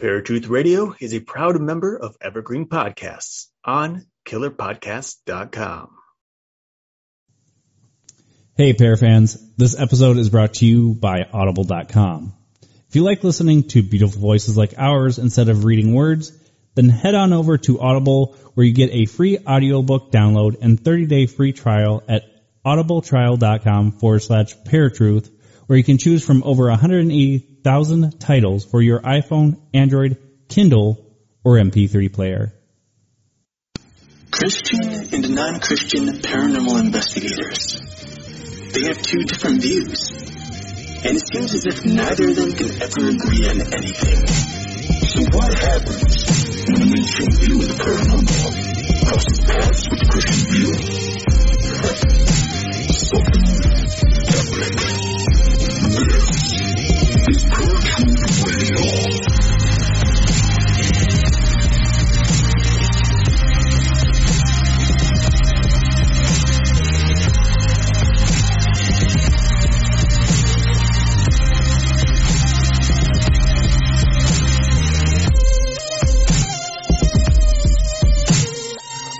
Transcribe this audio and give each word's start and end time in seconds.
Paratruth 0.00 0.48
Radio 0.48 0.94
is 0.98 1.12
a 1.12 1.20
proud 1.20 1.60
member 1.60 1.94
of 1.94 2.16
Evergreen 2.22 2.66
Podcasts 2.66 3.48
on 3.62 4.06
killerpodcast.com. 4.26 5.90
Hey, 8.56 8.72
Pair 8.72 8.96
fans. 8.96 9.36
This 9.58 9.78
episode 9.78 10.16
is 10.16 10.30
brought 10.30 10.54
to 10.54 10.66
you 10.66 10.94
by 10.94 11.26
Audible.com. 11.30 12.32
If 12.88 12.96
you 12.96 13.04
like 13.04 13.22
listening 13.22 13.64
to 13.68 13.82
beautiful 13.82 14.22
voices 14.22 14.56
like 14.56 14.72
ours 14.78 15.18
instead 15.18 15.50
of 15.50 15.66
reading 15.66 15.92
words, 15.92 16.32
then 16.74 16.88
head 16.88 17.14
on 17.14 17.34
over 17.34 17.58
to 17.58 17.78
Audible 17.80 18.36
where 18.54 18.64
you 18.64 18.72
get 18.72 18.94
a 18.94 19.04
free 19.04 19.36
audiobook 19.46 20.10
download 20.10 20.56
and 20.62 20.82
30-day 20.82 21.26
free 21.26 21.52
trial 21.52 22.02
at 22.08 22.24
audibletrial.com 22.64 23.92
forward 23.92 24.20
slash 24.20 24.56
paratruth 24.64 25.30
where 25.66 25.76
you 25.76 25.84
can 25.84 25.98
choose 25.98 26.24
from 26.24 26.42
over 26.42 26.70
180,000 27.62 28.18
titles 28.18 28.64
for 28.64 28.80
your 28.80 29.00
iPhone, 29.00 29.60
Android, 29.74 30.16
Kindle, 30.48 31.04
or 31.44 31.56
MP3 31.56 32.12
player. 32.12 32.54
Christian 34.30 34.80
and 35.12 35.34
non-Christian 35.34 36.06
paranormal 36.08 36.80
investigators. 36.80 37.80
They 38.72 38.86
have 38.86 39.02
two 39.02 39.24
different 39.24 39.60
views. 39.60 40.10
And 41.02 41.16
it 41.16 41.26
seems 41.26 41.54
as 41.54 41.66
if 41.66 41.84
neither 41.84 42.28
of 42.28 42.36
them 42.36 42.52
can 42.52 42.70
ever 42.82 43.08
agree 43.08 43.48
on 43.48 43.60
anything. 43.60 44.26
So 45.06 45.20
what 45.36 45.52
happens 45.52 46.24
when 46.68 46.82
an 46.82 46.98
ancient 46.98 47.34
view 47.34 47.60
of 47.60 47.68
the 47.68 47.74
paranormal 47.74 49.06
crosses 49.06 49.40
paths 49.40 49.88
with 49.90 49.98
the 50.00 50.06
Christian 50.10 50.46
view? 50.52 51.10
Paranormal 57.00 58.04
Radio. 58.44 59.09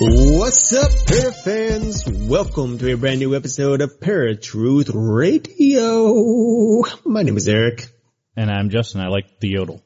What's 0.03 0.73
up, 0.73 0.91
Para 1.07 1.31
fans? 1.31 2.09
Welcome 2.09 2.79
to 2.79 2.91
a 2.91 2.97
brand 2.97 3.21
new 3.21 3.37
episode 3.37 3.83
of 3.83 4.01
Paratruth 4.01 4.91
Radio. 4.95 6.85
My 7.05 7.23
name 7.23 7.37
is 7.37 7.47
Eric. 7.47 7.87
And 8.35 8.51
I'm 8.51 8.71
Justin. 8.71 9.03
I 9.03 9.09
like 9.09 9.41
the 9.41 9.49
yodel. 9.49 9.83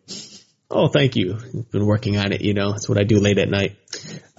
Oh, 0.70 0.86
thank 0.86 1.16
you. 1.16 1.34
I've 1.34 1.68
been 1.72 1.84
working 1.84 2.16
on 2.16 2.30
it, 2.30 2.42
you 2.42 2.54
know, 2.54 2.70
that's 2.70 2.88
what 2.88 2.96
I 2.96 3.02
do 3.02 3.18
late 3.18 3.38
at 3.38 3.48
night. 3.48 3.76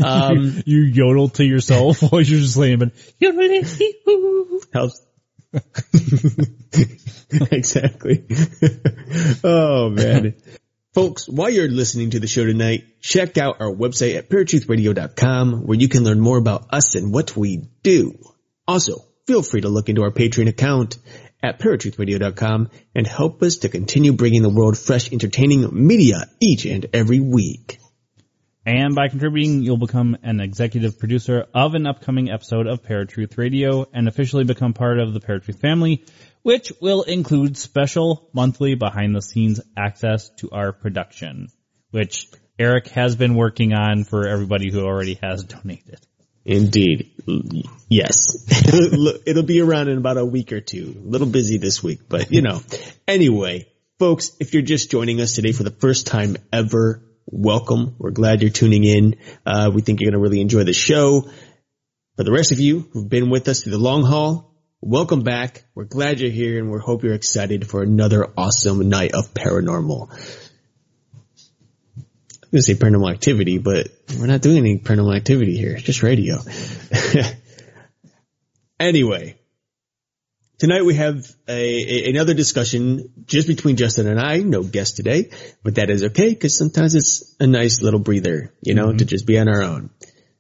Um, 0.02 0.64
you 0.66 0.80
yodel 0.80 1.28
to 1.32 1.44
yourself 1.44 2.02
while 2.10 2.22
you're 2.22 2.40
just 2.40 2.56
laying, 2.56 2.80
but 2.80 2.94
helps. 4.74 5.06
exactly. 7.52 8.26
oh 9.44 9.90
man. 9.90 10.36
Folks, 10.96 11.28
while 11.28 11.50
you're 11.50 11.68
listening 11.68 12.12
to 12.12 12.22
the 12.22 12.28
show 12.28 12.46
tonight, 12.46 12.86
check 13.02 13.38
out 13.38 13.60
our 13.60 13.70
website 13.70 14.16
at 14.16 14.30
paratruthradio.com 14.30 15.66
where 15.66 15.78
you 15.78 15.90
can 15.90 16.06
learn 16.06 16.22
more 16.22 16.38
about 16.38 16.74
us 16.74 16.96
and 16.96 17.14
what 17.14 17.36
we 17.36 17.68
do. 17.84 18.18
Also, 18.66 19.00
feel 19.28 19.44
free 19.44 19.60
to 19.60 19.68
look 19.68 19.90
into 19.90 20.04
our 20.04 20.12
Patreon 20.12 20.48
account 20.48 20.98
at 21.44 21.60
paratruthradio.com 21.60 22.70
and 22.96 23.06
help 23.06 23.44
us 23.44 23.58
to 23.58 23.68
continue 23.68 24.14
bringing 24.14 24.42
the 24.42 24.50
world 24.50 24.78
fresh, 24.78 25.12
entertaining 25.12 25.68
media 25.74 26.30
each 26.40 26.64
and 26.64 26.86
every 26.94 27.20
week. 27.20 27.78
And 28.66 28.96
by 28.96 29.10
contributing, 29.10 29.64
you'll 29.64 29.78
become 29.78 30.16
an 30.24 30.40
executive 30.40 30.98
producer 30.98 31.46
of 31.54 31.76
an 31.76 31.86
upcoming 31.86 32.32
episode 32.32 32.68
of 32.68 32.84
Paratruth 32.84 33.38
Radio 33.38 33.86
and 33.94 34.08
officially 34.08 34.46
become 34.46 34.74
part 34.74 35.00
of 35.00 35.14
the 35.14 35.20
Paratruth 35.20 35.60
family, 35.60 36.06
which 36.46 36.72
will 36.80 37.02
include 37.02 37.58
special 37.58 38.30
monthly 38.32 38.76
behind 38.76 39.16
the 39.16 39.22
scenes 39.22 39.60
access 39.76 40.30
to 40.30 40.48
our 40.52 40.72
production, 40.72 41.48
which 41.90 42.28
Eric 42.60 42.90
has 42.90 43.16
been 43.16 43.34
working 43.34 43.74
on 43.74 44.04
for 44.04 44.28
everybody 44.28 44.72
who 44.72 44.86
already 44.86 45.18
has 45.24 45.44
donated. 45.44 46.00
Indeed. 46.46 47.10
Yes. 47.90 48.46
It'll 49.26 49.42
be 49.42 49.60
around 49.60 49.88
in 49.88 49.98
about 49.98 50.20
a 50.20 50.26
week 50.26 50.52
or 50.52 50.62
two. 50.62 50.96
A 51.04 51.10
little 51.10 51.26
busy 51.26 51.58
this 51.58 51.82
week, 51.82 52.02
but 52.08 52.32
you 52.32 52.44
know. 52.44 52.62
Anyway, 53.08 53.68
folks, 53.98 54.32
if 54.40 54.54
you're 54.54 54.62
just 54.62 54.92
joining 54.92 55.22
us 55.22 55.34
today 55.34 55.52
for 55.52 55.64
the 55.64 55.72
first 55.72 56.06
time 56.06 56.38
ever, 56.54 57.02
welcome. 57.26 57.96
We're 57.98 58.12
glad 58.12 58.44
you're 58.44 58.52
tuning 58.52 58.84
in. 58.84 59.16
Uh, 59.48 59.72
we 59.74 59.82
think 59.82 60.00
you're 60.00 60.12
going 60.12 60.22
to 60.22 60.24
really 60.24 60.42
enjoy 60.42 60.64
the 60.64 60.74
show. 60.74 61.28
For 62.18 62.24
the 62.24 62.32
rest 62.32 62.52
of 62.52 62.60
you 62.60 62.88
who've 62.94 63.10
been 63.10 63.32
with 63.32 63.48
us 63.48 63.64
through 63.64 63.72
the 63.72 63.80
long 63.80 64.04
haul, 64.04 64.55
welcome 64.86 65.24
back. 65.24 65.64
We're 65.74 65.86
glad 65.86 66.20
you're 66.20 66.30
here 66.30 66.60
and 66.60 66.72
we 66.72 66.78
hope 66.78 67.04
you're 67.04 67.16
excited 67.16 67.68
for 67.68 67.82
another 67.82 68.32
awesome 68.38 68.88
night 68.88 69.16
of 69.16 69.34
paranormal. 69.34 70.12
I'm 71.98 72.52
going 72.52 72.52
to 72.52 72.62
say 72.62 72.76
paranormal 72.76 73.12
activity, 73.12 73.58
but 73.58 73.88
we're 74.16 74.28
not 74.28 74.44
doing 74.44 74.58
any 74.58 74.78
paranormal 74.78 75.18
activity 75.18 75.58
here. 75.58 75.74
It's 75.74 75.82
just 75.82 76.04
radio. 76.04 76.38
anyway, 78.80 79.40
tonight 80.60 80.86
we 80.86 80.94
have 80.94 81.26
a, 81.48 82.06
a, 82.06 82.10
another 82.12 82.36
discussion 82.36 83.12
just 83.26 83.48
between 83.48 83.78
Justin 83.78 84.06
and 84.06 84.20
I. 84.20 84.38
No 84.38 84.62
guest 84.62 84.98
today, 84.98 85.32
but 85.64 85.76
that 85.76 85.90
is 85.90 86.04
okay 86.04 86.30
because 86.30 86.56
sometimes 86.56 86.94
it's 86.94 87.36
a 87.40 87.48
nice 87.48 87.82
little 87.82 88.00
breather, 88.00 88.54
you 88.62 88.76
know, 88.76 88.90
mm-hmm. 88.90 88.98
to 88.98 89.06
just 89.06 89.26
be 89.26 89.40
on 89.40 89.48
our 89.48 89.64
own. 89.64 89.90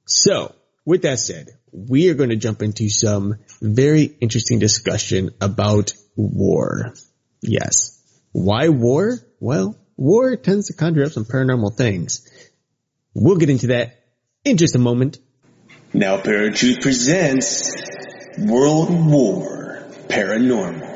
So 0.06 0.54
with 0.86 1.02
that 1.02 1.18
said, 1.18 1.55
we 1.75 2.09
are 2.09 2.13
going 2.13 2.30
to 2.30 2.38
jump 2.38 2.62
into 2.62 2.90
some 2.90 3.36
very 3.62 4.03
interesting 4.03 4.59
discussion 4.59 5.31
about 5.41 5.94
war. 6.16 6.94
Yes. 7.41 8.02
Why 8.31 8.69
war? 8.69 9.19
Well, 9.40 9.78
war 9.97 10.35
tends 10.38 10.68
to 10.68 10.74
conjure 10.74 11.06
up 11.06 11.12
some 11.12 11.25
paranormal 11.25 11.75
things. 11.75 12.28
We'll 13.14 13.38
get 13.38 13.50
into 13.50 13.68
that 13.68 14.00
in 14.44 14.58
just 14.58 14.75
a 14.75 14.80
moment. 14.80 15.19
Now 15.94 16.18
Paratruth 16.18 16.81
presents 16.81 17.74
World 18.38 18.90
War 18.90 19.85
Paranormal. 20.08 20.94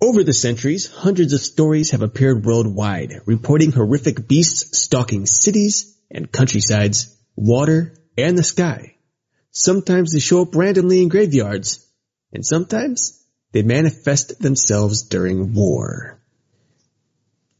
Over 0.00 0.24
the 0.24 0.32
centuries, 0.32 0.90
hundreds 0.90 1.32
of 1.32 1.40
stories 1.40 1.92
have 1.92 2.02
appeared 2.02 2.44
worldwide, 2.44 3.20
reporting 3.26 3.70
horrific 3.70 4.26
beasts 4.26 4.78
stalking 4.78 5.26
cities 5.26 5.96
and 6.10 6.30
countrysides, 6.30 7.16
water, 7.36 7.94
and 8.18 8.36
the 8.36 8.42
sky. 8.42 8.96
Sometimes 9.52 10.12
they 10.12 10.18
show 10.18 10.42
up 10.42 10.54
randomly 10.54 11.02
in 11.02 11.08
graveyards, 11.08 11.86
and 12.32 12.44
sometimes 12.44 13.22
they 13.52 13.62
manifest 13.62 14.40
themselves 14.40 15.02
during 15.02 15.52
war. 15.52 16.18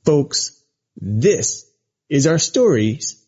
Folks, 0.04 0.58
this 0.97 1.70
is 2.08 2.26
our 2.26 2.38
stories 2.38 3.22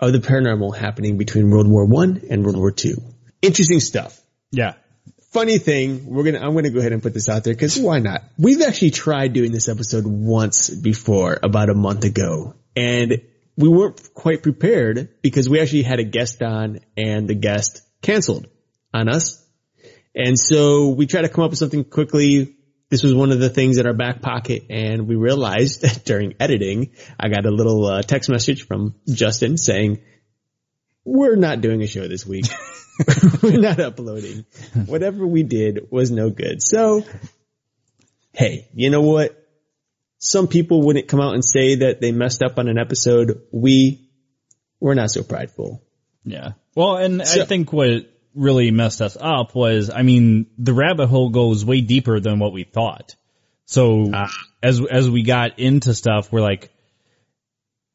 of 0.00 0.12
the 0.12 0.18
paranormal 0.18 0.76
happening 0.76 1.16
between 1.16 1.48
World 1.48 1.68
War 1.68 1.86
One 1.86 2.22
and 2.28 2.44
World 2.44 2.56
War 2.56 2.72
Two. 2.72 2.96
Interesting 3.40 3.80
stuff. 3.80 4.20
Yeah. 4.50 4.74
Funny 5.30 5.58
thing, 5.58 6.06
we're 6.06 6.24
gonna, 6.24 6.40
I'm 6.40 6.54
gonna 6.54 6.70
go 6.70 6.80
ahead 6.80 6.92
and 6.92 7.02
put 7.02 7.14
this 7.14 7.28
out 7.28 7.44
there 7.44 7.54
because 7.54 7.78
why 7.78 8.00
not? 8.00 8.22
We've 8.36 8.62
actually 8.62 8.90
tried 8.90 9.32
doing 9.32 9.52
this 9.52 9.68
episode 9.68 10.06
once 10.06 10.70
before, 10.70 11.38
about 11.42 11.70
a 11.70 11.74
month 11.74 12.04
ago, 12.04 12.54
and 12.76 13.22
we 13.56 13.68
weren't 13.68 14.14
quite 14.14 14.42
prepared 14.42 15.08
because 15.22 15.48
we 15.48 15.60
actually 15.60 15.82
had 15.82 16.00
a 16.00 16.04
guest 16.04 16.42
on 16.42 16.80
and 16.96 17.28
the 17.28 17.34
guest 17.34 17.82
canceled 18.02 18.46
on 18.92 19.08
us. 19.08 19.44
And 20.14 20.38
so 20.38 20.90
we 20.90 21.06
tried 21.06 21.22
to 21.22 21.28
come 21.28 21.44
up 21.44 21.50
with 21.50 21.58
something 21.58 21.84
quickly. 21.84 22.56
This 22.88 23.02
was 23.02 23.14
one 23.14 23.32
of 23.32 23.40
the 23.40 23.48
things 23.48 23.78
in 23.78 23.86
our 23.86 23.94
back 23.94 24.22
pocket 24.22 24.64
and 24.70 25.08
we 25.08 25.14
realized 25.14 25.82
that 25.82 26.02
during 26.04 26.34
editing, 26.40 26.92
I 27.18 27.28
got 27.28 27.46
a 27.46 27.50
little 27.50 27.84
uh, 27.86 28.02
text 28.02 28.28
message 28.28 28.66
from 28.66 28.94
Justin 29.08 29.56
saying, 29.56 30.00
we're 31.04 31.36
not 31.36 31.60
doing 31.60 31.82
a 31.82 31.86
show 31.86 32.08
this 32.08 32.26
week. 32.26 32.46
we're 33.42 33.60
not 33.60 33.78
uploading. 33.78 34.46
Whatever 34.86 35.26
we 35.26 35.42
did 35.42 35.88
was 35.90 36.10
no 36.10 36.30
good. 36.30 36.62
So, 36.62 37.04
hey, 38.32 38.68
you 38.74 38.90
know 38.90 39.02
what? 39.02 39.43
Some 40.24 40.48
people 40.48 40.80
wouldn't 40.80 41.06
come 41.06 41.20
out 41.20 41.34
and 41.34 41.44
say 41.44 41.74
that 41.76 42.00
they 42.00 42.10
messed 42.10 42.42
up 42.42 42.58
on 42.58 42.66
an 42.66 42.78
episode. 42.78 43.42
We, 43.52 44.08
we're 44.80 44.94
not 44.94 45.10
so 45.10 45.22
prideful. 45.22 45.82
Yeah. 46.24 46.52
Well, 46.74 46.96
and 46.96 47.26
so, 47.26 47.42
I 47.42 47.44
think 47.44 47.74
what 47.74 48.10
really 48.34 48.70
messed 48.70 49.02
us 49.02 49.18
up 49.20 49.54
was, 49.54 49.90
I 49.90 50.00
mean, 50.00 50.46
the 50.56 50.72
rabbit 50.72 51.08
hole 51.08 51.28
goes 51.28 51.62
way 51.62 51.82
deeper 51.82 52.20
than 52.20 52.38
what 52.38 52.54
we 52.54 52.64
thought. 52.64 53.14
So 53.66 54.10
uh, 54.14 54.28
as, 54.62 54.80
as 54.90 55.10
we 55.10 55.24
got 55.24 55.58
into 55.58 55.92
stuff, 55.92 56.32
we're 56.32 56.40
like, 56.40 56.70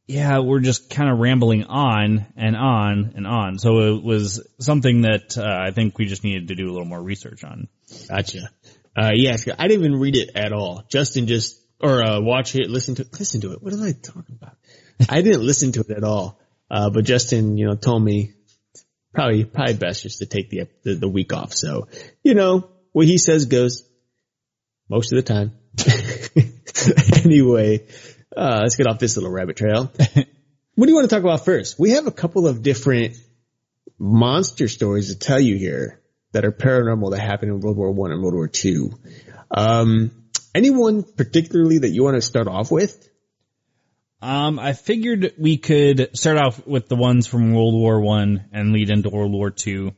yeah, 0.06 0.38
we're 0.38 0.60
just 0.60 0.92
kind 0.92 1.12
of 1.12 1.18
rambling 1.18 1.64
on 1.64 2.28
and 2.38 2.56
on 2.56 3.14
and 3.16 3.26
on. 3.26 3.58
So 3.58 3.96
it 3.96 4.04
was 4.04 4.48
something 4.60 5.02
that 5.02 5.36
uh, 5.36 5.66
I 5.68 5.72
think 5.72 5.98
we 5.98 6.06
just 6.06 6.24
needed 6.24 6.50
to 6.50 6.56
do 6.56 6.70
a 6.70 6.72
little 6.72 6.86
more 6.86 7.02
research 7.02 7.44
on. 7.44 7.68
Gotcha. 8.08 8.52
Uh, 8.96 9.12
yes, 9.16 9.48
I 9.48 9.68
didn't 9.68 9.84
even 9.84 10.00
read 10.00 10.16
it 10.16 10.32
at 10.36 10.54
all. 10.54 10.84
Justin 10.90 11.26
just 11.26 11.59
or 11.80 12.04
uh, 12.04 12.22
watch 12.22 12.56
it, 12.56 12.70
listen 12.70 12.96
to 12.96 13.04
it, 13.04 13.20
listen 13.20 13.42
to 13.42 13.54
it. 13.54 13.64
What 13.64 13.74
am 13.74 13.84
I 13.84 13.94
talking 13.94 14.38
about? 14.42 14.58
I 15.10 15.22
didn't 15.22 15.46
listen 15.46 15.72
to 15.74 15.82
it 15.82 15.92
at 15.92 16.04
all. 16.04 16.40
Uh, 16.70 16.90
but 16.90 17.04
Justin, 17.06 17.58
you 17.58 17.68
know, 17.68 17.76
told 17.76 18.04
me 18.04 18.34
probably 19.14 19.46
probably 19.46 19.74
best 19.76 20.04
just 20.04 20.20
to 20.20 20.26
take 20.26 20.50
the, 20.50 20.68
the 20.84 20.96
the 20.96 21.08
week 21.08 21.34
off. 21.34 21.54
So 21.54 21.88
you 22.24 22.34
know 22.34 22.70
what 22.92 23.08
he 23.08 23.18
says 23.18 23.46
goes 23.46 23.88
most 24.90 25.12
of 25.12 25.18
the 25.18 25.24
time. 25.24 25.54
anyway, 27.26 27.88
uh, 28.36 28.60
let's 28.62 28.76
get 28.76 28.88
off 28.88 29.00
this 29.00 29.18
little 29.18 29.32
rabbit 29.32 29.58
trail. 29.58 29.92
what 30.76 30.86
do 30.86 30.90
you 30.90 30.96
want 30.96 31.10
to 31.10 31.16
talk 31.16 31.24
about 31.24 31.46
first? 31.46 31.80
We 31.80 31.92
have 31.92 32.08
a 32.08 32.12
couple 32.12 32.48
of 32.48 32.62
different 32.62 33.18
monster 33.98 34.68
stories 34.68 35.14
to 35.14 35.20
tell 35.20 35.40
you 35.40 35.58
here 35.58 36.02
that 36.32 36.46
are 36.46 36.52
paranormal 36.52 37.12
that 37.12 37.20
happened 37.20 37.52
in 37.52 37.60
World 37.60 37.78
War 37.78 37.92
One 37.92 38.12
and 38.12 38.22
World 38.22 38.36
War 38.36 38.48
Two. 38.48 38.92
Um, 39.52 40.12
anyone 40.54 41.04
particularly 41.04 41.80
that 41.80 41.90
you 41.90 42.04
want 42.04 42.16
to 42.16 42.22
start 42.22 42.48
off 42.48 42.72
with? 42.72 43.08
Um, 44.22 44.60
I 44.60 44.74
figured 44.74 45.34
we 45.38 45.58
could 45.58 46.10
start 46.18 46.38
off 46.38 46.66
with 46.68 46.90
the 46.90 46.96
ones 46.98 47.26
from 47.26 47.54
World 47.54 47.74
War 47.74 48.02
One 48.02 48.46
and 48.52 48.74
lead 48.74 48.90
into 48.90 49.10
World 49.10 49.32
War 49.32 49.50
Two. 49.50 49.94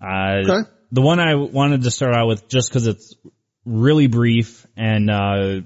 Uh, 0.00 0.40
Okay. 0.44 0.68
the 0.90 1.00
one 1.02 1.20
I 1.20 1.36
wanted 1.36 1.82
to 1.82 1.90
start 1.90 2.14
out 2.14 2.26
with 2.26 2.48
just 2.48 2.68
because 2.68 2.86
it's 2.88 3.14
really 3.64 4.08
brief 4.08 4.66
and 4.76 5.08
uh, 5.08 5.60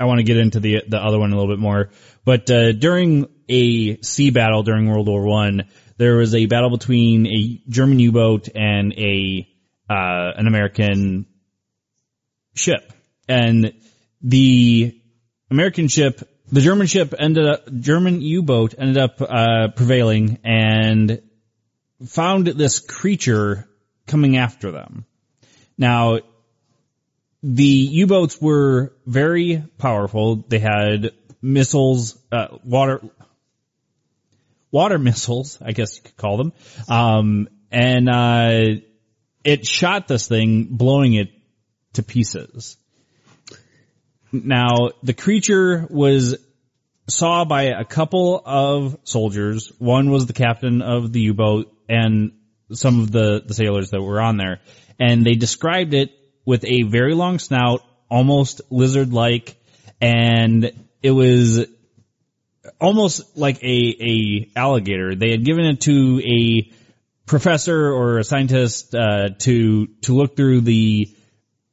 I 0.00 0.04
want 0.06 0.18
to 0.18 0.24
get 0.24 0.38
into 0.38 0.60
the 0.60 0.82
the 0.88 0.96
other 0.96 1.18
one 1.18 1.30
a 1.32 1.36
little 1.36 1.52
bit 1.52 1.60
more. 1.60 1.90
But 2.24 2.50
uh, 2.50 2.72
during 2.72 3.26
a 3.50 4.00
sea 4.00 4.30
battle 4.30 4.62
during 4.62 4.88
World 4.88 5.06
War 5.06 5.24
One, 5.26 5.64
there 5.98 6.16
was 6.16 6.34
a 6.34 6.46
battle 6.46 6.70
between 6.70 7.26
a 7.26 7.62
German 7.68 7.98
U-boat 7.98 8.48
and 8.54 8.94
a 8.94 9.46
uh, 9.90 10.32
an 10.36 10.46
American 10.46 11.26
ship, 12.54 12.93
and 13.28 13.72
the 14.22 15.00
American 15.50 15.88
ship, 15.88 16.20
the 16.50 16.60
German 16.60 16.86
ship 16.86 17.14
ended 17.18 17.46
up, 17.46 17.72
German 17.80 18.20
U-boat 18.20 18.74
ended 18.76 18.98
up 18.98 19.20
uh, 19.20 19.68
prevailing 19.74 20.38
and 20.44 21.22
found 22.06 22.46
this 22.46 22.80
creature 22.80 23.68
coming 24.06 24.36
after 24.36 24.70
them. 24.70 25.04
Now, 25.78 26.20
the 27.42 27.64
U-boats 27.64 28.40
were 28.40 28.94
very 29.06 29.62
powerful. 29.78 30.36
They 30.36 30.58
had 30.58 31.12
missiles, 31.42 32.18
uh, 32.32 32.58
water, 32.64 33.02
water 34.70 34.98
missiles, 34.98 35.58
I 35.62 35.72
guess 35.72 35.96
you 35.96 36.02
could 36.02 36.16
call 36.16 36.36
them. 36.36 36.52
Um, 36.88 37.48
and, 37.70 38.08
uh, 38.08 38.80
it 39.44 39.66
shot 39.66 40.08
this 40.08 40.26
thing, 40.26 40.64
blowing 40.70 41.14
it 41.14 41.30
to 41.94 42.02
pieces. 42.02 42.78
Now, 44.34 44.90
the 45.04 45.14
creature 45.14 45.86
was 45.88 46.36
saw 47.08 47.44
by 47.44 47.64
a 47.64 47.84
couple 47.84 48.42
of 48.44 48.98
soldiers. 49.04 49.70
One 49.78 50.10
was 50.10 50.26
the 50.26 50.32
captain 50.32 50.82
of 50.82 51.12
the 51.12 51.20
U-boat 51.20 51.72
and 51.88 52.32
some 52.72 53.00
of 53.00 53.12
the, 53.12 53.42
the 53.46 53.54
sailors 53.54 53.90
that 53.90 54.02
were 54.02 54.20
on 54.20 54.36
there. 54.36 54.60
And 54.98 55.24
they 55.24 55.34
described 55.34 55.94
it 55.94 56.10
with 56.44 56.64
a 56.64 56.82
very 56.82 57.14
long 57.14 57.38
snout, 57.38 57.82
almost 58.10 58.60
lizard-like, 58.70 59.56
and 60.00 60.72
it 61.02 61.10
was 61.10 61.66
almost 62.80 63.36
like 63.36 63.62
a, 63.62 63.96
a 64.00 64.50
alligator. 64.56 65.14
They 65.14 65.30
had 65.30 65.44
given 65.44 65.66
it 65.66 65.82
to 65.82 66.20
a 66.24 66.72
professor 67.26 67.92
or 67.92 68.18
a 68.18 68.24
scientist, 68.24 68.94
uh, 68.94 69.28
to, 69.40 69.86
to 70.02 70.14
look 70.14 70.36
through 70.36 70.62
the 70.62 71.14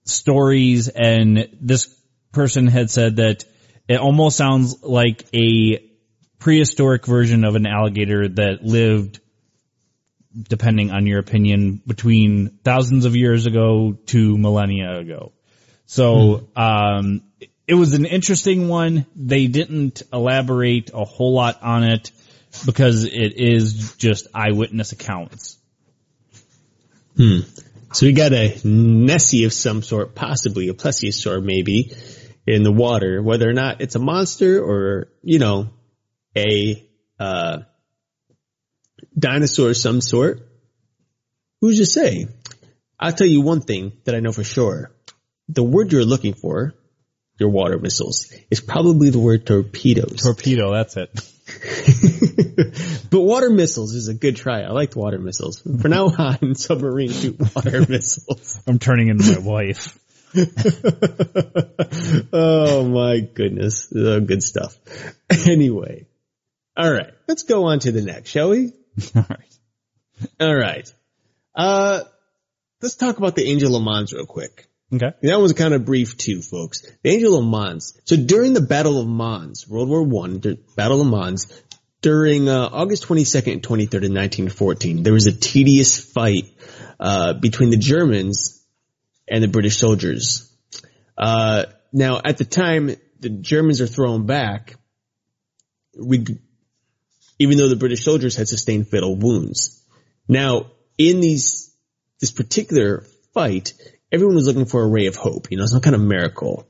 stories 0.06 0.90
and 0.90 1.50
this 1.60 1.98
person 2.32 2.68
had 2.68 2.90
said 2.90 3.18
that 3.18 3.44
it 3.88 4.00
almost 4.00 4.38
sounds 4.38 4.84
like 4.84 5.26
a 5.34 5.88
prehistoric 6.40 7.06
version 7.06 7.44
of 7.44 7.56
an 7.56 7.68
alligator 7.68 8.28
that 8.28 8.64
lived 8.64 9.20
depending 10.44 10.92
on 10.92 11.06
your 11.06 11.20
opinion 11.20 11.82
between 11.86 12.60
thousands 12.64 13.06
of 13.06 13.16
years 13.16 13.46
ago 13.46 13.98
to 14.06 14.38
millennia 14.38 14.98
ago. 14.98 15.34
So 15.86 16.48
um 16.56 17.24
it 17.68 17.76
was 17.76 17.94
an 17.94 18.06
interesting 18.06 18.68
one. 18.68 19.06
They 19.16 19.48
didn't 19.48 20.04
elaborate 20.12 20.92
a 20.94 21.06
whole 21.06 21.34
lot 21.34 21.62
on 21.62 21.84
it 21.84 22.12
because 22.66 23.06
it 23.06 23.38
is 23.38 23.96
just 23.96 24.28
eyewitness 24.34 24.92
accounts. 24.92 25.58
So 27.94 28.06
we 28.06 28.14
got 28.14 28.34
a 28.34 28.58
Nessie 28.64 29.44
of 29.44 29.54
some 29.54 29.84
sort, 29.84 30.16
possibly 30.16 30.70
a 30.70 30.74
plesiosaur 30.74 31.44
maybe, 31.44 31.94
in 32.48 32.64
the 32.64 32.72
water, 32.72 33.22
whether 33.22 33.50
or 33.50 33.54
not 33.54 33.82
it's 33.82 33.96
a 33.96 34.00
monster 34.00 34.62
or, 34.62 35.10
you 35.24 35.40
know, 35.40 35.70
a, 36.36 36.88
uh, 37.20 37.60
dinosaur 39.18 39.70
of 39.70 39.78
some 39.78 40.02
sort. 40.02 40.48
Who's 41.60 41.78
to 41.78 41.86
say? 41.86 42.28
I'll 43.00 43.12
tell 43.12 43.28
you 43.28 43.42
one 43.42 43.62
thing 43.62 43.94
that 44.06 44.16
I 44.16 44.20
know 44.20 44.32
for 44.32 44.44
sure. 44.44 44.92
The 45.50 45.64
word 45.64 45.92
you're 45.92 46.06
looking 46.06 46.34
for, 46.34 46.74
your 47.40 47.50
water 47.50 47.78
missiles, 47.78 48.34
is 48.50 48.62
probably 48.62 49.10
the 49.10 49.20
word 49.20 49.46
torpedoes. 49.46 50.22
Torpedo, 50.22 50.72
that's 50.72 50.96
it. 50.98 51.10
but 53.10 53.22
water 53.22 53.50
missiles 53.50 53.94
is 53.94 54.08
a 54.08 54.14
good 54.14 54.36
try. 54.36 54.62
I 54.62 54.70
like 54.70 54.96
water 54.96 55.20
missiles. 55.20 55.62
For 55.62 55.90
now 55.90 56.06
on, 56.18 56.56
submarine 56.56 57.12
shoot 57.12 57.40
water 57.40 57.86
missiles. 57.90 58.62
I'm 58.68 58.80
turning 58.80 59.10
into 59.10 59.32
my 59.34 59.40
wife. 59.40 59.98
oh 62.34 62.88
my 62.88 63.20
goodness. 63.20 63.92
Uh, 63.94 64.20
good 64.20 64.44
stuff. 64.44 64.78
Anyway. 65.48 66.08
All 66.78 66.92
right. 66.92 67.14
Let's 67.28 67.44
go 67.44 67.66
on 67.66 67.80
to 67.80 67.92
the 67.92 68.02
next, 68.02 68.30
shall 68.30 68.50
we? 68.50 68.72
All 69.16 69.26
right. 69.30 69.58
All 70.40 70.56
right. 70.56 70.94
Uh, 71.56 72.02
let's 72.82 72.96
talk 72.96 73.18
about 73.18 73.36
the 73.36 73.50
Angel 73.50 73.76
of 73.76 73.82
Mons 73.82 74.14
real 74.14 74.26
quick. 74.26 74.68
Okay. 74.94 75.12
That 75.24 75.40
was 75.40 75.54
kind 75.54 75.74
of 75.74 75.86
brief 75.86 76.18
too, 76.18 76.42
folks. 76.42 76.86
The 77.04 77.12
Angel 77.12 77.38
of 77.38 77.46
Mons. 77.46 78.00
So 78.06 78.18
during 78.18 78.54
the 78.54 78.62
Battle 78.62 79.00
of 79.00 79.08
Mons, 79.08 79.68
World 79.68 79.90
War 79.90 80.04
One, 80.04 80.40
the 80.40 80.60
Battle 80.76 81.02
of 81.02 81.08
Mons, 81.08 81.48
during 82.02 82.50
uh, 82.50 82.70
August 82.72 83.08
22nd 83.08 83.54
and 83.54 83.64
23rd 83.64 83.84
of 83.84 84.12
1914, 84.12 85.04
there 85.04 85.14
was 85.14 85.28
a 85.28 85.32
tedious 85.32 86.00
fight 86.00 86.46
uh, 87.00 87.34
between 87.34 87.70
the 87.70 87.78
Germans 87.78 88.61
and 89.32 89.42
the 89.42 89.48
British 89.48 89.78
soldiers. 89.78 90.54
Uh, 91.18 91.64
now, 91.94 92.22
at 92.24 92.38
the 92.38 92.46
time, 92.46 92.96
the 93.20 93.30
Germans 93.30 93.82
are 93.82 93.88
thrown 93.88 94.26
back, 94.26 94.76
reg- 95.98 96.40
even 97.40 97.58
though 97.58 97.70
the 97.70 97.78
British 97.78 98.04
soldiers 98.04 98.36
had 98.36 98.48
sustained 98.48 98.90
fatal 98.90 99.16
wounds. 99.16 99.82
Now, 100.28 100.72
in 100.98 101.22
these 101.22 101.74
this 102.20 102.32
particular 102.32 103.04
fight, 103.34 103.74
everyone 104.12 104.36
was 104.36 104.46
looking 104.46 104.66
for 104.66 104.84
a 104.84 104.88
ray 104.88 105.08
of 105.08 105.16
hope, 105.16 105.50
you 105.50 105.58
know, 105.58 105.66
some 105.66 105.82
kind 105.82 105.96
of 105.96 106.02
miracle. 106.02 106.68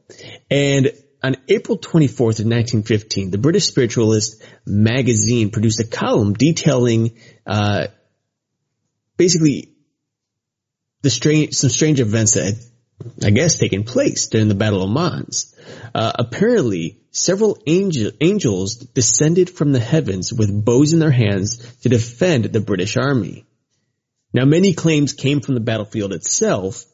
And 0.50 0.91
on 1.24 1.36
April 1.50 1.77
24th 1.77 2.39
of 2.39 2.48
1915, 2.48 3.32
the 3.32 3.38
British 3.38 3.65
Spiritualist 3.65 4.41
magazine 4.65 5.50
produced 5.50 5.80
a 5.82 5.88
column 5.88 6.34
detailing, 6.34 7.18
uh, 7.46 7.88
basically 9.18 9.71
the 11.01 11.10
strange, 11.10 11.53
some 11.53 11.70
strange 11.70 12.00
events 12.00 12.34
that 12.34 12.46
had, 12.46 12.55
I 13.24 13.29
guess, 13.31 13.58
taken 13.58 13.84
place 13.84 14.27
during 14.27 14.48
the 14.48 14.55
Battle 14.55 14.84
of 14.84 14.89
Mons. 14.89 15.55
Uh, 15.93 16.12
apparently, 16.15 17.01
several 17.12 17.58
angel, 17.67 18.12
angels 18.22 18.75
descended 18.75 19.50
from 19.50 19.72
the 19.72 19.79
heavens 19.79 20.31
with 20.31 20.65
bows 20.65 20.93
in 20.93 21.00
their 21.00 21.12
hands 21.12 21.58
to 21.81 21.89
defend 21.89 22.46
the 22.46 22.62
British 22.62 22.98
army. 22.98 23.46
Now, 24.34 24.46
many 24.46 24.74
claims 24.74 25.13
came 25.13 25.41
from 25.41 25.55
the 25.55 25.60
battlefield 25.60 26.13
itself, 26.13 26.86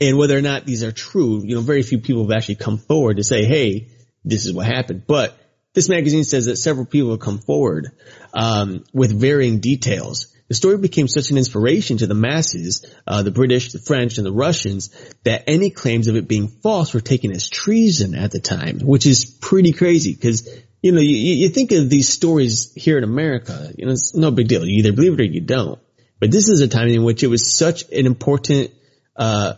and 0.00 0.18
whether 0.18 0.36
or 0.36 0.42
not 0.42 0.66
these 0.66 0.82
are 0.82 0.92
true, 0.92 1.42
you 1.44 1.54
know, 1.54 1.60
very 1.60 1.82
few 1.82 1.98
people 1.98 2.22
have 2.22 2.36
actually 2.36 2.56
come 2.56 2.78
forward 2.78 3.16
to 3.16 3.24
say, 3.24 3.44
hey, 3.44 3.88
this 4.24 4.46
is 4.46 4.52
what 4.52 4.66
happened. 4.66 5.04
But 5.06 5.38
this 5.74 5.88
magazine 5.88 6.24
says 6.24 6.46
that 6.46 6.56
several 6.56 6.86
people 6.86 7.12
have 7.12 7.20
come 7.20 7.38
forward 7.38 7.92
um, 8.34 8.84
with 8.92 9.18
varying 9.18 9.60
details. 9.60 10.34
The 10.52 10.56
story 10.56 10.76
became 10.76 11.08
such 11.08 11.30
an 11.30 11.38
inspiration 11.38 11.96
to 11.96 12.06
the 12.06 12.12
masses, 12.12 12.84
uh, 13.06 13.22
the 13.22 13.30
British, 13.30 13.72
the 13.72 13.78
French, 13.78 14.18
and 14.18 14.26
the 14.26 14.34
Russians, 14.34 14.90
that 15.24 15.44
any 15.46 15.70
claims 15.70 16.08
of 16.08 16.16
it 16.16 16.28
being 16.28 16.48
false 16.48 16.92
were 16.92 17.00
taken 17.00 17.32
as 17.32 17.48
treason 17.48 18.14
at 18.14 18.32
the 18.32 18.38
time, 18.38 18.80
which 18.80 19.06
is 19.06 19.24
pretty 19.24 19.72
crazy 19.72 20.12
because, 20.12 20.46
you 20.82 20.92
know, 20.92 21.00
you, 21.00 21.16
you 21.16 21.48
think 21.48 21.72
of 21.72 21.88
these 21.88 22.10
stories 22.10 22.70
here 22.74 22.98
in 22.98 23.04
America, 23.04 23.72
you 23.78 23.86
know, 23.86 23.92
it's 23.92 24.14
no 24.14 24.30
big 24.30 24.48
deal. 24.48 24.62
You 24.66 24.80
either 24.80 24.92
believe 24.92 25.14
it 25.14 25.20
or 25.22 25.24
you 25.24 25.40
don't. 25.40 25.80
But 26.20 26.30
this 26.30 26.50
is 26.50 26.60
a 26.60 26.68
time 26.68 26.88
in 26.88 27.02
which 27.02 27.22
it 27.22 27.28
was 27.28 27.50
such 27.50 27.90
an 27.90 28.04
important, 28.04 28.72
uh, 29.16 29.54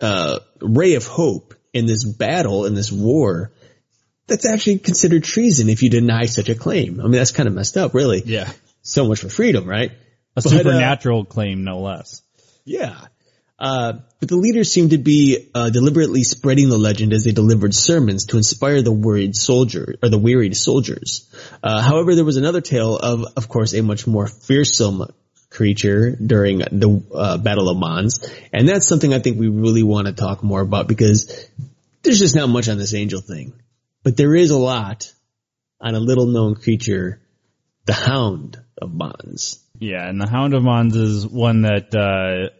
uh, 0.00 0.40
ray 0.60 0.94
of 0.94 1.06
hope 1.06 1.54
in 1.72 1.86
this 1.86 2.02
battle, 2.02 2.64
in 2.64 2.74
this 2.74 2.90
war, 2.90 3.52
that's 4.26 4.46
actually 4.46 4.80
considered 4.80 5.22
treason 5.22 5.68
if 5.68 5.84
you 5.84 5.90
deny 5.90 6.26
such 6.26 6.48
a 6.48 6.56
claim. 6.56 6.98
I 6.98 7.04
mean, 7.04 7.12
that's 7.12 7.30
kind 7.30 7.46
of 7.46 7.54
messed 7.54 7.76
up, 7.76 7.94
really. 7.94 8.20
Yeah. 8.26 8.50
So 8.82 9.06
much 9.06 9.20
for 9.20 9.28
freedom, 9.28 9.64
right? 9.64 9.92
A 10.38 10.48
But, 10.48 10.52
uh, 10.52 10.58
supernatural 10.58 11.24
claim, 11.24 11.64
no 11.64 11.80
less. 11.80 12.22
yeah. 12.64 13.06
Uh, 13.60 13.94
but 14.20 14.28
the 14.28 14.36
leaders 14.36 14.70
seemed 14.70 14.90
to 14.90 14.98
be 14.98 15.48
uh, 15.52 15.68
deliberately 15.70 16.22
spreading 16.22 16.68
the 16.68 16.78
legend 16.78 17.12
as 17.12 17.24
they 17.24 17.32
delivered 17.32 17.74
sermons 17.74 18.26
to 18.26 18.36
inspire 18.36 18.82
the 18.82 18.92
worried 18.92 19.34
soldier 19.34 19.96
or 20.00 20.08
the 20.08 20.18
wearied 20.18 20.56
soldiers. 20.56 21.28
Uh, 21.60 21.82
however, 21.82 22.14
there 22.14 22.24
was 22.24 22.36
another 22.36 22.60
tale 22.60 22.96
of, 22.96 23.24
of 23.36 23.48
course, 23.48 23.74
a 23.74 23.82
much 23.82 24.06
more 24.06 24.28
fearsome 24.28 25.12
creature 25.50 26.14
during 26.14 26.58
the 26.58 27.02
uh, 27.12 27.38
Battle 27.38 27.68
of 27.68 27.78
Mons, 27.78 28.20
and 28.52 28.68
that's 28.68 28.86
something 28.86 29.12
I 29.12 29.18
think 29.18 29.40
we 29.40 29.48
really 29.48 29.82
want 29.82 30.06
to 30.06 30.12
talk 30.12 30.44
more 30.44 30.60
about 30.60 30.86
because 30.86 31.48
there's 32.02 32.20
just 32.20 32.36
not 32.36 32.48
much 32.48 32.68
on 32.68 32.78
this 32.78 32.94
angel 32.94 33.20
thing, 33.20 33.54
but 34.04 34.16
there 34.16 34.36
is 34.36 34.50
a 34.50 34.58
lot 34.58 35.12
on 35.80 35.96
a 35.96 36.00
little 36.00 36.26
known 36.26 36.54
creature, 36.54 37.20
the 37.86 37.92
Hound 37.92 38.62
of 38.80 38.92
Mons. 38.92 39.64
Yeah, 39.80 40.08
and 40.08 40.20
the 40.20 40.28
Hound 40.28 40.54
of 40.54 40.62
Mons 40.62 40.96
is 40.96 41.26
one 41.26 41.62
that 41.62 41.94
uh, 41.94 42.50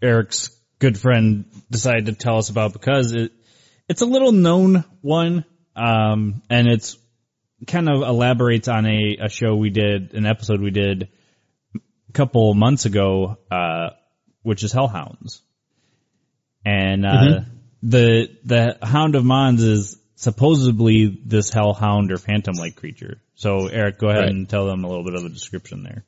Eric's 0.00 0.50
good 0.78 0.98
friend 0.98 1.44
decided 1.70 2.06
to 2.06 2.12
tell 2.12 2.38
us 2.38 2.50
about 2.50 2.72
because 2.72 3.12
it 3.12 3.32
it's 3.88 4.02
a 4.02 4.06
little 4.06 4.32
known 4.32 4.84
one, 5.00 5.44
um, 5.76 6.42
and 6.48 6.68
it's 6.68 6.96
kind 7.66 7.88
of 7.88 8.02
elaborates 8.02 8.68
on 8.68 8.86
a, 8.86 9.18
a 9.22 9.28
show 9.28 9.54
we 9.54 9.70
did, 9.70 10.14
an 10.14 10.26
episode 10.26 10.60
we 10.60 10.70
did 10.70 11.08
a 11.74 12.12
couple 12.12 12.54
months 12.54 12.86
ago, 12.86 13.38
uh, 13.50 13.90
which 14.42 14.62
is 14.62 14.72
Hellhounds. 14.72 15.40
And, 16.64 17.04
uh, 17.04 17.10
mm-hmm. 17.10 17.50
the, 17.82 18.28
the 18.44 18.78
Hound 18.82 19.14
of 19.14 19.24
Mons 19.24 19.62
is 19.62 19.98
supposedly 20.14 21.20
this 21.24 21.50
hellhound 21.50 22.12
or 22.12 22.16
phantom-like 22.16 22.76
creature. 22.76 23.20
So 23.34 23.66
Eric, 23.66 23.98
go 23.98 24.08
ahead 24.08 24.22
right. 24.22 24.30
and 24.30 24.48
tell 24.48 24.66
them 24.66 24.84
a 24.84 24.88
little 24.88 25.04
bit 25.04 25.14
of 25.14 25.22
the 25.22 25.28
description 25.28 25.82
there. 25.82 26.04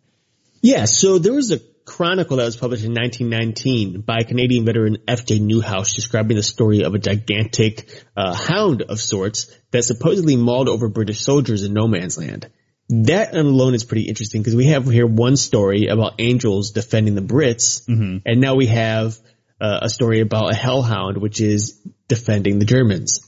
Yeah, 0.64 0.86
so 0.86 1.18
there 1.18 1.34
was 1.34 1.52
a 1.52 1.58
chronicle 1.84 2.38
that 2.38 2.46
was 2.46 2.56
published 2.56 2.84
in 2.84 2.94
1919 2.94 4.00
by 4.00 4.22
Canadian 4.22 4.64
veteran 4.64 4.96
F.J. 5.06 5.40
Newhouse 5.40 5.92
describing 5.92 6.38
the 6.38 6.42
story 6.42 6.84
of 6.84 6.94
a 6.94 6.98
gigantic 6.98 7.86
uh, 8.16 8.32
hound 8.32 8.80
of 8.80 8.98
sorts 8.98 9.54
that 9.72 9.82
supposedly 9.82 10.36
mauled 10.36 10.70
over 10.70 10.88
British 10.88 11.20
soldiers 11.20 11.64
in 11.64 11.74
no 11.74 11.86
man's 11.86 12.16
land. 12.16 12.50
That 12.88 13.34
alone 13.34 13.74
is 13.74 13.84
pretty 13.84 14.08
interesting 14.08 14.40
because 14.40 14.56
we 14.56 14.68
have 14.68 14.86
here 14.86 15.06
one 15.06 15.36
story 15.36 15.88
about 15.88 16.14
angels 16.18 16.70
defending 16.70 17.14
the 17.14 17.20
Brits, 17.20 17.84
mm-hmm. 17.84 18.20
and 18.24 18.40
now 18.40 18.54
we 18.54 18.68
have 18.68 19.18
uh, 19.60 19.80
a 19.82 19.90
story 19.90 20.20
about 20.20 20.50
a 20.50 20.56
hellhound 20.56 21.18
which 21.18 21.42
is 21.42 21.78
defending 22.08 22.58
the 22.58 22.64
Germans. 22.64 23.20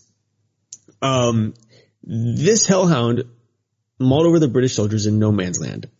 Um, 1.02 1.52
this 2.02 2.64
hellhound 2.64 3.24
mauled 3.98 4.26
over 4.26 4.38
the 4.38 4.48
British 4.48 4.74
soldiers 4.74 5.04
in 5.04 5.18
no 5.18 5.32
man's 5.32 5.60
land. 5.60 5.90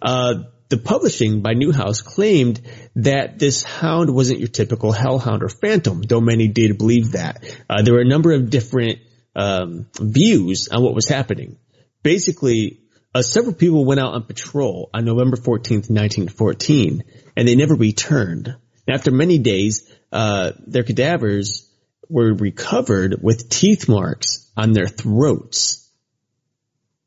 Uh, 0.00 0.44
the 0.68 0.78
publishing 0.78 1.42
by 1.42 1.54
Newhouse 1.54 2.02
claimed 2.02 2.60
that 2.96 3.38
this 3.38 3.62
hound 3.62 4.14
wasn't 4.14 4.40
your 4.40 4.48
typical 4.48 4.92
hellhound 4.92 5.42
or 5.42 5.48
phantom, 5.48 6.02
though 6.02 6.20
many 6.20 6.48
did 6.48 6.78
believe 6.78 7.12
that. 7.12 7.44
Uh, 7.70 7.82
there 7.82 7.94
were 7.94 8.00
a 8.00 8.08
number 8.08 8.32
of 8.32 8.50
different 8.50 8.98
um, 9.34 9.86
views 10.00 10.68
on 10.68 10.82
what 10.82 10.94
was 10.94 11.06
happening. 11.06 11.56
Basically, 12.02 12.80
uh, 13.14 13.22
several 13.22 13.54
people 13.54 13.84
went 13.84 14.00
out 14.00 14.14
on 14.14 14.24
patrol 14.24 14.90
on 14.92 15.04
November 15.04 15.36
14th, 15.36 15.88
1914, 15.88 17.04
and 17.36 17.48
they 17.48 17.54
never 17.54 17.74
returned. 17.74 18.48
And 18.48 18.94
after 18.94 19.10
many 19.10 19.38
days, 19.38 19.90
uh, 20.12 20.52
their 20.66 20.82
cadavers 20.82 21.70
were 22.08 22.34
recovered 22.34 23.16
with 23.22 23.48
teeth 23.48 23.88
marks 23.88 24.50
on 24.56 24.72
their 24.72 24.86
throats 24.86 25.85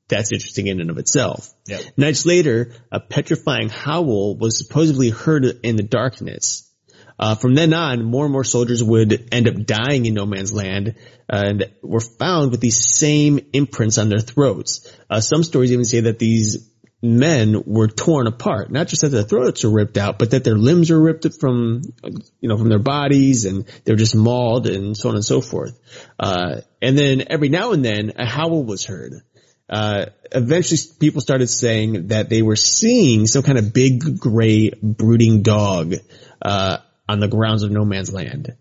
that's 0.10 0.32
interesting 0.32 0.68
in 0.68 0.82
and 0.82 0.90
of 0.90 0.98
itself. 0.98 1.50
Yep. 1.68 1.82
Nights 1.98 2.26
later, 2.26 2.74
a 2.92 3.00
petrifying 3.00 3.70
howl 3.70 4.36
was 4.36 4.58
supposedly 4.58 5.10
heard 5.10 5.46
in 5.46 5.76
the 5.76 5.84
darkness. 5.84 6.66
Uh, 7.20 7.36
from 7.36 7.54
then 7.54 7.74
on, 7.74 8.04
more 8.04 8.26
and 8.26 8.32
more 8.32 8.46
soldiers 8.46 8.82
would 8.82 9.28
end 9.32 9.48
up 9.48 9.66
dying 9.66 10.06
in 10.06 10.14
no 10.14 10.26
man's 10.26 10.54
land 10.54 10.96
and 11.28 11.70
were 11.84 12.00
found 12.00 12.50
with 12.52 12.62
these 12.62 12.86
same 12.86 13.40
imprints 13.52 13.98
on 13.98 14.08
their 14.10 14.20
throats. 14.20 14.90
Uh, 15.10 15.20
some 15.20 15.44
stories 15.44 15.72
even 15.72 15.84
say 15.84 16.02
that 16.02 16.18
these 16.18 16.70
men 17.02 17.64
were 17.66 17.88
torn 17.88 18.28
apart, 18.28 18.72
not 18.72 18.88
just 18.88 19.02
that 19.02 19.10
their 19.10 19.24
throats 19.24 19.64
were 19.64 19.72
ripped 19.72 19.98
out, 19.98 20.20
but 20.20 20.32
that 20.32 20.44
their 20.44 20.58
limbs 20.58 20.90
were 20.90 21.00
ripped 21.00 21.28
from, 21.40 21.82
you 22.42 22.50
know, 22.50 22.58
from 22.58 22.70
their 22.70 22.80
bodies 22.80 23.46
and 23.46 23.66
they 23.86 23.94
were 23.94 23.98
just 23.98 24.16
mauled 24.16 24.68
and 24.68 24.98
so 24.98 25.10
on 25.10 25.16
and 25.16 25.24
so 25.24 25.40
forth. 25.40 25.80
Uh, 26.20 26.62
and 26.82 26.98
then 26.98 27.24
every 27.30 27.50
now 27.50 27.72
and 27.72 27.84
then 27.84 28.14
a 28.18 28.26
howl 28.26 28.64
was 28.64 28.86
heard. 28.86 29.14
Uh, 29.70 30.08
eventually 30.32 30.80
people 31.00 31.22
started 31.22 31.48
saying 31.48 32.08
that 32.08 32.30
they 32.30 32.42
were 32.42 32.56
seeing 32.56 33.28
some 33.28 33.44
kind 33.44 33.58
of 33.58 33.72
big 33.72 34.20
gray 34.20 34.72
brooding 34.82 35.44
dog, 35.44 35.94
uh, 36.42 36.78
on 37.08 37.20
the 37.20 37.28
grounds 37.28 37.64
of 37.64 37.72
no 37.72 37.86
man's 37.86 38.12
land. 38.14 38.56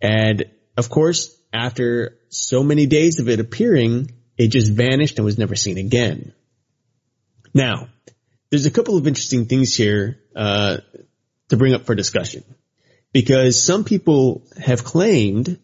And 0.00 0.44
of 0.76 0.88
course, 0.88 1.36
after 1.52 2.18
so 2.28 2.62
many 2.62 2.86
days 2.86 3.20
of 3.20 3.28
it 3.28 3.40
appearing, 3.40 4.10
it 4.36 4.48
just 4.48 4.72
vanished 4.72 5.18
and 5.18 5.24
was 5.24 5.38
never 5.38 5.54
seen 5.54 5.78
again. 5.78 6.32
Now, 7.52 7.88
there's 8.50 8.66
a 8.66 8.70
couple 8.70 8.96
of 8.96 9.06
interesting 9.06 9.46
things 9.46 9.74
here, 9.74 10.18
uh, 10.34 10.78
to 11.48 11.56
bring 11.56 11.74
up 11.74 11.86
for 11.86 11.94
discussion. 11.94 12.44
Because 13.12 13.62
some 13.62 13.84
people 13.84 14.42
have 14.60 14.82
claimed 14.82 15.60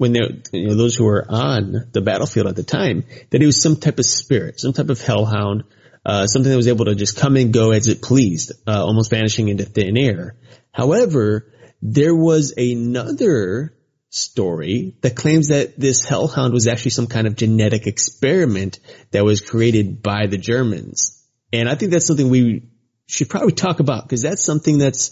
when 0.00 0.14
you 0.14 0.42
know, 0.66 0.74
those 0.74 0.96
who 0.96 1.04
were 1.04 1.26
on 1.28 1.90
the 1.92 2.00
battlefield 2.00 2.46
at 2.46 2.56
the 2.56 2.62
time, 2.62 3.04
that 3.28 3.42
it 3.42 3.44
was 3.44 3.60
some 3.60 3.76
type 3.76 3.98
of 3.98 4.06
spirit, 4.06 4.58
some 4.58 4.72
type 4.72 4.88
of 4.88 4.98
hellhound, 4.98 5.64
uh, 6.06 6.26
something 6.26 6.48
that 6.48 6.56
was 6.56 6.68
able 6.68 6.86
to 6.86 6.94
just 6.94 7.18
come 7.18 7.36
and 7.36 7.52
go 7.52 7.72
as 7.72 7.86
it 7.86 8.00
pleased, 8.00 8.52
uh, 8.66 8.82
almost 8.82 9.10
vanishing 9.10 9.48
into 9.48 9.66
thin 9.66 9.98
air. 9.98 10.36
However, 10.72 11.52
there 11.82 12.14
was 12.14 12.54
another 12.56 13.76
story 14.08 14.96
that 15.02 15.16
claims 15.16 15.48
that 15.48 15.78
this 15.78 16.02
hellhound 16.02 16.54
was 16.54 16.66
actually 16.66 16.92
some 16.92 17.06
kind 17.06 17.26
of 17.26 17.36
genetic 17.36 17.86
experiment 17.86 18.80
that 19.10 19.22
was 19.22 19.42
created 19.42 20.02
by 20.02 20.28
the 20.28 20.38
Germans. 20.38 21.22
And 21.52 21.68
I 21.68 21.74
think 21.74 21.92
that's 21.92 22.06
something 22.06 22.30
we 22.30 22.70
should 23.06 23.28
probably 23.28 23.52
talk 23.52 23.80
about 23.80 24.04
because 24.04 24.22
that's 24.22 24.42
something 24.42 24.78
that's, 24.78 25.10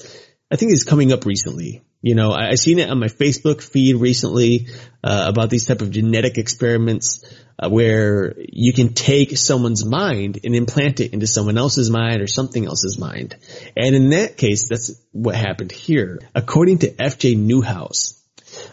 I 0.51 0.57
think 0.57 0.73
is 0.73 0.85
coming 0.85 1.13
up 1.13 1.27
recently. 1.27 1.83
You 2.01 2.15
know, 2.15 2.31
I, 2.31 2.51
I 2.51 2.55
seen 2.55 2.79
it 2.79 2.91
on 2.91 2.99
my 2.99 3.09
Facebook 3.09 3.63
feed 3.63 3.97
recently 3.97 4.69
uh, 5.03 5.27
about 5.29 5.51
these 5.51 5.67
type 5.67 5.83
of 5.83 5.91
genetic 5.91 6.39
experiments 6.39 7.25
uh, 7.59 7.69
where 7.69 8.35
you 8.39 8.73
can 8.73 8.95
take 8.95 9.37
someone's 9.37 9.85
mind 9.85 10.39
and 10.45 10.55
implant 10.55 11.01
it 11.01 11.13
into 11.13 11.27
someone 11.27 11.59
else's 11.59 11.91
mind 11.91 12.23
or 12.23 12.29
something 12.29 12.65
else's 12.65 12.99
mind. 12.99 13.37
And 13.77 13.97
in 13.97 14.11
that 14.11 14.37
case, 14.37 14.69
that's 14.69 14.95
what 15.13 15.35
happened 15.35 15.73
here. 15.73 16.21
According 16.35 16.79
to 16.79 17.03
F.J. 17.03 17.35
Newhouse, 17.35 18.23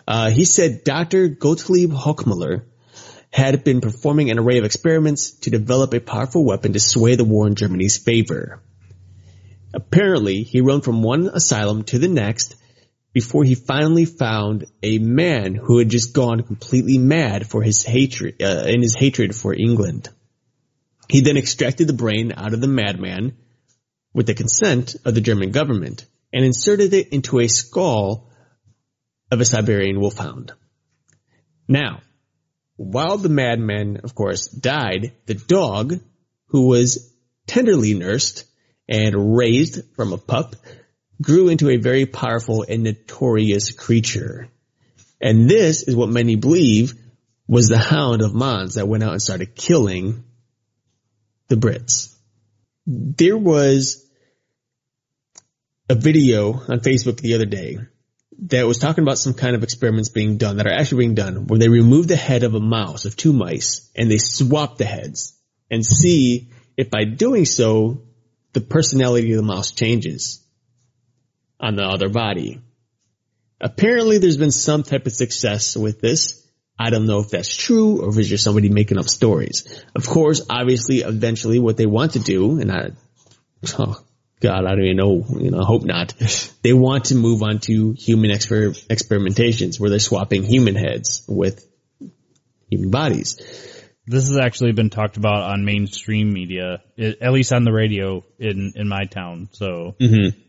uh, 0.07 0.29
he 0.29 0.45
said 0.45 0.83
Dr. 0.83 1.27
Gottlieb 1.27 1.91
Hochmuller 1.91 2.65
had 3.31 3.63
been 3.63 3.81
performing 3.81 4.29
an 4.29 4.39
array 4.39 4.59
of 4.59 4.65
experiments 4.65 5.31
to 5.31 5.49
develop 5.49 5.93
a 5.93 5.99
powerful 5.99 6.45
weapon 6.45 6.73
to 6.73 6.79
sway 6.79 7.15
the 7.15 7.25
war 7.25 7.47
in 7.47 7.55
Germany's 7.55 7.97
favor. 7.97 8.61
Apparently, 9.73 10.43
he 10.43 10.61
roamed 10.61 10.85
from 10.85 11.01
one 11.01 11.27
asylum 11.27 11.83
to 11.83 11.99
the 11.99 12.07
next 12.07 12.55
before 13.15 13.45
he 13.45 13.55
finally 13.55 14.03
found 14.03 14.65
a 14.83 14.99
man 14.99 15.55
who 15.55 15.77
had 15.77 15.87
just 15.87 16.13
gone 16.13 16.43
completely 16.43 16.97
mad 16.97 17.47
for 17.47 17.63
his 17.63 17.81
hatred, 17.81 18.35
uh, 18.43 18.65
in 18.67 18.81
his 18.81 18.93
hatred 18.93 19.33
for 19.33 19.53
England. 19.53 20.09
He 21.07 21.21
then 21.21 21.37
extracted 21.37 21.87
the 21.87 21.93
brain 21.93 22.33
out 22.35 22.53
of 22.53 22.59
the 22.59 22.67
madman 22.67 23.37
with 24.13 24.25
the 24.25 24.33
consent 24.33 24.97
of 25.05 25.15
the 25.15 25.21
German 25.21 25.51
government 25.51 26.05
and 26.33 26.43
inserted 26.43 26.93
it 26.93 27.13
into 27.13 27.39
a 27.39 27.47
skull 27.47 28.29
of 29.31 29.39
a 29.39 29.45
Siberian 29.45 30.01
wolfhound. 30.01 30.51
Now, 31.69 32.01
while 32.75 33.15
the 33.15 33.29
madman, 33.29 34.01
of 34.03 34.13
course, 34.13 34.49
died, 34.49 35.13
the 35.25 35.35
dog, 35.35 36.01
who 36.47 36.67
was 36.67 37.13
tenderly 37.47 37.93
nursed 37.93 38.43
and 38.89 39.37
raised 39.37 39.95
from 39.95 40.11
a 40.11 40.17
pup, 40.17 40.57
grew 41.21 41.49
into 41.49 41.69
a 41.69 41.77
very 41.77 42.05
powerful 42.05 42.65
and 42.67 42.83
notorious 42.83 43.71
creature. 43.71 44.49
And 45.21 45.49
this 45.49 45.83
is 45.83 45.95
what 45.95 46.09
many 46.09 46.35
believe 46.35 46.93
was 47.47 47.67
the 47.67 47.77
hound 47.77 48.21
of 48.21 48.33
Mons 48.33 48.75
that 48.75 48.87
went 48.87 49.03
out 49.03 49.13
and 49.13 49.21
started 49.21 49.55
killing 49.55 50.23
the 51.47 51.55
Brits. 51.55 52.13
There 52.87 53.37
was 53.37 54.05
a 55.89 55.95
video 55.95 56.53
on 56.53 56.79
Facebook 56.79 57.17
the 57.17 57.35
other 57.35 57.45
day 57.45 57.77
that 58.47 58.67
was 58.67 58.79
talking 58.79 59.03
about 59.03 59.17
some 59.17 59.33
kind 59.33 59.55
of 59.55 59.63
experiments 59.63 60.09
being 60.09 60.37
done 60.37 60.57
that 60.57 60.67
are 60.67 60.73
actually 60.73 61.05
being 61.05 61.15
done 61.15 61.47
where 61.47 61.59
they 61.59 61.69
remove 61.69 62.07
the 62.07 62.15
head 62.15 62.43
of 62.43 62.53
a 62.53 62.59
mouse, 62.59 63.05
of 63.05 63.15
two 63.15 63.31
mice, 63.31 63.89
and 63.95 64.11
they 64.11 64.17
swap 64.17 64.77
the 64.77 64.85
heads 64.85 65.39
and 65.71 65.85
see 65.85 66.49
if 66.75 66.89
by 66.89 67.05
doing 67.05 67.45
so, 67.45 68.01
the 68.53 68.61
personality 68.61 69.31
of 69.31 69.37
the 69.37 69.43
mouse 69.43 69.71
changes 69.71 70.44
on 71.59 71.75
the 71.75 71.83
other 71.83 72.09
body. 72.09 72.61
Apparently 73.61 74.17
there's 74.17 74.37
been 74.37 74.51
some 74.51 74.83
type 74.83 75.05
of 75.05 75.13
success 75.13 75.75
with 75.75 76.01
this. 76.01 76.45
I 76.77 76.89
don't 76.89 77.07
know 77.07 77.19
if 77.19 77.29
that's 77.29 77.55
true 77.55 78.03
or 78.03 78.09
if 78.09 78.17
it's 78.17 78.27
just 78.27 78.43
somebody 78.43 78.69
making 78.69 78.97
up 78.97 79.07
stories. 79.07 79.83
Of 79.95 80.05
course, 80.05 80.41
obviously, 80.49 80.99
eventually 80.99 81.57
what 81.59 81.77
they 81.77 81.85
want 81.85 82.13
to 82.13 82.19
do, 82.19 82.59
and 82.59 82.71
I, 82.71 82.89
oh, 83.79 84.03
God, 84.41 84.65
I 84.65 84.71
don't 84.71 84.83
even 84.83 84.97
know, 84.97 85.25
you 85.39 85.51
know, 85.51 85.61
I 85.61 85.65
hope 85.65 85.83
not. 85.83 86.13
They 86.61 86.73
want 86.73 87.05
to 87.05 87.15
move 87.15 87.43
on 87.43 87.59
to 87.59 87.91
human 87.91 88.31
exper- 88.31 88.87
experimentations 88.87 89.79
where 89.79 89.91
they're 89.91 89.99
swapping 89.99 90.41
human 90.41 90.73
heads 90.73 91.23
with 91.27 91.63
human 92.71 92.89
bodies. 92.89 93.37
This 94.07 94.27
has 94.29 94.37
actually 94.39 94.71
been 94.71 94.89
talked 94.89 95.17
about 95.17 95.43
on 95.43 95.63
mainstream 95.63 96.33
media, 96.33 96.81
at 96.97 97.31
least 97.31 97.53
on 97.53 97.65
the 97.65 97.71
radio 97.71 98.23
in, 98.39 98.73
in 98.75 98.87
my 98.87 99.05
town. 99.05 99.49
So 99.51 99.95
mm-hmm. 99.99 100.39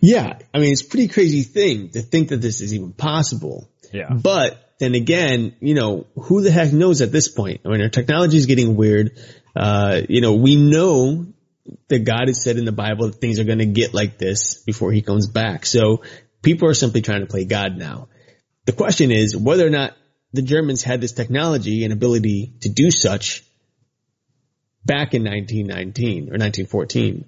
Yeah, 0.00 0.38
I 0.54 0.58
mean, 0.58 0.72
it's 0.72 0.82
a 0.82 0.88
pretty 0.88 1.08
crazy 1.08 1.42
thing 1.42 1.90
to 1.90 2.00
think 2.00 2.30
that 2.30 2.40
this 2.40 2.60
is 2.60 2.72
even 2.74 2.92
possible. 2.92 3.70
yeah, 3.92 4.12
But 4.12 4.74
then 4.78 4.94
again, 4.94 5.56
you 5.60 5.74
know, 5.74 6.06
who 6.14 6.42
the 6.42 6.50
heck 6.50 6.72
knows 6.72 7.02
at 7.02 7.12
this 7.12 7.28
point? 7.28 7.62
I 7.64 7.68
mean, 7.68 7.82
our 7.82 7.88
technology 7.88 8.36
is 8.36 8.46
getting 8.46 8.76
weird. 8.76 9.18
Uh, 9.54 10.02
you 10.08 10.20
know, 10.20 10.34
we 10.34 10.56
know 10.56 11.26
that 11.88 12.00
God 12.00 12.28
has 12.28 12.42
said 12.42 12.56
in 12.56 12.64
the 12.64 12.72
Bible 12.72 13.06
that 13.06 13.20
things 13.20 13.38
are 13.38 13.44
going 13.44 13.58
to 13.58 13.66
get 13.66 13.92
like 13.92 14.18
this 14.18 14.62
before 14.62 14.92
he 14.92 15.02
comes 15.02 15.26
back. 15.26 15.66
So 15.66 16.02
people 16.42 16.68
are 16.68 16.74
simply 16.74 17.02
trying 17.02 17.20
to 17.20 17.26
play 17.26 17.44
God 17.44 17.76
now. 17.76 18.08
The 18.64 18.72
question 18.72 19.10
is 19.10 19.36
whether 19.36 19.66
or 19.66 19.70
not 19.70 19.94
the 20.32 20.42
Germans 20.42 20.82
had 20.82 21.00
this 21.00 21.12
technology 21.12 21.84
and 21.84 21.92
ability 21.92 22.54
to 22.60 22.68
do 22.68 22.90
such 22.90 23.44
back 24.84 25.14
in 25.14 25.24
1919 25.24 26.28
or 26.28 26.38
1914. 26.38 27.24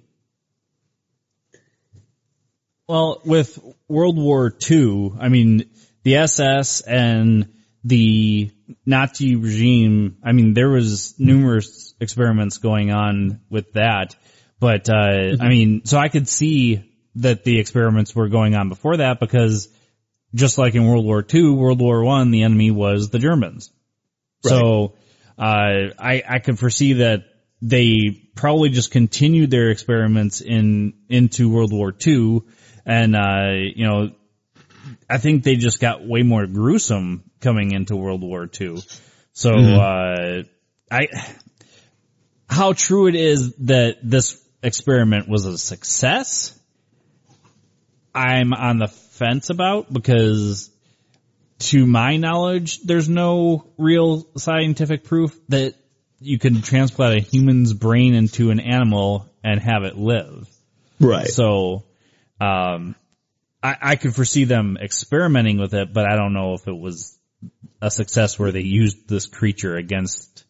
Well, 2.90 3.22
with 3.24 3.56
World 3.86 4.18
War 4.18 4.52
II, 4.68 5.12
I 5.20 5.28
mean, 5.28 5.70
the 6.02 6.16
SS 6.16 6.80
and 6.80 7.54
the 7.84 8.50
Nazi 8.84 9.36
regime, 9.36 10.16
I 10.24 10.32
mean, 10.32 10.54
there 10.54 10.70
was 10.70 11.14
numerous 11.16 11.94
experiments 12.00 12.58
going 12.58 12.90
on 12.90 13.42
with 13.48 13.74
that. 13.74 14.16
But, 14.58 14.90
uh, 14.90 15.36
I 15.40 15.48
mean, 15.48 15.84
so 15.84 15.98
I 15.98 16.08
could 16.08 16.28
see 16.28 16.84
that 17.14 17.44
the 17.44 17.60
experiments 17.60 18.12
were 18.12 18.28
going 18.28 18.56
on 18.56 18.68
before 18.68 18.96
that 18.96 19.20
because 19.20 19.68
just 20.34 20.58
like 20.58 20.74
in 20.74 20.84
World 20.84 21.04
War 21.04 21.24
II, 21.32 21.50
World 21.50 21.80
War 21.80 22.02
One, 22.02 22.32
the 22.32 22.42
enemy 22.42 22.72
was 22.72 23.10
the 23.10 23.20
Germans. 23.20 23.70
So, 24.42 24.94
uh, 25.38 25.94
I, 25.96 26.24
I 26.28 26.38
could 26.40 26.58
foresee 26.58 26.94
that 26.94 27.22
they 27.62 28.30
probably 28.34 28.70
just 28.70 28.90
continued 28.90 29.52
their 29.52 29.70
experiments 29.70 30.40
in, 30.40 30.94
into 31.08 31.48
World 31.50 31.72
War 31.72 31.94
II. 32.04 32.40
And, 32.90 33.14
uh, 33.14 33.52
you 33.76 33.86
know, 33.86 34.10
I 35.08 35.18
think 35.18 35.44
they 35.44 35.54
just 35.54 35.78
got 35.78 36.04
way 36.04 36.24
more 36.24 36.44
gruesome 36.48 37.22
coming 37.40 37.70
into 37.70 37.94
World 37.94 38.20
War 38.20 38.50
II. 38.60 38.82
So, 39.32 39.52
uh, 39.52 40.42
I, 40.90 41.06
how 42.48 42.72
true 42.72 43.06
it 43.06 43.14
is 43.14 43.54
that 43.58 43.98
this 44.02 44.44
experiment 44.60 45.28
was 45.28 45.44
a 45.44 45.56
success, 45.56 46.58
I'm 48.12 48.52
on 48.52 48.78
the 48.78 48.88
fence 48.88 49.50
about 49.50 49.92
because 49.92 50.68
to 51.60 51.86
my 51.86 52.16
knowledge, 52.16 52.80
there's 52.80 53.08
no 53.08 53.68
real 53.78 54.26
scientific 54.36 55.04
proof 55.04 55.38
that 55.48 55.74
you 56.18 56.40
can 56.40 56.60
transplant 56.60 57.18
a 57.18 57.20
human's 57.20 57.72
brain 57.72 58.14
into 58.14 58.50
an 58.50 58.58
animal 58.58 59.30
and 59.44 59.60
have 59.60 59.84
it 59.84 59.96
live. 59.96 60.48
Right. 60.98 61.28
So, 61.28 61.84
um, 62.40 62.94
I, 63.62 63.76
I 63.80 63.96
could 63.96 64.14
foresee 64.14 64.44
them 64.44 64.78
experimenting 64.80 65.58
with 65.58 65.74
it, 65.74 65.92
but 65.92 66.06
I 66.06 66.16
don't 66.16 66.32
know 66.32 66.54
if 66.54 66.66
it 66.66 66.76
was 66.76 67.18
a 67.82 67.90
success 67.90 68.38
where 68.38 68.52
they 68.52 68.62
used 68.62 69.08
this 69.08 69.26
creature 69.26 69.76
against, 69.76 70.44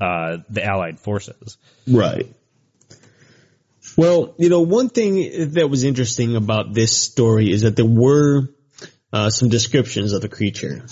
uh, 0.00 0.38
the 0.48 0.64
Allied 0.64 0.98
forces. 0.98 1.58
Right. 1.86 2.34
Well, 3.96 4.34
you 4.38 4.48
know, 4.48 4.60
one 4.60 4.88
thing 4.88 5.52
that 5.52 5.68
was 5.68 5.84
interesting 5.84 6.36
about 6.36 6.72
this 6.72 6.96
story 6.96 7.50
is 7.50 7.62
that 7.62 7.76
there 7.76 7.84
were 7.84 8.48
uh, 9.12 9.30
some 9.30 9.48
descriptions 9.48 10.12
of 10.12 10.22
the 10.22 10.28
creature. 10.28 10.84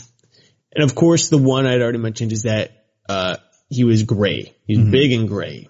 And 0.72 0.84
of 0.84 0.94
course, 0.94 1.28
the 1.28 1.38
one 1.38 1.66
I'd 1.66 1.80
already 1.80 1.98
mentioned 1.98 2.32
is 2.32 2.42
that 2.42 2.84
uh, 3.08 3.36
he 3.68 3.84
was 3.84 4.02
gray. 4.02 4.54
He's 4.66 4.78
big 4.78 5.12
and 5.12 5.28
gray. 5.28 5.68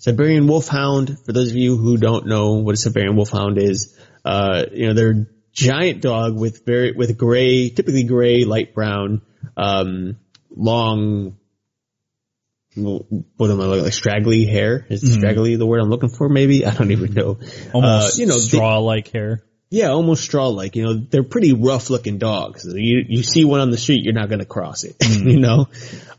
Siberian 0.00 0.46
wolfhound, 0.48 1.18
for 1.24 1.32
those 1.32 1.50
of 1.50 1.56
you 1.56 1.76
who 1.76 1.96
don't 1.96 2.26
know 2.26 2.54
what 2.54 2.74
a 2.74 2.76
Siberian 2.78 3.16
wolfhound 3.16 3.58
is, 3.58 3.96
uh, 4.24 4.64
you 4.72 4.86
know, 4.88 4.94
they're 4.94 5.10
a 5.12 5.26
giant 5.52 6.00
dog 6.02 6.38
with 6.38 6.64
very, 6.66 6.92
with 6.92 7.16
gray, 7.16 7.68
typically 7.70 8.04
gray, 8.04 8.44
light 8.44 8.74
brown, 8.74 9.20
um, 9.56 10.16
long, 10.54 11.36
what 12.74 13.50
am 13.50 13.60
I 13.60 13.64
looking 13.64 13.84
like? 13.84 13.92
Straggly 13.92 14.46
hair? 14.46 14.86
Is 14.88 15.12
straggly 15.12 15.56
the 15.56 15.66
word 15.66 15.80
I'm 15.80 15.90
looking 15.90 16.08
for? 16.08 16.28
Maybe 16.28 16.64
I 16.70 16.72
don't 16.72 16.92
even 16.92 17.12
know. 17.14 17.38
Almost 17.74 18.18
Uh, 18.18 18.20
you 18.20 18.26
know, 18.26 18.34
they- 18.34 18.40
straw-like 18.40 19.08
hair. 19.08 19.42
yeah, 19.70 19.88
almost 19.90 20.22
straw-like. 20.22 20.76
You 20.76 20.84
know, 20.84 20.94
they're 20.94 21.24
pretty 21.24 21.52
rough-looking 21.52 22.18
dogs. 22.18 22.64
You 22.66 23.04
you 23.06 23.22
see 23.22 23.44
one 23.44 23.60
on 23.60 23.70
the 23.70 23.76
street, 23.78 24.02
you're 24.04 24.14
not 24.14 24.28
going 24.28 24.38
to 24.38 24.46
cross 24.46 24.84
it. 24.84 24.96
you 25.10 25.40
know, 25.40 25.66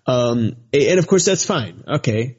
um, 0.06 0.56
and 0.74 1.00
of 1.00 1.08
course 1.08 1.26
that's 1.26 1.46
fine. 1.46 1.84
Okay, 1.88 2.38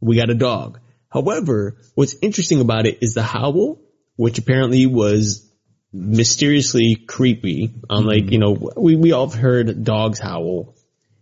we 0.00 0.16
got 0.16 0.30
a 0.30 0.34
dog. 0.34 0.80
However, 1.08 1.76
what's 1.94 2.16
interesting 2.22 2.60
about 2.60 2.86
it 2.86 2.98
is 3.02 3.14
the 3.14 3.22
howl, 3.22 3.80
which 4.16 4.38
apparently 4.38 4.86
was 4.86 5.50
mysteriously 5.92 6.96
creepy. 7.06 7.74
Unlike 7.88 8.24
mm-hmm. 8.24 8.32
you 8.32 8.38
know, 8.38 8.72
we 8.76 8.96
we 8.96 9.12
all 9.12 9.28
have 9.28 9.38
heard 9.38 9.84
dogs 9.84 10.18
howl, 10.18 10.76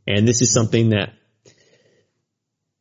and 0.06 0.28
this 0.28 0.42
is 0.42 0.52
something 0.52 0.90
that 0.90 1.12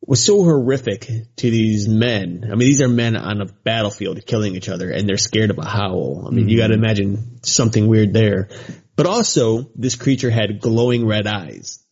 was 0.08 0.24
so 0.24 0.42
horrific 0.42 1.06
to 1.36 1.50
these 1.50 1.86
men. 1.86 2.44
I 2.44 2.54
mean, 2.54 2.60
these 2.60 2.80
are 2.80 2.88
men 2.88 3.14
on 3.14 3.42
a 3.42 3.44
battlefield 3.44 4.24
killing 4.24 4.56
each 4.56 4.70
other 4.70 4.90
and 4.90 5.06
they're 5.06 5.18
scared 5.18 5.50
of 5.50 5.58
a 5.58 5.66
howl. 5.66 6.24
I 6.26 6.30
mean, 6.30 6.48
you 6.48 6.56
gotta 6.56 6.74
mm-hmm. 6.74 6.84
imagine 6.84 7.44
something 7.44 7.86
weird 7.86 8.14
there. 8.14 8.48
But 8.96 9.04
also, 9.04 9.70
this 9.74 9.96
creature 9.96 10.30
had 10.30 10.62
glowing 10.62 11.06
red 11.06 11.26
eyes. 11.26 11.84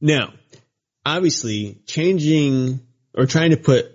Now, 0.00 0.34
obviously, 1.04 1.80
changing 1.86 2.80
or 3.16 3.26
trying 3.26 3.50
to 3.50 3.56
put 3.56 3.86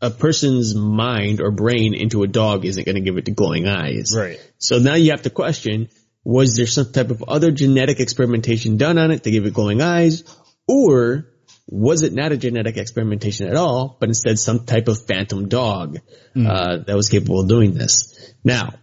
a 0.00 0.10
person's 0.10 0.74
mind 0.74 1.40
or 1.40 1.50
brain 1.52 1.94
into 1.94 2.22
a 2.22 2.26
dog 2.26 2.64
isn't 2.64 2.84
gonna 2.84 3.00
give 3.00 3.16
it 3.16 3.24
the 3.24 3.30
glowing 3.30 3.68
eyes. 3.68 4.12
Right. 4.16 4.40
So 4.58 4.78
now 4.78 4.94
you 4.94 5.12
have 5.12 5.22
to 5.22 5.30
question, 5.30 5.88
was 6.24 6.56
there 6.56 6.66
some 6.66 6.92
type 6.92 7.10
of 7.10 7.24
other 7.26 7.50
genetic 7.52 8.00
experimentation 8.00 8.76
done 8.76 8.98
on 8.98 9.10
it 9.10 9.24
to 9.24 9.30
give 9.30 9.46
it 9.46 9.54
glowing 9.54 9.80
eyes? 9.80 10.24
Or 10.66 11.28
was 11.68 12.02
it 12.02 12.12
not 12.12 12.32
a 12.32 12.36
genetic 12.36 12.76
experimentation 12.76 13.48
at 13.48 13.56
all, 13.56 13.96
but 13.98 14.08
instead 14.08 14.38
some 14.38 14.66
type 14.66 14.88
of 14.88 15.06
phantom 15.06 15.48
dog 15.48 15.98
uh, 16.36 16.78
that 16.78 16.96
was 16.96 17.08
capable 17.08 17.40
of 17.40 17.48
doing 17.48 17.74
this? 17.74 18.34
Now, 18.44 18.74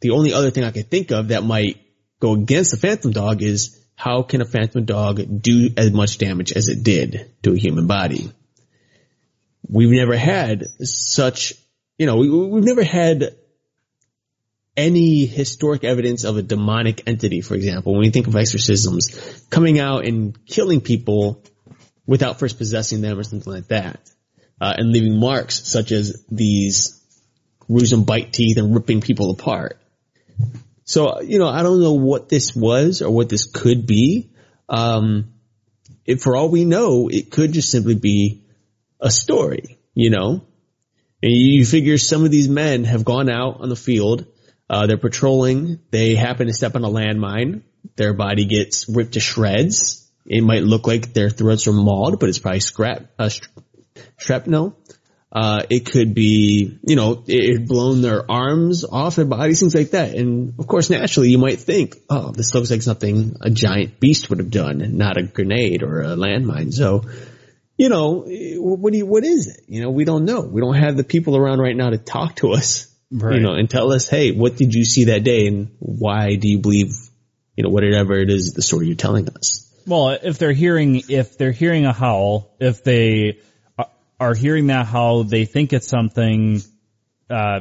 the 0.00 0.10
only 0.10 0.34
other 0.34 0.50
thing 0.50 0.64
I 0.64 0.70
could 0.70 0.90
think 0.90 1.10
of 1.10 1.28
that 1.28 1.44
might 1.44 1.80
go 2.20 2.34
against 2.34 2.70
the 2.70 2.76
phantom 2.76 3.12
dog 3.12 3.42
is 3.42 3.83
how 3.96 4.22
can 4.22 4.40
a 4.40 4.44
phantom 4.44 4.84
dog 4.84 5.20
do 5.42 5.70
as 5.76 5.92
much 5.92 6.18
damage 6.18 6.52
as 6.52 6.68
it 6.68 6.82
did 6.82 7.30
to 7.42 7.52
a 7.52 7.58
human 7.58 7.86
body? 7.86 8.30
We've 9.68 9.90
never 9.90 10.16
had 10.16 10.64
such, 10.82 11.54
you 11.98 12.06
know, 12.06 12.16
we, 12.16 12.28
we've 12.28 12.64
never 12.64 12.84
had 12.84 13.34
any 14.76 15.24
historic 15.26 15.84
evidence 15.84 16.24
of 16.24 16.36
a 16.36 16.42
demonic 16.42 17.02
entity, 17.06 17.40
for 17.40 17.54
example, 17.54 17.94
when 17.94 18.04
you 18.04 18.10
think 18.10 18.26
of 18.26 18.36
exorcisms, 18.36 19.44
coming 19.50 19.78
out 19.78 20.04
and 20.04 20.44
killing 20.46 20.80
people 20.80 21.42
without 22.06 22.38
first 22.38 22.58
possessing 22.58 23.00
them 23.00 23.18
or 23.18 23.22
something 23.22 23.52
like 23.52 23.68
that, 23.68 24.00
uh, 24.60 24.74
and 24.76 24.92
leaving 24.92 25.18
marks 25.18 25.66
such 25.66 25.92
as 25.92 26.24
these 26.30 27.00
gruesome 27.60 28.04
bite 28.04 28.32
teeth 28.32 28.58
and 28.58 28.74
ripping 28.74 29.00
people 29.00 29.30
apart. 29.30 29.78
So, 30.84 31.22
you 31.22 31.38
know, 31.38 31.48
I 31.48 31.62
don't 31.62 31.80
know 31.80 31.94
what 31.94 32.28
this 32.28 32.54
was 32.54 33.02
or 33.02 33.10
what 33.10 33.28
this 33.28 33.46
could 33.46 33.86
be. 33.86 34.30
Um, 34.68 35.32
for 36.20 36.36
all 36.36 36.50
we 36.50 36.64
know, 36.64 37.08
it 37.08 37.30
could 37.30 37.52
just 37.52 37.70
simply 37.70 37.94
be 37.94 38.44
a 39.00 39.10
story, 39.10 39.78
you 39.94 40.10
know? 40.10 40.46
And 41.22 41.32
you 41.32 41.64
figure 41.64 41.96
some 41.96 42.24
of 42.24 42.30
these 42.30 42.48
men 42.48 42.84
have 42.84 43.04
gone 43.04 43.30
out 43.30 43.60
on 43.60 43.70
the 43.70 43.76
field, 43.76 44.26
uh, 44.68 44.86
they're 44.86 44.98
patrolling, 44.98 45.80
they 45.90 46.14
happen 46.14 46.48
to 46.48 46.52
step 46.52 46.74
on 46.74 46.84
a 46.84 46.88
landmine, 46.88 47.62
their 47.96 48.12
body 48.12 48.44
gets 48.44 48.88
ripped 48.88 49.12
to 49.12 49.20
shreds. 49.20 50.10
It 50.26 50.42
might 50.42 50.62
look 50.62 50.86
like 50.86 51.12
their 51.12 51.30
throats 51.30 51.66
are 51.66 51.72
mauled, 51.72 52.18
but 52.18 52.28
it's 52.28 52.38
probably 52.38 52.60
scrap, 52.60 53.06
uh, 53.18 53.30
shrapnel. 54.18 54.78
Uh, 55.34 55.64
it 55.68 55.84
could 55.86 56.14
be, 56.14 56.78
you 56.86 56.94
know, 56.94 57.24
it 57.26 57.58
had 57.58 57.66
blown 57.66 58.02
their 58.02 58.30
arms 58.30 58.84
off 58.84 59.16
their 59.16 59.24
bodies, 59.24 59.58
things 59.58 59.74
like 59.74 59.90
that. 59.90 60.14
And 60.14 60.54
of 60.60 60.68
course, 60.68 60.90
naturally, 60.90 61.30
you 61.30 61.38
might 61.38 61.58
think, 61.58 61.96
oh, 62.08 62.30
this 62.30 62.54
looks 62.54 62.70
like 62.70 62.82
something 62.82 63.34
a 63.40 63.50
giant 63.50 63.98
beast 63.98 64.30
would 64.30 64.38
have 64.38 64.50
done, 64.50 64.96
not 64.96 65.16
a 65.16 65.24
grenade 65.24 65.82
or 65.82 66.02
a 66.02 66.14
landmine. 66.14 66.72
So, 66.72 67.02
you 67.76 67.88
know, 67.88 68.24
what 68.28 68.92
do 68.92 68.98
you, 68.98 69.06
what 69.06 69.24
is 69.24 69.48
it? 69.48 69.64
You 69.66 69.82
know, 69.82 69.90
we 69.90 70.04
don't 70.04 70.24
know. 70.24 70.42
We 70.42 70.60
don't 70.60 70.76
have 70.76 70.96
the 70.96 71.02
people 71.02 71.36
around 71.36 71.58
right 71.58 71.76
now 71.76 71.90
to 71.90 71.98
talk 71.98 72.36
to 72.36 72.52
us, 72.52 72.86
Right. 73.10 73.34
you 73.34 73.40
know, 73.40 73.54
and 73.54 73.68
tell 73.68 73.92
us, 73.92 74.08
hey, 74.08 74.30
what 74.30 74.56
did 74.56 74.72
you 74.72 74.84
see 74.84 75.06
that 75.06 75.24
day 75.24 75.48
and 75.48 75.74
why 75.80 76.36
do 76.36 76.48
you 76.48 76.60
believe, 76.60 76.92
you 77.56 77.64
know, 77.64 77.70
whatever 77.70 78.14
it 78.14 78.30
is, 78.30 78.52
the 78.54 78.62
story 78.62 78.86
you're 78.86 78.94
telling 78.94 79.28
us? 79.30 79.68
Well, 79.84 80.10
if 80.22 80.38
they're 80.38 80.52
hearing, 80.52 81.02
if 81.08 81.36
they're 81.36 81.50
hearing 81.52 81.86
a 81.86 81.92
howl, 81.92 82.54
if 82.60 82.84
they 82.84 83.40
are 84.20 84.34
hearing 84.34 84.68
that 84.68 84.86
how 84.86 85.22
they 85.22 85.44
think 85.44 85.72
it's 85.72 85.88
something 85.88 86.60
uh, 87.30 87.60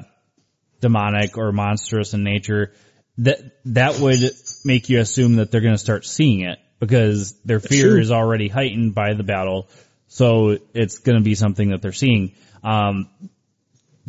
demonic 0.79 1.37
or 1.37 1.51
monstrous 1.51 2.13
in 2.13 2.23
nature, 2.23 2.73
that 3.19 3.39
that 3.65 3.99
would 3.99 4.19
make 4.65 4.89
you 4.89 4.99
assume 4.99 5.35
that 5.35 5.51
they're 5.51 5.61
going 5.61 5.73
to 5.73 5.79
start 5.79 6.05
seeing 6.05 6.41
it 6.41 6.59
because 6.79 7.33
their 7.43 7.59
fear 7.59 7.99
is 7.99 8.11
already 8.11 8.47
heightened 8.47 8.93
by 8.93 9.13
the 9.13 9.23
battle. 9.23 9.69
So 10.07 10.59
it's 10.73 10.99
going 10.99 11.17
to 11.17 11.23
be 11.23 11.35
something 11.35 11.69
that 11.69 11.81
they're 11.81 11.91
seeing. 11.91 12.35
Um, 12.63 13.09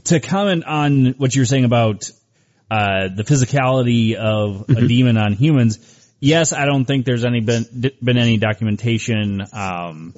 to 0.05 0.21
comment 0.21 0.65
on 0.65 1.15
what 1.19 1.35
you 1.35 1.43
were 1.43 1.47
saying 1.47 1.65
about 1.65 2.11
uh, 2.71 3.09
the 3.15 3.25
physicality 3.25 4.15
of 4.15 4.69
a 4.69 4.87
demon 4.87 5.17
on 5.17 5.33
humans, 5.33 5.79
yes, 6.21 6.53
I 6.53 6.67
don't 6.67 6.85
think 6.85 7.07
there's 7.07 7.25
any 7.25 7.41
been 7.41 7.65
been 8.03 8.19
any 8.19 8.37
documentation 8.37 9.43
um, 9.53 10.15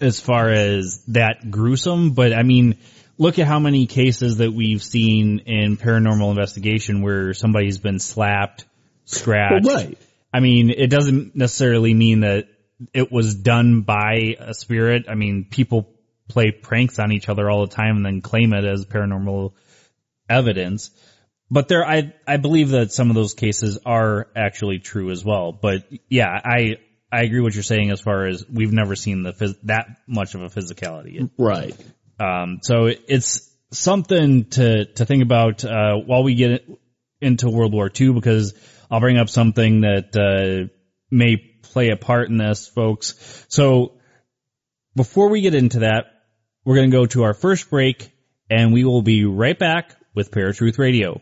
as 0.00 0.20
far 0.20 0.50
as 0.50 1.02
that 1.08 1.50
gruesome, 1.50 2.12
but 2.12 2.32
I 2.32 2.42
mean, 2.42 2.78
look 3.18 3.38
at 3.38 3.46
how 3.46 3.58
many 3.58 3.86
cases 3.86 4.38
that 4.38 4.52
we've 4.52 4.82
seen 4.82 5.40
in 5.46 5.76
paranormal 5.76 6.30
investigation 6.30 7.02
where 7.02 7.34
somebody's 7.34 7.78
been 7.78 7.98
slapped, 7.98 8.64
scratched. 9.04 9.64
Well, 9.64 9.76
right. 9.76 9.98
I 10.32 10.40
mean, 10.40 10.70
it 10.70 10.88
doesn't 10.88 11.34
necessarily 11.34 11.94
mean 11.94 12.20
that 12.20 12.48
it 12.92 13.10
was 13.10 13.34
done 13.34 13.82
by 13.82 14.36
a 14.38 14.52
spirit. 14.52 15.06
I 15.08 15.14
mean, 15.14 15.46
people 15.50 15.88
play 16.28 16.50
pranks 16.50 16.98
on 16.98 17.12
each 17.12 17.28
other 17.28 17.50
all 17.50 17.66
the 17.66 17.74
time 17.74 17.96
and 17.96 18.04
then 18.04 18.20
claim 18.20 18.52
it 18.52 18.64
as 18.64 18.84
paranormal 18.84 19.52
evidence. 20.28 20.90
But 21.50 21.68
there, 21.68 21.86
I, 21.86 22.12
I 22.26 22.38
believe 22.38 22.70
that 22.70 22.92
some 22.92 23.08
of 23.08 23.14
those 23.14 23.34
cases 23.34 23.78
are 23.86 24.26
actually 24.34 24.80
true 24.80 25.10
as 25.10 25.24
well. 25.24 25.52
But 25.52 25.84
yeah, 26.08 26.28
I, 26.28 26.78
I 27.12 27.22
agree 27.22 27.40
what 27.40 27.54
you're 27.54 27.62
saying 27.62 27.90
as 27.90 28.00
far 28.00 28.26
as 28.26 28.44
we've 28.48 28.72
never 28.72 28.96
seen 28.96 29.22
the 29.22 29.32
phys- 29.32 29.58
that 29.64 29.86
much 30.06 30.34
of 30.34 30.42
a 30.42 30.46
physicality. 30.46 31.30
Right. 31.38 31.76
Um, 32.18 32.58
so 32.62 32.86
it's 32.86 33.48
something 33.72 34.46
to, 34.50 34.86
to 34.86 35.06
think 35.06 35.22
about, 35.22 35.64
uh, 35.64 35.96
while 36.04 36.24
we 36.24 36.34
get 36.34 36.66
into 37.20 37.48
World 37.48 37.72
War 37.72 37.90
II 37.98 38.12
because 38.12 38.54
I'll 38.90 39.00
bring 39.00 39.18
up 39.18 39.28
something 39.28 39.82
that, 39.82 40.16
uh, 40.16 40.72
may 41.10 41.36
play 41.62 41.90
a 41.90 41.96
part 41.96 42.28
in 42.28 42.38
this, 42.38 42.66
folks. 42.66 43.46
So 43.48 43.98
before 44.96 45.28
we 45.28 45.42
get 45.42 45.54
into 45.54 45.80
that, 45.80 46.06
we're 46.64 46.76
going 46.76 46.90
to 46.90 46.96
go 46.96 47.06
to 47.06 47.22
our 47.22 47.34
first 47.34 47.70
break 47.70 48.10
and 48.50 48.72
we 48.72 48.84
will 48.84 49.02
be 49.02 49.24
right 49.24 49.58
back 49.58 49.94
with 50.14 50.30
Paratruth 50.30 50.78
Radio. 50.78 51.20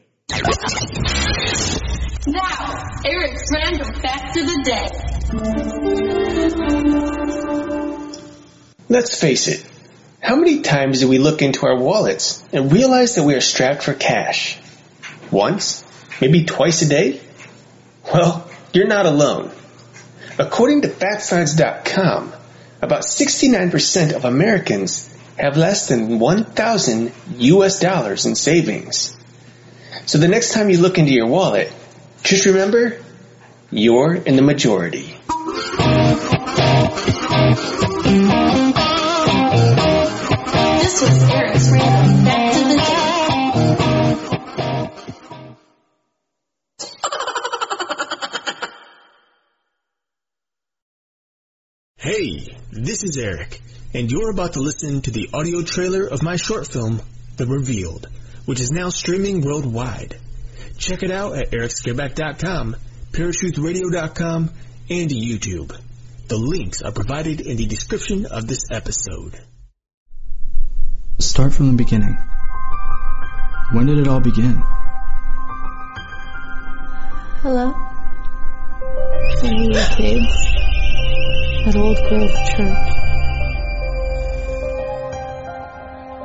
Now, 2.26 2.86
Eric's 3.04 3.50
random 3.52 3.94
fact 3.94 4.36
of 4.38 4.46
the 4.46 4.62
day. 4.64 5.13
Let's 8.88 9.18
face 9.20 9.48
it. 9.48 9.66
How 10.20 10.36
many 10.36 10.60
times 10.60 11.00
do 11.00 11.08
we 11.08 11.18
look 11.18 11.42
into 11.42 11.66
our 11.66 11.76
wallets 11.76 12.42
and 12.52 12.72
realize 12.72 13.16
that 13.16 13.24
we 13.24 13.34
are 13.34 13.40
strapped 13.40 13.82
for 13.82 13.92
cash? 13.92 14.58
Once? 15.30 15.84
Maybe 16.20 16.44
twice 16.44 16.82
a 16.82 16.88
day? 16.88 17.20
Well, 18.12 18.48
you're 18.72 18.86
not 18.86 19.06
alone. 19.06 19.50
According 20.38 20.82
to 20.82 20.88
FatScience.com, 20.88 22.32
about 22.82 23.02
69% 23.02 24.12
of 24.12 24.24
Americans 24.24 25.12
have 25.36 25.56
less 25.56 25.88
than 25.88 26.20
1,000 26.20 27.12
US 27.38 27.80
dollars 27.80 28.26
in 28.26 28.36
savings. 28.36 29.16
So 30.06 30.18
the 30.18 30.28
next 30.28 30.52
time 30.52 30.70
you 30.70 30.78
look 30.78 30.98
into 30.98 31.12
your 31.12 31.26
wallet, 31.26 31.72
just 32.22 32.46
remember, 32.46 32.98
you're 33.70 34.14
in 34.14 34.36
the 34.36 34.42
majority. 34.42 35.16
Hey, 51.96 52.54
this 52.70 53.02
is 53.02 53.16
Eric, 53.16 53.60
and 53.94 54.10
you're 54.10 54.30
about 54.30 54.52
to 54.52 54.60
listen 54.60 55.00
to 55.00 55.10
the 55.10 55.30
audio 55.32 55.62
trailer 55.62 56.06
of 56.06 56.22
my 56.22 56.36
short 56.36 56.70
film, 56.70 57.00
The 57.36 57.46
Revealed, 57.46 58.08
which 58.44 58.60
is 58.60 58.70
now 58.70 58.90
streaming 58.90 59.40
worldwide. 59.40 60.18
Check 60.76 61.02
it 61.02 61.10
out 61.10 61.34
at 61.34 61.50
ericscareback.com, 61.50 62.76
paratruthradio.com, 63.12 64.50
and 64.90 65.10
YouTube. 65.10 65.74
The 66.28 66.36
links 66.36 66.82
are 66.82 66.92
provided 66.92 67.40
in 67.40 67.56
the 67.56 67.66
description 67.66 68.26
of 68.26 68.46
this 68.46 68.64
episode. 68.70 69.38
Start 71.18 71.54
from 71.54 71.68
the 71.68 71.76
beginning. 71.76 72.18
When 73.72 73.86
did 73.86 73.98
it 73.98 74.08
all 74.08 74.20
begin? 74.20 74.62
Hello? 77.40 77.72
Are 79.42 79.46
you 79.46 79.72
kids? 79.96 80.34
At 81.66 81.76
Old 81.76 81.96
Grove 82.08 82.30
Church. 82.56 82.94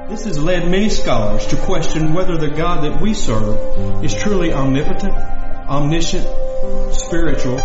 This 0.09 0.25
has 0.25 0.39
led 0.39 0.69
many 0.69 0.89
scholars 0.89 1.47
to 1.47 1.55
question 1.55 2.13
whether 2.13 2.35
the 2.35 2.49
God 2.49 2.83
that 2.83 3.01
we 3.01 3.13
serve 3.13 4.03
is 4.03 4.13
truly 4.15 4.51
omnipotent, 4.51 5.13
omniscient, 5.13 6.27
spiritual, 6.93 7.57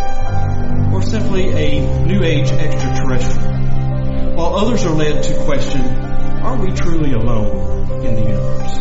or 0.95 1.03
simply 1.03 1.49
a 1.49 2.07
New 2.07 2.23
Age 2.23 2.53
extraterrestrial, 2.53 4.37
while 4.37 4.55
others 4.55 4.85
are 4.85 4.95
led 4.95 5.25
to 5.25 5.45
question, 5.45 5.81
are 5.81 6.57
we 6.57 6.71
truly 6.71 7.13
alone 7.13 8.05
in 8.05 8.15
the 8.15 8.21
universe? 8.21 8.75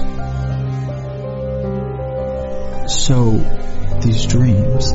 So, 3.06 3.32
these 4.02 4.28
dreams, 4.28 4.92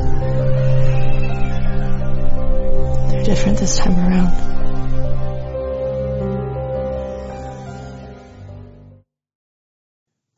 They're 3.11 3.23
different 3.23 3.57
this 3.57 3.77
time 3.77 3.97
around. 3.97 4.31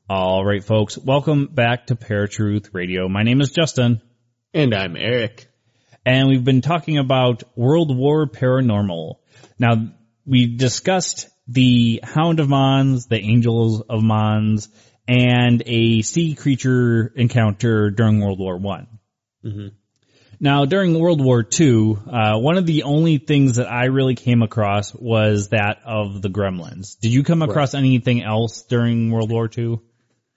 All 0.09 0.43
right, 0.43 0.63
folks, 0.63 0.97
welcome 0.97 1.45
back 1.45 1.85
to 1.87 1.95
Paratruth 1.95 2.73
Radio. 2.73 3.07
My 3.07 3.21
name 3.21 3.39
is 3.39 3.51
Justin. 3.51 4.01
And 4.53 4.73
I'm 4.73 4.97
Eric. 4.97 5.50
And 6.05 6.27
we've 6.27 6.43
been 6.43 6.61
talking 6.61 6.97
about 6.97 7.43
World 7.55 7.95
War 7.95 8.27
Paranormal. 8.27 9.15
Now, 9.59 9.91
we 10.25 10.55
discussed 10.55 11.29
the 11.47 12.01
Hound 12.03 12.39
of 12.39 12.49
Mons, 12.49 13.07
the 13.07 13.19
Angels 13.19 13.81
of 13.81 14.01
Mons, 14.01 14.69
and 15.07 15.61
a 15.65 16.01
sea 16.01 16.35
creature 16.35 17.11
encounter 17.15 17.91
during 17.91 18.21
World 18.21 18.39
War 18.39 18.57
One. 18.57 18.87
Now, 20.39 20.65
during 20.65 20.99
World 20.99 21.23
War 21.23 21.45
II, 21.59 21.97
uh, 22.11 22.39
one 22.39 22.57
of 22.57 22.65
the 22.65 22.83
only 22.83 23.19
things 23.19 23.57
that 23.57 23.71
I 23.71 23.85
really 23.85 24.15
came 24.15 24.41
across 24.41 24.93
was 24.95 25.49
that 25.49 25.81
of 25.85 26.21
the 26.23 26.29
Gremlins. 26.29 26.99
Did 26.99 27.13
you 27.13 27.23
come 27.23 27.43
across 27.43 27.75
anything 27.75 28.23
else 28.23 28.63
during 28.63 29.11
World 29.11 29.31
War 29.31 29.47
II? 29.55 29.79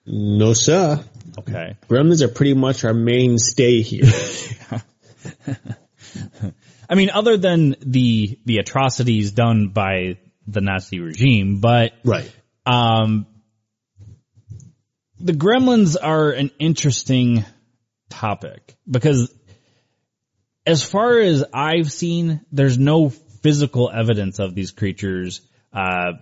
No, 0.05 0.53
sir. 0.53 1.03
Okay. 1.39 1.77
Gremlins 1.89 2.21
are 2.21 2.27
pretty 2.27 2.53
much 2.53 2.85
our 2.85 2.93
mainstay 2.93 3.81
here. 3.81 4.05
I 6.89 6.95
mean, 6.95 7.09
other 7.09 7.37
than 7.37 7.75
the 7.81 8.39
the 8.45 8.57
atrocities 8.57 9.31
done 9.31 9.69
by 9.69 10.17
the 10.47 10.61
Nazi 10.61 10.99
regime, 10.99 11.59
but 11.59 11.93
right. 12.03 12.31
um, 12.65 13.25
the 15.19 15.33
Gremlins 15.33 15.95
are 16.01 16.31
an 16.31 16.51
interesting 16.59 17.45
topic 18.09 18.75
because, 18.89 19.33
as 20.65 20.83
far 20.83 21.19
as 21.19 21.43
I've 21.53 21.91
seen, 21.91 22.41
there's 22.51 22.77
no 22.77 23.09
physical 23.09 23.91
evidence 23.91 24.39
of 24.39 24.55
these 24.55 24.71
creatures. 24.71 25.41
Uh, 25.73 26.13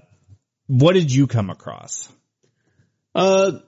what 0.67 0.93
did 0.93 1.11
you 1.11 1.27
come 1.27 1.49
across? 1.49 2.09
Uh, 3.13 3.59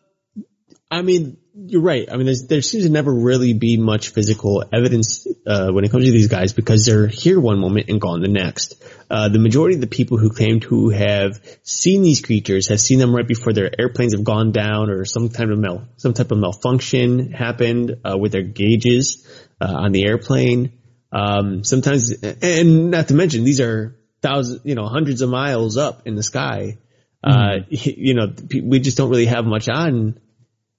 I 0.90 1.02
mean, 1.02 1.38
you're 1.58 1.82
right. 1.82 2.08
I 2.12 2.18
mean, 2.18 2.26
there's, 2.26 2.48
there 2.48 2.62
seems 2.62 2.84
to 2.84 2.92
never 2.92 3.14
really 3.14 3.54
be 3.54 3.78
much 3.78 4.10
physical 4.10 4.64
evidence 4.74 5.26
uh, 5.48 5.70
when 5.72 5.86
it 5.86 5.92
comes 5.92 6.06
to 6.06 6.12
these 6.12 6.28
guys 6.28 6.52
because 6.54 6.86
they're 6.86 7.08
here 7.08 7.40
one 7.40 7.60
moment 7.60 7.88
and 7.90 8.02
gone 8.02 8.22
the 8.22 8.28
next. 8.28 8.84
Uh, 9.10 9.30
the 9.30 9.40
majority 9.40 9.76
of 9.76 9.82
the 9.82 9.88
people 9.88 10.18
who 10.18 10.30
claim 10.30 10.60
to 10.60 10.90
have 10.90 11.40
seen 11.64 12.02
these 12.02 12.22
creatures 12.22 12.68
have 12.68 12.82
seen 12.82 13.00
them 13.00 13.16
right 13.16 13.28
before 13.28 13.54
their 13.54 13.72
airplanes 13.80 14.14
have 14.14 14.24
gone 14.24 14.52
down 14.52 14.90
or 14.90 15.06
some 15.06 15.30
type 15.30 15.48
of 15.48 15.58
mal- 15.58 15.88
some 15.96 16.14
type 16.14 16.32
of 16.32 16.38
malfunction 16.38 17.32
happened 17.32 17.96
uh, 18.04 18.18
with 18.18 18.34
their 18.34 18.44
gauges 18.44 19.26
uh, 19.62 19.74
on 19.74 19.94
the 19.94 20.06
airplane. 20.06 20.74
Um, 21.12 21.64
sometimes, 21.64 22.12
and 22.22 22.92
not 22.92 23.08
to 23.08 23.14
mention, 23.14 23.46
these 23.46 23.62
are 23.62 23.96
thousands, 24.22 24.62
you 24.66 24.76
know, 24.76 24.88
hundreds 24.88 25.22
of 25.22 25.30
miles 25.30 25.78
up 25.78 26.06
in 26.06 26.16
the 26.16 26.24
sky. 26.24 26.80
Uh, 27.24 27.60
you 27.70 28.14
know, 28.14 28.34
we 28.62 28.80
just 28.80 28.98
don't 28.98 29.10
really 29.10 29.28
have 29.28 29.46
much 29.46 29.70
on 29.70 30.20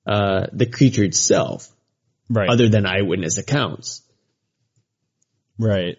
uh, 0.06 0.46
the 0.52 0.66
creature 0.66 1.04
itself, 1.04 1.68
Right. 2.28 2.48
other 2.48 2.68
than 2.68 2.86
eyewitness 2.86 3.38
accounts. 3.38 4.02
Right. 5.58 5.96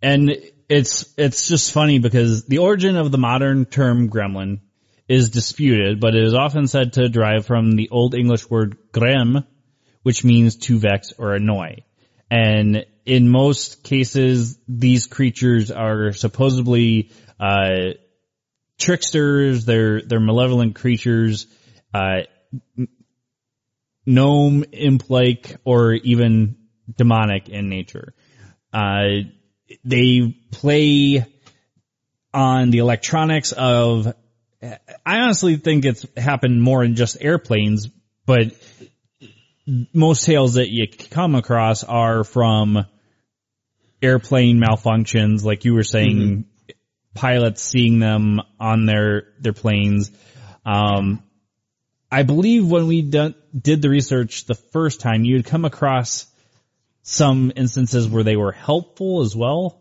And 0.00 0.36
it's, 0.68 1.12
it's 1.16 1.48
just 1.48 1.72
funny 1.72 1.98
because 1.98 2.44
the 2.46 2.58
origin 2.58 2.96
of 2.96 3.10
the 3.10 3.18
modern 3.18 3.64
term 3.64 4.08
gremlin 4.10 4.60
is 5.08 5.30
disputed, 5.30 6.00
but 6.00 6.14
it 6.14 6.24
is 6.24 6.34
often 6.34 6.66
said 6.66 6.94
to 6.94 7.08
derive 7.08 7.46
from 7.46 7.72
the 7.72 7.90
Old 7.90 8.14
English 8.14 8.48
word 8.48 8.76
grem, 8.92 9.44
which 10.02 10.24
means 10.24 10.56
to 10.56 10.78
vex 10.78 11.12
or 11.18 11.34
annoy. 11.34 11.76
And 12.30 12.86
in 13.04 13.28
most 13.28 13.82
cases, 13.82 14.58
these 14.68 15.06
creatures 15.06 15.70
are 15.70 16.12
supposedly 16.12 17.10
uh, 17.38 17.94
tricksters. 18.78 19.64
They're 19.64 20.02
they're 20.02 20.20
malevolent 20.20 20.74
creatures, 20.76 21.46
uh, 21.92 22.22
gnome, 24.06 24.64
imp-like, 24.72 25.56
or 25.64 25.92
even 25.92 26.56
demonic 26.96 27.48
in 27.48 27.68
nature. 27.68 28.14
Uh, 28.72 29.24
they 29.84 30.36
play 30.50 31.26
on 32.32 32.70
the 32.70 32.78
electronics 32.78 33.52
of. 33.52 34.14
I 35.04 35.18
honestly 35.18 35.56
think 35.56 35.84
it's 35.84 36.06
happened 36.16 36.62
more 36.62 36.84
in 36.84 36.94
just 36.94 37.16
airplanes, 37.20 37.88
but 38.26 38.52
most 39.92 40.24
tales 40.24 40.54
that 40.54 40.70
you 40.70 40.86
come 41.10 41.34
across 41.34 41.82
are 41.82 42.22
from 42.22 42.86
airplane 44.00 44.60
malfunctions, 44.60 45.44
like 45.44 45.64
you 45.64 45.74
were 45.74 45.84
saying, 45.84 46.16
mm-hmm. 46.16 46.72
pilots 47.14 47.62
seeing 47.62 47.98
them 47.98 48.40
on 48.58 48.86
their 48.86 49.24
their 49.40 49.52
planes. 49.52 50.10
Um, 50.64 51.22
I 52.12 52.24
believe 52.24 52.66
when 52.66 52.88
we 52.88 53.00
done, 53.00 53.34
did 53.58 53.80
the 53.80 53.88
research 53.88 54.44
the 54.44 54.54
first 54.54 55.00
time, 55.00 55.24
you 55.24 55.34
had 55.34 55.46
come 55.46 55.64
across 55.64 56.26
some 57.00 57.50
instances 57.56 58.06
where 58.06 58.22
they 58.22 58.36
were 58.36 58.52
helpful 58.52 59.22
as 59.22 59.34
well. 59.34 59.80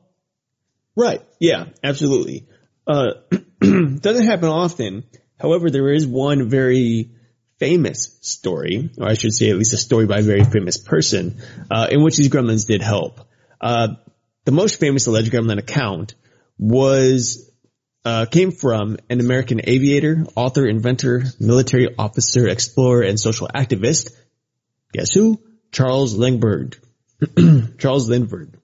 Right. 0.96 1.22
Yeah, 1.42 1.66
absolutely. 1.84 2.48
Uh, 2.88 3.16
doesn't 3.60 4.26
happen 4.26 4.48
often. 4.48 5.04
However, 5.38 5.70
there 5.70 5.92
is 5.92 6.08
one 6.08 6.50
very 6.50 7.12
famous 7.60 8.18
story, 8.22 8.92
or 8.98 9.10
I 9.10 9.16
should 9.16 9.34
say 9.34 9.50
at 9.50 9.58
least 9.58 9.74
a 9.74 9.78
story 9.78 10.08
by 10.08 10.20
a 10.20 10.24
very 10.24 10.46
famous 10.46 10.78
person, 10.78 11.42
uh, 11.70 11.88
in 11.92 12.02
which 12.02 12.16
these 12.16 12.30
gremlins 12.30 12.66
did 12.66 12.82
help. 12.82 13.20
Uh, 13.60 13.90
the 14.46 14.54
most 14.54 14.80
famous 14.80 15.06
alleged 15.06 15.34
gremlin 15.34 15.60
account 15.60 16.16
was 16.58 17.51
uh, 18.04 18.26
came 18.26 18.52
from 18.52 18.98
an 19.10 19.20
American 19.20 19.62
aviator, 19.64 20.26
author, 20.36 20.66
inventor, 20.68 21.24
military 21.40 21.96
officer, 21.98 22.48
explorer, 22.48 23.04
and 23.04 23.20
social 23.20 23.48
activist. 23.48 24.12
Guess 24.94 25.14
who? 25.14 25.42
Charles 25.72 26.16
Lindbergh. 26.16 26.78
Charles 27.78 28.10
Lindbergh 28.10 28.58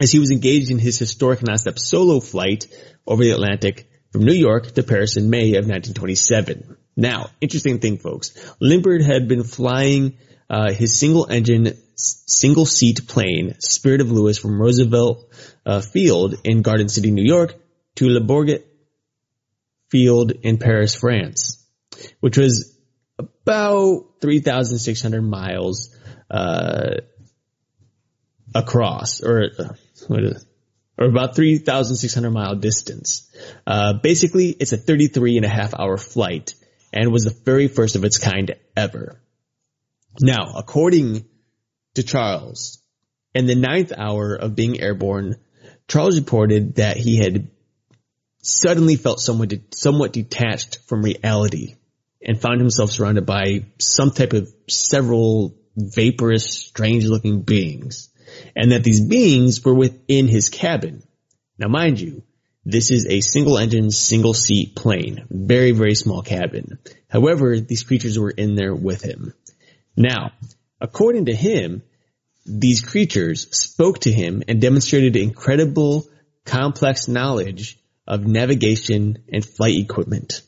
as 0.00 0.12
he 0.12 0.18
was 0.18 0.30
engaged 0.30 0.70
in 0.70 0.78
his 0.78 0.98
historic 0.98 1.42
non-stop 1.42 1.78
solo 1.78 2.20
flight 2.20 2.66
over 3.06 3.22
the 3.22 3.30
Atlantic 3.30 3.90
from 4.12 4.22
New 4.22 4.34
York 4.34 4.72
to 4.74 4.82
Paris 4.82 5.16
in 5.16 5.30
May 5.30 5.50
of 5.50 5.66
1927. 5.66 6.76
Now, 6.96 7.30
interesting 7.40 7.78
thing, 7.78 7.98
folks. 7.98 8.32
Lindbergh 8.60 9.02
had 9.02 9.28
been 9.28 9.44
flying 9.44 10.18
uh, 10.48 10.72
his 10.72 10.98
single-engine, 10.98 11.76
single-seat 11.94 13.06
plane, 13.06 13.56
Spirit 13.60 14.00
of 14.00 14.10
Louis, 14.10 14.38
from 14.38 14.60
Roosevelt 14.60 15.30
uh, 15.66 15.80
Field 15.80 16.36
in 16.44 16.62
Garden 16.62 16.88
City, 16.88 17.10
New 17.10 17.24
York, 17.24 17.54
to 17.98 18.08
Le 18.08 18.20
Bourget 18.20 18.64
Field 19.90 20.30
in 20.30 20.58
Paris, 20.58 20.94
France, 20.94 21.66
which 22.20 22.38
was 22.38 22.78
about 23.18 24.20
3,600 24.20 25.20
miles 25.20 25.96
uh, 26.30 26.98
across, 28.54 29.20
or 29.20 29.48
uh, 29.58 29.72
or 30.96 31.06
about 31.06 31.34
3,600 31.34 32.30
mile 32.30 32.54
distance. 32.54 33.28
Uh, 33.66 33.94
basically, 33.94 34.50
it's 34.50 34.72
a 34.72 34.76
33 34.76 35.38
and 35.38 35.44
a 35.44 35.48
half 35.48 35.74
hour 35.74 35.96
flight 35.96 36.54
and 36.92 37.10
was 37.10 37.24
the 37.24 37.36
very 37.44 37.66
first 37.66 37.96
of 37.96 38.04
its 38.04 38.18
kind 38.18 38.54
ever. 38.76 39.20
Now, 40.20 40.52
according 40.56 41.24
to 41.94 42.04
Charles, 42.04 42.80
in 43.34 43.46
the 43.46 43.56
ninth 43.56 43.92
hour 43.96 44.36
of 44.36 44.54
being 44.54 44.80
airborne, 44.80 45.34
Charles 45.88 46.16
reported 46.16 46.76
that 46.76 46.96
he 46.96 47.16
had 47.16 47.50
suddenly 48.42 48.96
felt 48.96 49.20
somewhat, 49.20 49.52
somewhat 49.74 50.12
detached 50.12 50.78
from 50.86 51.02
reality 51.02 51.76
and 52.22 52.40
found 52.40 52.60
himself 52.60 52.90
surrounded 52.90 53.26
by 53.26 53.66
some 53.78 54.10
type 54.10 54.32
of 54.32 54.52
several 54.68 55.54
vaporous, 55.76 56.44
strange 56.44 57.04
looking 57.04 57.42
beings 57.42 58.10
and 58.56 58.72
that 58.72 58.84
these 58.84 59.00
beings 59.00 59.64
were 59.64 59.74
within 59.74 60.28
his 60.28 60.48
cabin. 60.48 61.02
Now 61.58 61.68
mind 61.68 62.00
you, 62.00 62.22
this 62.64 62.90
is 62.90 63.06
a 63.06 63.20
single 63.20 63.58
engine, 63.58 63.90
single 63.90 64.34
seat 64.34 64.76
plane. 64.76 65.26
Very, 65.30 65.72
very 65.72 65.94
small 65.94 66.22
cabin. 66.22 66.78
However, 67.08 67.58
these 67.58 67.82
creatures 67.82 68.18
were 68.18 68.30
in 68.30 68.54
there 68.54 68.74
with 68.74 69.02
him. 69.02 69.32
Now, 69.96 70.32
according 70.80 71.26
to 71.26 71.34
him, 71.34 71.82
these 72.44 72.82
creatures 72.82 73.48
spoke 73.56 74.00
to 74.00 74.12
him 74.12 74.42
and 74.48 74.60
demonstrated 74.60 75.16
incredible, 75.16 76.06
complex 76.44 77.08
knowledge 77.08 77.78
of 78.08 78.26
navigation 78.26 79.18
and 79.32 79.44
flight 79.44 79.76
equipment. 79.76 80.42